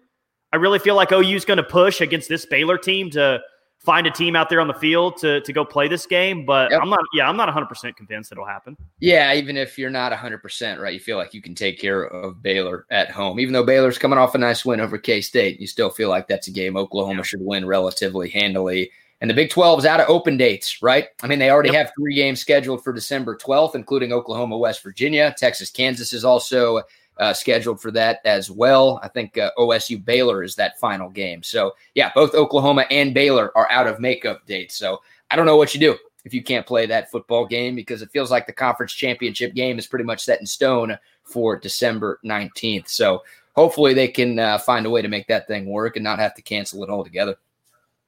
I 0.51 0.55
really 0.55 0.79
feel 0.79 0.95
like 0.95 1.11
OU's 1.11 1.45
going 1.45 1.57
to 1.57 1.63
push 1.63 2.01
against 2.01 2.29
this 2.29 2.47
Baylor 2.47 2.79
team 2.79 3.11
to 3.11 3.41
find 3.87 4.05
a 4.05 4.11
team 4.11 4.35
out 4.35 4.49
there 4.49 4.59
on 4.59 4.67
the 4.67 4.73
field 4.73 5.15
to 5.15 5.39
to 5.41 5.53
go 5.53 5.63
play 5.63 5.87
this 5.87 6.05
game. 6.05 6.45
But 6.45 6.71
yep. 6.71 6.81
I'm 6.83 6.89
not. 6.89 6.99
Yeah, 7.13 7.27
I'm 7.29 7.37
not 7.37 7.47
100 7.47 7.67
percent 7.67 7.95
convinced 7.95 8.33
it'll 8.33 8.45
happen. 8.45 8.75
Yeah, 8.99 9.33
even 9.33 9.55
if 9.55 9.79
you're 9.79 9.89
not 9.89 10.11
100 10.11 10.39
percent 10.39 10.81
right, 10.81 10.93
you 10.93 10.99
feel 10.99 11.17
like 11.17 11.33
you 11.33 11.41
can 11.41 11.55
take 11.55 11.79
care 11.79 12.03
of 12.03 12.43
Baylor 12.43 12.85
at 12.91 13.09
home. 13.09 13.39
Even 13.39 13.53
though 13.53 13.63
Baylor's 13.63 13.97
coming 13.97 14.19
off 14.19 14.35
a 14.35 14.37
nice 14.37 14.65
win 14.65 14.81
over 14.81 14.97
K 14.97 15.21
State, 15.21 15.61
you 15.61 15.67
still 15.67 15.89
feel 15.89 16.09
like 16.09 16.27
that's 16.27 16.49
a 16.49 16.51
game 16.51 16.75
Oklahoma 16.75 17.19
yeah. 17.19 17.23
should 17.23 17.41
win 17.41 17.65
relatively 17.65 18.29
handily. 18.29 18.91
And 19.19 19.27
the 19.27 19.33
Big 19.33 19.49
12 19.49 19.79
is 19.79 19.85
out 19.85 19.99
of 19.99 20.07
open 20.09 20.37
dates, 20.37 20.83
right? 20.83 21.07
I 21.23 21.27
mean, 21.27 21.39
they 21.39 21.49
already 21.49 21.71
yep. 21.71 21.87
have 21.87 21.93
three 21.97 22.13
games 22.13 22.39
scheduled 22.39 22.83
for 22.83 22.93
December 22.93 23.35
12th, 23.35 23.73
including 23.73 24.13
Oklahoma, 24.13 24.59
West 24.59 24.83
Virginia. 24.83 25.33
Texas, 25.35 25.71
Kansas 25.71 26.13
is 26.13 26.23
also 26.23 26.83
uh, 27.19 27.33
scheduled 27.33 27.81
for 27.81 27.91
that 27.91 28.19
as 28.25 28.51
well. 28.51 28.99
I 29.03 29.07
think 29.07 29.37
uh, 29.37 29.51
OSU 29.57 30.03
Baylor 30.03 30.43
is 30.43 30.55
that 30.55 30.79
final 30.79 31.09
game. 31.09 31.43
So, 31.43 31.73
yeah, 31.95 32.11
both 32.13 32.35
Oklahoma 32.35 32.85
and 32.91 33.13
Baylor 33.13 33.55
are 33.57 33.69
out 33.71 33.87
of 33.87 33.99
makeup 33.99 34.45
dates. 34.45 34.75
So, 34.75 35.01
I 35.29 35.35
don't 35.35 35.45
know 35.45 35.57
what 35.57 35.73
you 35.73 35.79
do 35.79 35.97
if 36.25 36.33
you 36.33 36.43
can't 36.43 36.65
play 36.65 36.85
that 36.85 37.09
football 37.11 37.45
game 37.45 37.75
because 37.75 38.01
it 38.01 38.11
feels 38.11 38.31
like 38.31 38.45
the 38.45 38.53
conference 38.53 38.93
championship 38.93 39.53
game 39.53 39.79
is 39.79 39.87
pretty 39.87 40.05
much 40.05 40.23
set 40.23 40.39
in 40.39 40.45
stone 40.45 40.97
for 41.23 41.57
December 41.57 42.19
19th. 42.23 42.87
So, 42.87 43.23
hopefully, 43.55 43.93
they 43.93 44.07
can 44.07 44.39
uh, 44.39 44.57
find 44.59 44.85
a 44.85 44.89
way 44.89 45.01
to 45.01 45.07
make 45.07 45.27
that 45.27 45.47
thing 45.47 45.65
work 45.65 45.95
and 45.95 46.03
not 46.03 46.19
have 46.19 46.35
to 46.35 46.41
cancel 46.41 46.83
it 46.83 46.89
altogether. 46.89 47.35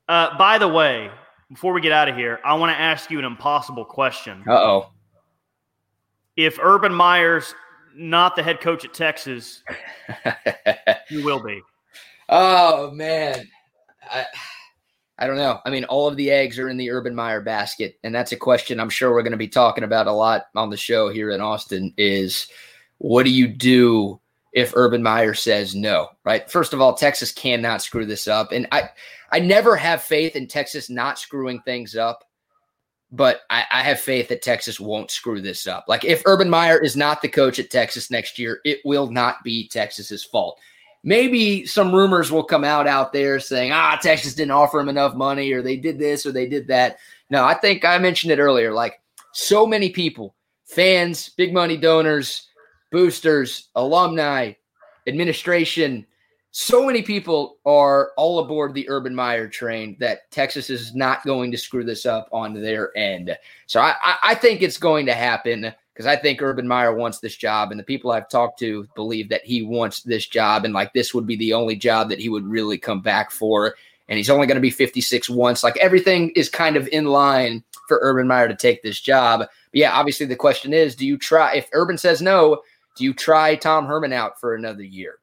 Uh, 0.08 0.38
by 0.38 0.58
the 0.58 0.68
way, 0.68 1.10
before 1.50 1.74
we 1.74 1.82
get 1.82 1.92
out 1.92 2.08
of 2.08 2.16
here, 2.16 2.40
I 2.44 2.54
want 2.56 2.72
to 2.72 2.80
ask 2.80 3.10
you 3.10 3.20
an 3.20 3.26
impossible 3.26 3.86
question. 3.86 4.44
Uh 4.48 4.54
oh. 4.54 4.90
If 6.36 6.58
Urban 6.62 6.94
Meyer's 6.94 7.54
not 8.00 8.36
the 8.36 8.44
head 8.44 8.62
coach 8.62 8.86
at 8.86 8.94
Texas, 8.94 9.64
you 11.10 11.24
will 11.24 11.44
be. 11.44 11.62
Oh 12.30 12.92
man, 12.92 13.48
I, 14.10 14.26
I 15.18 15.28
don't 15.28 15.36
know. 15.36 15.60
I 15.66 15.70
mean, 15.70 15.84
all 15.86 16.08
of 16.08 16.16
the 16.16 16.32
eggs 16.32 16.58
are 16.58 16.70
in 16.70 16.78
the 16.78 16.92
Urban 16.92 17.14
Meyer 17.14 17.42
basket, 17.42 18.00
and 18.04 18.16
that's 18.16 18.32
a 18.32 18.38
question 18.38 18.80
I'm 18.80 18.90
sure 18.90 19.12
we're 19.12 19.24
going 19.24 19.32
to 19.32 19.38
be 19.38 19.48
talking 19.48 19.84
about 19.84 20.08
a 20.08 20.12
lot 20.12 20.46
on 20.56 20.70
the 20.70 20.78
show 20.78 21.10
here 21.10 21.32
in 21.32 21.42
Austin. 21.42 21.94
Is 21.98 22.48
what 23.00 23.24
do 23.24 23.32
you 23.32 23.48
do 23.48 24.20
if 24.54 24.76
Urban 24.76 25.04
Meyer 25.04 25.34
says 25.34 25.76
no? 25.76 26.08
Right. 26.24 26.50
First 26.50 26.74
of 26.74 26.82
all, 26.82 26.94
Texas 26.94 27.32
cannot 27.32 27.82
screw 27.82 28.06
this 28.06 28.28
up, 28.28 28.54
and 28.54 28.68
I 28.72 28.90
I 29.32 29.40
never 29.40 29.76
have 29.76 30.02
faith 30.02 30.36
in 30.36 30.48
Texas 30.48 30.90
not 30.90 31.20
screwing 31.20 31.62
things 31.62 31.96
up 31.96 32.24
but 33.12 33.42
I, 33.50 33.66
I, 33.72 33.82
have 33.82 34.00
faith 34.00 34.28
that 34.30 34.42
Texas 34.42 34.80
won't 34.80 35.10
screw 35.10 35.42
this 35.42 35.66
up. 35.66 35.86
Like 35.88 36.06
if 36.06 36.22
Urban 36.26 36.50
Meyer 36.50 36.78
is 36.78 36.96
not 36.96 37.22
the 37.22 37.28
coach 37.28 37.58
at 37.58 37.72
Texas 37.72 38.12
next 38.12 38.38
year, 38.38 38.62
it 38.66 38.80
will 38.86 39.10
not 39.10 39.44
be 39.44 39.68
Texas's 39.68 40.24
fault. 40.24 40.60
Maybe 41.04 41.66
some 41.66 41.94
rumors 41.94 42.32
will 42.32 42.44
come 42.44 42.64
out 42.64 42.88
out 42.88 43.12
there 43.12 43.40
saying, 43.40 43.72
ah, 43.72 43.98
Texas 44.02 44.36
didn't 44.36 44.52
offer 44.52 44.80
him 44.80 44.90
enough 44.90 45.16
money 45.16 45.52
or 45.54 45.62
they 45.62 45.78
did 45.78 45.98
this 45.98 46.26
or 46.26 46.32
they 46.32 46.48
did 46.48 46.68
that. 46.68 47.00
No, 47.30 47.44
I 47.46 47.56
think 47.56 47.84
I 47.84 47.98
mentioned 47.98 48.32
it 48.32 48.40
earlier. 48.40 48.74
Like 48.74 49.02
so 49.32 49.66
many 49.66 49.90
people, 49.90 50.36
fans, 50.66 51.30
big 51.30 51.54
money 51.54 51.78
donors, 51.78 52.48
boosters, 52.92 53.70
alumni, 53.76 54.54
administration, 55.08 56.06
so 56.52 56.86
many 56.86 57.02
people 57.04 57.58
are 57.66 58.12
all 58.18 58.40
aboard 58.40 58.74
the 58.74 58.90
Urban 58.90 59.14
Meyer 59.14 59.48
train 59.48 59.96
that 60.00 60.30
Texas 60.32 60.70
is 60.70 60.96
not 60.96 61.24
going 61.24 61.52
to 61.52 61.58
screw 61.58 61.84
this 61.84 62.06
up 62.06 62.28
on 62.32 62.60
their 62.60 62.96
end. 62.98 63.38
So 63.68 63.80
I, 63.80 63.96
I 64.24 64.36
think 64.36 64.62
it's 64.62 64.78
going 64.78 65.06
to 65.06 65.14
happen 65.14 65.72
because 65.94 66.08
I 66.08 66.16
think 66.16 66.42
Urban 66.42 66.68
Meyer 66.68 66.96
wants 66.96 67.20
this 67.20 67.36
job, 67.36 67.72
and 67.72 67.80
the 67.80 67.84
people 67.84 68.12
I've 68.12 68.30
talked 68.30 68.58
to 68.60 68.88
believe 68.96 69.30
that 69.30 69.44
he 69.44 69.62
wants 69.62 70.02
this 70.02 70.26
job, 70.26 70.66
and 70.66 70.74
like 70.74 70.94
this 70.94 71.14
would 71.14 71.28
be 71.28 71.36
the 71.36 71.54
only 71.54 71.76
job 71.76 72.10
that 72.10 72.20
he 72.20 72.30
would 72.30 72.48
really 72.48 72.78
come 72.78 73.02
back 73.02 73.32
for. 73.32 73.76
And 74.08 74.18
he's 74.18 74.30
only 74.30 74.48
going 74.48 74.56
to 74.56 74.62
be 74.62 74.72
56 74.72 75.30
once. 75.30 75.64
Like 75.64 75.78
everything 75.78 76.32
is 76.32 76.50
kind 76.50 76.78
of 76.78 76.88
in 76.88 77.06
line 77.06 77.64
for 77.88 78.00
Urban 78.02 78.28
Meyer 78.28 78.48
to 78.48 78.56
take 78.56 78.82
this 78.82 79.00
job. 79.00 79.42
But 79.42 79.50
yeah, 79.74 79.92
obviously 79.92 80.26
the 80.26 80.36
question 80.36 80.74
is, 80.74 80.96
do 80.96 81.06
you 81.06 81.16
try? 81.16 81.54
If 81.54 81.70
Urban 81.74 81.98
says 81.98 82.20
no, 82.20 82.62
do 82.96 83.04
you 83.04 83.14
try 83.14 83.56
Tom 83.56 83.86
Herman 83.86 84.14
out 84.14 84.40
for 84.40 84.56
another 84.56 84.82
year? 84.82 85.20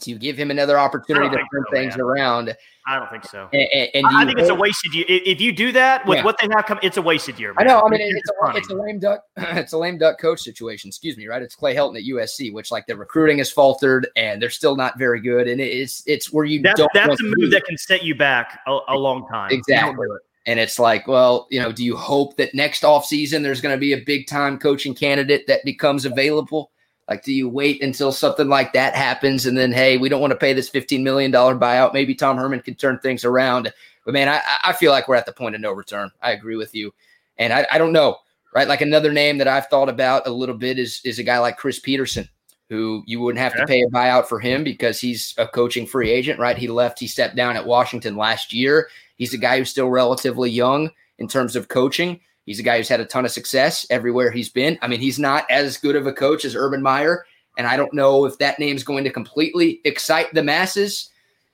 To 0.00 0.14
give 0.16 0.36
him 0.36 0.50
another 0.50 0.78
opportunity 0.78 1.28
to 1.28 1.36
turn 1.36 1.64
so, 1.66 1.72
things 1.72 1.96
man. 1.96 2.06
around. 2.06 2.56
I 2.86 2.98
don't 2.98 3.10
think 3.10 3.24
so. 3.24 3.48
And, 3.52 3.88
and 3.94 4.06
I 4.06 4.24
think 4.24 4.38
it's 4.38 4.48
a 4.48 4.54
wasted 4.54 4.94
year. 4.94 5.04
If 5.08 5.40
you 5.40 5.52
do 5.52 5.72
that 5.72 6.06
with 6.06 6.18
yeah. 6.18 6.24
what 6.24 6.38
they 6.40 6.48
have 6.54 6.66
come, 6.66 6.78
it's 6.82 6.96
a 6.96 7.02
wasted 7.02 7.38
year. 7.38 7.54
Man. 7.54 7.66
I 7.66 7.68
know. 7.68 7.82
I 7.84 7.90
mean, 7.90 8.00
it's, 8.00 8.30
a, 8.30 8.56
it's 8.56 8.70
a 8.70 8.74
lame 8.74 8.98
duck. 8.98 9.24
It's 9.60 9.72
a 9.72 9.78
lame 9.78 9.98
duck 9.98 10.18
coach 10.18 10.40
situation. 10.40 10.88
Excuse 10.88 11.16
me, 11.16 11.26
right? 11.26 11.42
It's 11.42 11.54
Clay 11.54 11.74
Helton 11.74 11.96
at 11.96 12.04
USC, 12.04 12.52
which 12.52 12.70
like 12.70 12.86
the 12.86 12.96
recruiting 12.96 13.38
has 13.38 13.50
faltered 13.50 14.08
and 14.16 14.40
they're 14.40 14.50
still 14.50 14.76
not 14.76 14.98
very 14.98 15.20
good. 15.20 15.48
And 15.48 15.60
it's 15.60 16.02
it's 16.06 16.32
where 16.32 16.44
you 16.44 16.62
that's, 16.62 16.78
don't. 16.78 16.90
That's 16.94 17.20
a 17.20 17.24
move 17.24 17.50
that 17.50 17.64
can 17.64 17.76
set 17.76 18.02
you 18.02 18.14
back 18.14 18.60
a, 18.66 18.78
a 18.88 18.96
long 18.96 19.26
time. 19.28 19.50
Exactly. 19.52 20.06
And 20.46 20.58
it's 20.58 20.78
like, 20.78 21.06
well, 21.06 21.46
you 21.50 21.60
know, 21.60 21.70
do 21.70 21.84
you 21.84 21.96
hope 21.96 22.36
that 22.38 22.54
next 22.54 22.84
off 22.84 23.04
season 23.04 23.42
there's 23.42 23.60
going 23.60 23.74
to 23.74 23.80
be 23.80 23.92
a 23.92 24.00
big 24.00 24.26
time 24.26 24.58
coaching 24.58 24.94
candidate 24.94 25.46
that 25.46 25.64
becomes 25.64 26.06
available? 26.06 26.70
Like, 27.10 27.24
do 27.24 27.32
you 27.32 27.48
wait 27.48 27.82
until 27.82 28.12
something 28.12 28.48
like 28.48 28.72
that 28.74 28.94
happens 28.94 29.44
and 29.44 29.58
then, 29.58 29.72
hey, 29.72 29.96
we 29.96 30.08
don't 30.08 30.20
want 30.20 30.30
to 30.30 30.38
pay 30.38 30.52
this 30.52 30.70
$15 30.70 31.02
million 31.02 31.32
buyout? 31.32 31.92
Maybe 31.92 32.14
Tom 32.14 32.36
Herman 32.36 32.60
can 32.60 32.76
turn 32.76 33.00
things 33.00 33.24
around. 33.24 33.72
But 34.04 34.14
man, 34.14 34.28
I, 34.28 34.40
I 34.62 34.72
feel 34.72 34.92
like 34.92 35.08
we're 35.08 35.16
at 35.16 35.26
the 35.26 35.32
point 35.32 35.56
of 35.56 35.60
no 35.60 35.72
return. 35.72 36.12
I 36.22 36.30
agree 36.30 36.54
with 36.54 36.72
you. 36.72 36.94
And 37.36 37.52
I, 37.52 37.66
I 37.72 37.78
don't 37.78 37.92
know, 37.92 38.18
right? 38.54 38.68
Like 38.68 38.80
another 38.80 39.12
name 39.12 39.38
that 39.38 39.48
I've 39.48 39.66
thought 39.66 39.88
about 39.88 40.28
a 40.28 40.30
little 40.30 40.54
bit 40.54 40.78
is, 40.78 41.00
is 41.04 41.18
a 41.18 41.24
guy 41.24 41.40
like 41.40 41.56
Chris 41.56 41.80
Petersen, 41.80 42.28
who 42.68 43.02
you 43.06 43.18
wouldn't 43.18 43.42
have 43.42 43.54
yeah. 43.56 43.62
to 43.62 43.66
pay 43.66 43.82
a 43.82 43.90
buyout 43.90 44.26
for 44.26 44.38
him 44.38 44.62
because 44.62 45.00
he's 45.00 45.34
a 45.36 45.48
coaching 45.48 45.86
free 45.86 46.10
agent, 46.10 46.38
right? 46.38 46.56
He 46.56 46.68
left, 46.68 47.00
he 47.00 47.08
stepped 47.08 47.34
down 47.34 47.56
at 47.56 47.66
Washington 47.66 48.16
last 48.16 48.52
year. 48.52 48.88
He's 49.16 49.34
a 49.34 49.38
guy 49.38 49.58
who's 49.58 49.70
still 49.70 49.88
relatively 49.88 50.48
young 50.48 50.90
in 51.18 51.26
terms 51.26 51.56
of 51.56 51.66
coaching. 51.66 52.20
He's 52.50 52.58
a 52.58 52.64
guy 52.64 52.78
who's 52.78 52.88
had 52.88 52.98
a 52.98 53.04
ton 53.04 53.24
of 53.24 53.30
success 53.30 53.86
everywhere 53.90 54.32
he's 54.32 54.48
been. 54.48 54.76
I 54.82 54.88
mean, 54.88 54.98
he's 54.98 55.20
not 55.20 55.48
as 55.48 55.76
good 55.76 55.94
of 55.94 56.08
a 56.08 56.12
coach 56.12 56.44
as 56.44 56.56
Urban 56.56 56.82
Meyer, 56.82 57.24
and 57.56 57.64
I 57.64 57.76
don't 57.76 57.94
know 57.94 58.24
if 58.24 58.38
that 58.38 58.58
name's 58.58 58.82
going 58.82 59.04
to 59.04 59.10
completely 59.10 59.80
excite 59.84 60.34
the 60.34 60.42
masses 60.42 61.10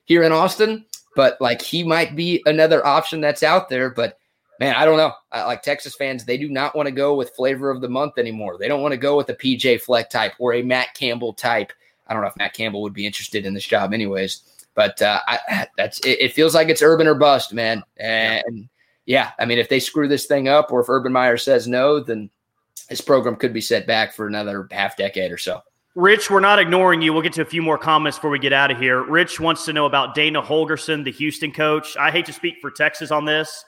here 0.06 0.22
in 0.22 0.32
Austin, 0.32 0.86
but 1.14 1.38
like 1.38 1.60
he 1.60 1.84
might 1.84 2.16
be 2.16 2.42
another 2.46 2.86
option 2.86 3.20
that's 3.20 3.42
out 3.42 3.68
there. 3.68 3.90
But 3.90 4.18
man, 4.58 4.74
I 4.74 4.86
don't 4.86 4.96
know. 4.96 5.12
I, 5.30 5.44
like 5.44 5.60
Texas 5.60 5.94
fans, 5.94 6.24
they 6.24 6.38
do 6.38 6.48
not 6.48 6.74
want 6.74 6.86
to 6.86 6.92
go 6.92 7.14
with 7.14 7.36
flavor 7.36 7.68
of 7.68 7.82
the 7.82 7.90
month 7.90 8.16
anymore. 8.16 8.56
They 8.58 8.66
don't 8.66 8.80
want 8.80 8.92
to 8.92 8.96
go 8.96 9.18
with 9.18 9.28
a 9.28 9.34
PJ 9.34 9.82
Fleck 9.82 10.08
type 10.08 10.32
or 10.38 10.54
a 10.54 10.62
Matt 10.62 10.94
Campbell 10.94 11.34
type. 11.34 11.74
I 12.06 12.14
don't 12.14 12.22
know 12.22 12.28
if 12.28 12.38
Matt 12.38 12.54
Campbell 12.54 12.80
would 12.80 12.94
be 12.94 13.04
interested 13.04 13.44
in 13.44 13.52
this 13.52 13.66
job, 13.66 13.92
anyways. 13.92 14.40
But 14.74 15.02
uh, 15.02 15.20
I, 15.28 15.66
that's 15.76 16.00
it, 16.06 16.22
it, 16.22 16.32
feels 16.32 16.54
like 16.54 16.70
it's 16.70 16.80
urban 16.80 17.06
or 17.06 17.16
bust, 17.16 17.52
man. 17.52 17.82
And 17.98 18.70
yeah, 19.06 19.30
I 19.38 19.46
mean, 19.46 19.58
if 19.58 19.68
they 19.68 19.80
screw 19.80 20.08
this 20.08 20.26
thing 20.26 20.48
up 20.48 20.72
or 20.72 20.80
if 20.80 20.88
Urban 20.88 21.12
Meyer 21.12 21.36
says 21.36 21.66
no, 21.66 22.00
then 22.00 22.28
this 22.90 23.00
program 23.00 23.36
could 23.36 23.52
be 23.52 23.60
set 23.60 23.86
back 23.86 24.12
for 24.12 24.26
another 24.26 24.68
half 24.70 24.96
decade 24.96 25.32
or 25.32 25.38
so. 25.38 25.62
Rich, 25.94 26.30
we're 26.30 26.40
not 26.40 26.58
ignoring 26.58 27.00
you. 27.00 27.12
We'll 27.12 27.22
get 27.22 27.32
to 27.34 27.42
a 27.42 27.46
few 27.46 27.62
more 27.62 27.78
comments 27.78 28.18
before 28.18 28.30
we 28.30 28.38
get 28.38 28.52
out 28.52 28.70
of 28.70 28.78
here. 28.78 29.02
Rich 29.02 29.40
wants 29.40 29.64
to 29.64 29.72
know 29.72 29.86
about 29.86 30.14
Dana 30.14 30.42
Holgorsen, 30.42 31.04
the 31.04 31.12
Houston 31.12 31.52
coach. 31.52 31.96
I 31.96 32.10
hate 32.10 32.26
to 32.26 32.34
speak 32.34 32.56
for 32.60 32.70
Texas 32.70 33.10
on 33.10 33.24
this, 33.24 33.64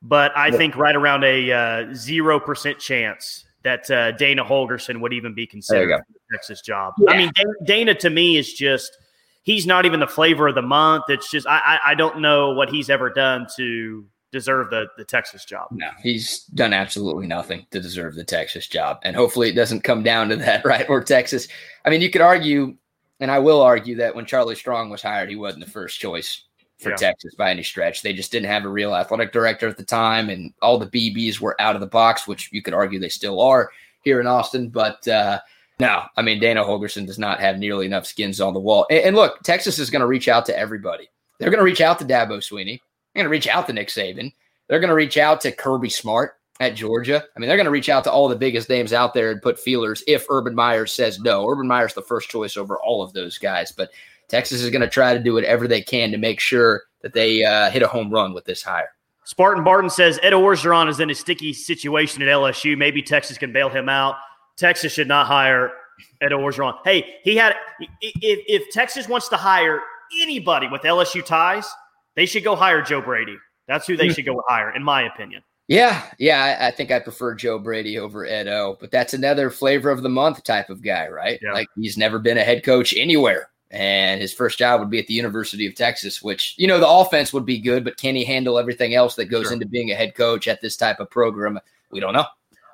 but 0.00 0.36
I 0.36 0.48
yeah. 0.48 0.56
think 0.56 0.76
right 0.76 0.96
around 0.96 1.22
a 1.22 1.94
zero 1.94 2.38
uh, 2.38 2.40
percent 2.40 2.80
chance 2.80 3.44
that 3.62 3.88
uh, 3.90 4.10
Dana 4.12 4.44
Holgorsen 4.44 5.00
would 5.00 5.12
even 5.12 5.34
be 5.34 5.46
considered 5.46 5.90
for 5.90 6.12
the 6.12 6.36
Texas 6.36 6.62
job. 6.62 6.94
Yeah. 6.98 7.12
I 7.12 7.16
mean, 7.16 7.30
Dana 7.64 7.94
to 7.94 8.10
me 8.10 8.36
is 8.38 8.52
just 8.52 8.98
he's 9.42 9.64
not 9.64 9.86
even 9.86 10.00
the 10.00 10.08
flavor 10.08 10.48
of 10.48 10.56
the 10.56 10.62
month. 10.62 11.04
It's 11.08 11.30
just 11.30 11.46
I, 11.46 11.60
I, 11.84 11.90
I 11.90 11.94
don't 11.94 12.20
know 12.20 12.52
what 12.54 12.70
he's 12.70 12.90
ever 12.90 13.08
done 13.08 13.46
to 13.56 14.04
deserve 14.32 14.70
the 14.70 14.86
the 14.96 15.04
Texas 15.04 15.44
job. 15.44 15.68
No, 15.70 15.90
he's 16.02 16.44
done 16.54 16.72
absolutely 16.72 17.26
nothing 17.26 17.66
to 17.70 17.80
deserve 17.80 18.14
the 18.14 18.24
Texas 18.24 18.66
job, 18.66 18.98
and 19.02 19.14
hopefully 19.14 19.50
it 19.50 19.54
doesn't 19.54 19.84
come 19.84 20.02
down 20.02 20.30
to 20.30 20.36
that, 20.36 20.64
right? 20.64 20.88
Or 20.88 21.04
Texas. 21.04 21.46
I 21.84 21.90
mean, 21.90 22.00
you 22.00 22.10
could 22.10 22.22
argue, 22.22 22.74
and 23.20 23.30
I 23.30 23.38
will 23.38 23.60
argue 23.60 23.96
that 23.96 24.14
when 24.14 24.26
Charlie 24.26 24.56
Strong 24.56 24.90
was 24.90 25.02
hired, 25.02 25.28
he 25.28 25.36
wasn't 25.36 25.64
the 25.64 25.70
first 25.70 26.00
choice 26.00 26.42
for 26.80 26.90
yeah. 26.90 26.96
Texas 26.96 27.34
by 27.34 27.50
any 27.50 27.62
stretch. 27.62 28.02
They 28.02 28.12
just 28.12 28.32
didn't 28.32 28.48
have 28.48 28.64
a 28.64 28.68
real 28.68 28.94
athletic 28.94 29.32
director 29.32 29.68
at 29.68 29.76
the 29.76 29.84
time, 29.84 30.30
and 30.30 30.52
all 30.62 30.78
the 30.78 30.86
BBs 30.86 31.38
were 31.38 31.60
out 31.60 31.76
of 31.76 31.80
the 31.80 31.86
box, 31.86 32.26
which 32.26 32.50
you 32.52 32.62
could 32.62 32.74
argue 32.74 32.98
they 32.98 33.08
still 33.08 33.40
are 33.40 33.70
here 34.02 34.20
in 34.20 34.26
Austin. 34.26 34.70
But 34.70 35.06
uh, 35.06 35.40
No, 35.78 36.02
I 36.16 36.22
mean 36.22 36.40
Dana 36.40 36.64
Holgorsen 36.64 37.06
does 37.06 37.18
not 37.18 37.40
have 37.40 37.58
nearly 37.58 37.86
enough 37.86 38.06
skins 38.06 38.40
on 38.40 38.54
the 38.54 38.60
wall. 38.60 38.86
And, 38.90 39.00
and 39.00 39.16
look, 39.16 39.42
Texas 39.42 39.78
is 39.78 39.90
going 39.90 40.00
to 40.00 40.06
reach 40.06 40.28
out 40.28 40.46
to 40.46 40.58
everybody. 40.58 41.08
They're 41.38 41.50
going 41.50 41.58
to 41.58 41.64
reach 41.64 41.80
out 41.80 41.98
to 41.98 42.04
Dabo 42.04 42.38
Swinney. 42.38 42.80
They're 43.14 43.22
going 43.22 43.30
to 43.30 43.30
reach 43.30 43.48
out 43.48 43.66
to 43.66 43.72
Nick 43.72 43.88
Saban. 43.88 44.32
They're 44.68 44.80
going 44.80 44.88
to 44.88 44.94
reach 44.94 45.16
out 45.16 45.40
to 45.42 45.52
Kirby 45.52 45.90
Smart 45.90 46.38
at 46.60 46.74
Georgia. 46.74 47.24
I 47.36 47.40
mean, 47.40 47.48
they're 47.48 47.56
going 47.56 47.66
to 47.66 47.70
reach 47.70 47.88
out 47.88 48.04
to 48.04 48.12
all 48.12 48.28
the 48.28 48.36
biggest 48.36 48.68
names 48.68 48.92
out 48.92 49.14
there 49.14 49.30
and 49.30 49.42
put 49.42 49.58
feelers 49.58 50.02
if 50.06 50.26
Urban 50.30 50.54
Meyer 50.54 50.86
says 50.86 51.18
no. 51.18 51.48
Urban 51.48 51.66
Meyer's 51.66 51.94
the 51.94 52.02
first 52.02 52.28
choice 52.28 52.56
over 52.56 52.78
all 52.78 53.02
of 53.02 53.12
those 53.12 53.38
guys, 53.38 53.72
but 53.72 53.90
Texas 54.28 54.62
is 54.62 54.70
going 54.70 54.82
to 54.82 54.88
try 54.88 55.12
to 55.12 55.22
do 55.22 55.34
whatever 55.34 55.68
they 55.68 55.82
can 55.82 56.10
to 56.12 56.18
make 56.18 56.40
sure 56.40 56.84
that 57.02 57.12
they 57.12 57.44
uh, 57.44 57.70
hit 57.70 57.82
a 57.82 57.88
home 57.88 58.10
run 58.10 58.32
with 58.32 58.44
this 58.44 58.62
hire. 58.62 58.90
Spartan 59.24 59.62
Barton 59.62 59.90
says 59.90 60.18
Ed 60.22 60.32
Orgeron 60.32 60.88
is 60.88 61.00
in 61.00 61.10
a 61.10 61.14
sticky 61.14 61.52
situation 61.52 62.22
at 62.22 62.28
LSU. 62.28 62.76
Maybe 62.76 63.02
Texas 63.02 63.38
can 63.38 63.52
bail 63.52 63.68
him 63.68 63.88
out. 63.88 64.16
Texas 64.56 64.92
should 64.92 65.08
not 65.08 65.26
hire 65.26 65.72
Ed 66.20 66.32
Orgeron. 66.32 66.74
Hey, 66.84 67.16
he 67.22 67.36
had 67.36 67.54
if, 68.00 68.14
if 68.20 68.70
Texas 68.72 69.08
wants 69.08 69.28
to 69.28 69.36
hire 69.36 69.80
anybody 70.20 70.68
with 70.68 70.82
LSU 70.82 71.24
ties, 71.24 71.68
they 72.16 72.26
should 72.26 72.44
go 72.44 72.56
hire 72.56 72.82
Joe 72.82 73.00
Brady. 73.00 73.36
That's 73.68 73.86
who 73.86 73.96
they 73.96 74.08
hmm. 74.08 74.12
should 74.12 74.26
go 74.26 74.42
hire, 74.48 74.74
in 74.74 74.82
my 74.82 75.02
opinion. 75.02 75.42
Yeah, 75.68 76.02
yeah, 76.18 76.56
I, 76.60 76.68
I, 76.68 76.70
think 76.70 76.90
I 76.90 76.98
prefer 76.98 77.34
Joe 77.34 77.58
Brady 77.58 77.98
over 77.98 78.26
Ed 78.26 78.48
O, 78.48 78.76
but 78.80 78.90
that's 78.90 79.14
another 79.14 79.48
flavor 79.48 79.90
of 79.90 80.02
the 80.02 80.08
month 80.08 80.42
type 80.44 80.68
of 80.68 80.82
guy, 80.82 81.08
right? 81.08 81.38
Yeah. 81.40 81.52
Like 81.52 81.68
he's 81.76 81.96
never 81.96 82.18
been 82.18 82.36
a 82.36 82.44
head 82.44 82.64
coach 82.64 82.94
anywhere. 82.96 83.48
And 83.70 84.20
his 84.20 84.34
first 84.34 84.58
job 84.58 84.80
would 84.80 84.90
be 84.90 84.98
at 84.98 85.06
the 85.06 85.14
University 85.14 85.66
of 85.66 85.74
Texas, 85.74 86.20
which, 86.20 86.54
you 86.58 86.66
know, 86.66 86.78
the 86.78 86.88
offense 86.88 87.32
would 87.32 87.46
be 87.46 87.58
good, 87.58 87.84
but 87.84 87.96
can 87.96 88.14
he 88.14 88.22
handle 88.22 88.58
everything 88.58 88.94
else 88.94 89.14
that 89.14 89.26
goes 89.26 89.44
sure. 89.44 89.54
into 89.54 89.64
being 89.64 89.90
a 89.90 89.94
head 89.94 90.14
coach 90.14 90.46
at 90.46 90.60
this 90.60 90.76
type 90.76 91.00
of 91.00 91.08
program? 91.08 91.58
We 91.90 92.00
don't 92.00 92.12
know. 92.12 92.26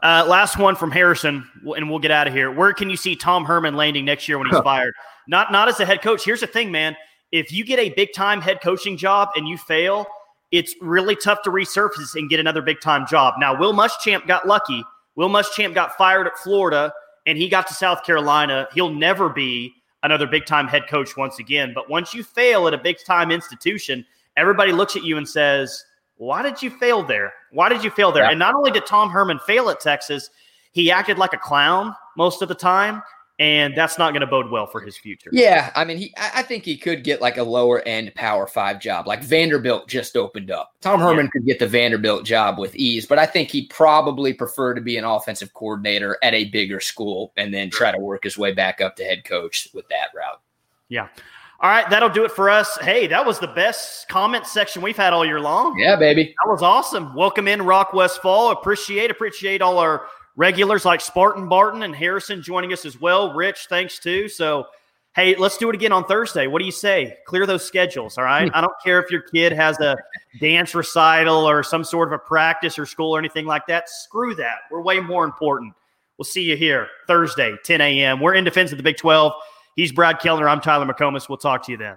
Uh, 0.03 0.25
last 0.29 0.59
one 0.59 0.75
from 0.75 0.91
Harrison, 0.91 1.49
and 1.77 1.89
we'll 1.89 1.99
get 2.01 2.11
out 2.11 2.27
of 2.27 2.33
here. 2.33 2.51
Where 2.51 2.73
can 2.73 2.91
you 2.91 2.97
see 2.97 3.15
Tom 3.15 3.45
Herman 3.45 3.77
landing 3.77 4.05
next 4.05 4.29
year 4.29 4.39
when 4.39 4.49
he's 4.49 4.59
fired? 4.61 4.95
Not 5.29 5.53
not 5.53 5.69
as 5.69 5.79
a 5.81 5.85
head 5.85 6.03
coach. 6.03 6.25
Here's 6.25 6.41
the 6.41 6.47
thing, 6.47 6.71
man. 6.73 6.97
If 7.33 7.53
you 7.53 7.65
get 7.65 7.79
a 7.79 7.91
big 7.91 8.13
time 8.13 8.41
head 8.41 8.61
coaching 8.63 8.97
job 8.97 9.29
and 9.37 9.47
you 9.47 9.59
fail, 9.59 10.07
it's 10.51 10.75
really 10.81 11.17
tough 11.17 11.43
to 11.43 11.51
resurface 11.51 12.15
and 12.15 12.31
get 12.31 12.41
another 12.41 12.63
big 12.63 12.81
time 12.81 13.07
job. 13.07 13.35
Now, 13.39 13.59
Will 13.59 13.75
Muschamp 13.75 14.27
got 14.27 14.47
lucky. 14.47 14.83
Will 15.17 15.29
Muschamp 15.29 15.75
got 15.75 15.97
fired 15.97 16.27
at 16.27 16.37
Florida 16.39 16.93
and 17.27 17.37
he 17.37 17.49
got 17.49 17.67
to 17.69 17.75
South 17.75 18.05
Carolina. 18.05 18.67
He'll 18.73 18.93
never 18.93 19.29
be 19.29 19.75
another 20.03 20.27
big 20.27 20.47
time 20.47 20.67
head 20.67 20.89
coach 20.89 21.17
once 21.17 21.39
again. 21.39 21.73
But 21.75 21.91
once 21.91 22.15
you 22.15 22.23
fail 22.23 22.67
at 22.67 22.75
a 22.75 22.79
big 22.79 22.97
time 23.05 23.31
institution, 23.31 24.07
everybody 24.37 24.73
looks 24.73 24.97
at 24.97 25.05
you 25.05 25.19
and 25.19 25.29
says, 25.29 25.85
Why 26.17 26.43
did 26.43 26.63
you 26.63 26.71
fail 26.71 27.03
there? 27.03 27.33
Why 27.51 27.69
did 27.69 27.85
you 27.85 27.91
fail 27.91 28.13
there? 28.13 28.25
Yeah. 28.25 28.31
And 28.31 28.39
not 28.39 28.55
only 28.55 28.71
did 28.71 28.87
Tom 28.87 29.11
Herman 29.11 29.39
fail 29.41 29.69
at 29.71 29.81
Texas, 29.81 30.31
he 30.73 30.91
acted 30.91 31.19
like 31.19 31.33
a 31.33 31.39
clown 31.39 31.95
most 32.17 32.41
of 32.41 32.49
the 32.49 32.55
time 32.55 33.03
and 33.39 33.77
that's 33.77 33.99
not 33.99 34.11
going 34.11 34.21
to 34.21 34.27
bode 34.27 34.51
well 34.51 34.67
for 34.67 34.81
his 34.81 34.97
future. 34.97 35.31
Yeah, 35.33 35.71
I 35.77 35.85
mean, 35.85 35.97
he 35.97 36.15
I 36.17 36.43
think 36.43 36.65
he 36.65 36.77
could 36.77 37.05
get 37.05 37.21
like 37.21 37.37
a 37.37 37.43
lower 37.43 37.81
end 37.87 38.15
Power 38.15 38.47
Five 38.47 38.81
job, 38.81 39.07
like 39.07 39.23
Vanderbilt 39.23 39.89
just 39.89 40.17
opened 40.17 40.51
up. 40.51 40.75
Tom 40.81 41.01
Herman 41.01 41.27
yeah. 41.27 41.31
could 41.31 41.47
get 41.47 41.59
the 41.59 41.69
Vanderbilt 41.69 42.25
job 42.25 42.59
with 42.59 42.75
ease, 42.75 43.07
but 43.07 43.19
I 43.19 43.27
think 43.27 43.51
he'd 43.51 43.71
probably 43.71 44.33
prefer 44.33 44.75
to 44.75 44.81
be 44.81 44.97
an 44.97 45.05
offensive 45.05 45.55
coordinator 45.55 46.19
at 46.23 46.35
a 46.35 46.47
bigger 46.47 46.81
school 46.81 47.33
and 47.37 47.55
then 47.55 47.71
try 47.71 47.93
to 47.93 47.99
work 47.99 48.25
his 48.25 48.37
way 48.37 48.53
back 48.53 48.81
up 48.81 48.97
to 48.97 49.05
head 49.05 49.25
coach 49.25 49.69
with 49.73 49.89
that 49.89 50.09
route. 50.15 50.41
Yeah. 50.89 51.09
All 51.61 51.69
right, 51.69 51.91
that'll 51.91 52.09
do 52.09 52.25
it 52.25 52.31
for 52.31 52.49
us. 52.49 52.79
Hey, 52.81 53.09
that 53.09 53.27
was 53.27 53.41
the 53.41 53.49
best 53.49 54.09
comment 54.09 54.47
section 54.47 54.81
we've 54.81 54.97
had 54.97 55.13
all 55.13 55.27
year 55.27 55.41
long. 55.41 55.77
Yeah, 55.77 55.97
baby. 55.97 56.33
That 56.45 56.49
was 56.49 56.63
awesome. 56.63 57.13
Welcome 57.17 57.49
in 57.49 57.63
Rock 57.63 57.93
Westfall. 57.93 58.53
Appreciate 58.53 59.11
appreciate 59.11 59.61
all 59.61 59.79
our 59.79 60.07
regulars 60.39 60.85
like 60.85 61.01
Spartan 61.01 61.49
Barton 61.49 61.83
and 61.83 61.95
Harrison 61.95 62.41
joining 62.41 62.73
us 62.73 62.87
as 62.87 62.99
well. 62.99 63.35
Rich, 63.35 63.67
thanks 63.69 63.99
too. 63.99 64.29
So, 64.29 64.67
hey, 65.15 65.35
let's 65.35 65.59
do 65.59 65.69
it 65.69 65.75
again 65.75 65.91
on 65.91 66.05
Thursday. 66.05 66.47
What 66.47 66.61
do 66.61 66.65
you 66.65 66.73
say? 66.73 67.17
Clear 67.27 67.45
those 67.45 67.67
schedules, 67.67 68.17
all 68.17 68.25
right? 68.25 68.49
I 68.55 68.61
don't 68.61 68.73
care 68.83 69.03
if 69.03 69.11
your 69.11 69.23
kid 69.23 69.53
has 69.53 69.79
a 69.81 69.97
dance 70.41 70.77
recital 70.77 71.47
or 71.47 71.65
some 71.65 71.83
sort 71.83 72.09
of 72.09 72.13
a 72.13 72.19
practice 72.19 72.79
or 72.79 72.87
school 72.87 73.17
or 73.17 73.19
anything 73.19 73.47
like 73.47 73.67
that. 73.67 73.91
Screw 73.91 74.35
that. 74.37 74.61
We're 74.71 74.81
way 74.81 75.01
more 75.01 75.25
important. 75.25 75.75
We'll 76.17 76.25
see 76.25 76.43
you 76.43 76.57
here 76.57 76.89
Thursday, 77.09 77.57
10 77.65 77.81
a.m. 77.81 78.21
We're 78.21 78.35
in 78.35 78.45
defense 78.45 78.71
of 78.71 78.79
the 78.79 78.85
Big 78.85 78.97
12. 78.97 79.33
He's 79.75 79.93
Brad 79.93 80.21
Kellner. 80.21 80.49
I'm 80.49 80.61
Tyler 80.61 80.87
McComas. 80.87 81.29
We'll 81.29 81.39
talk 81.39 81.65
to 81.67 81.73
you 81.73 81.79
then. 81.79 81.97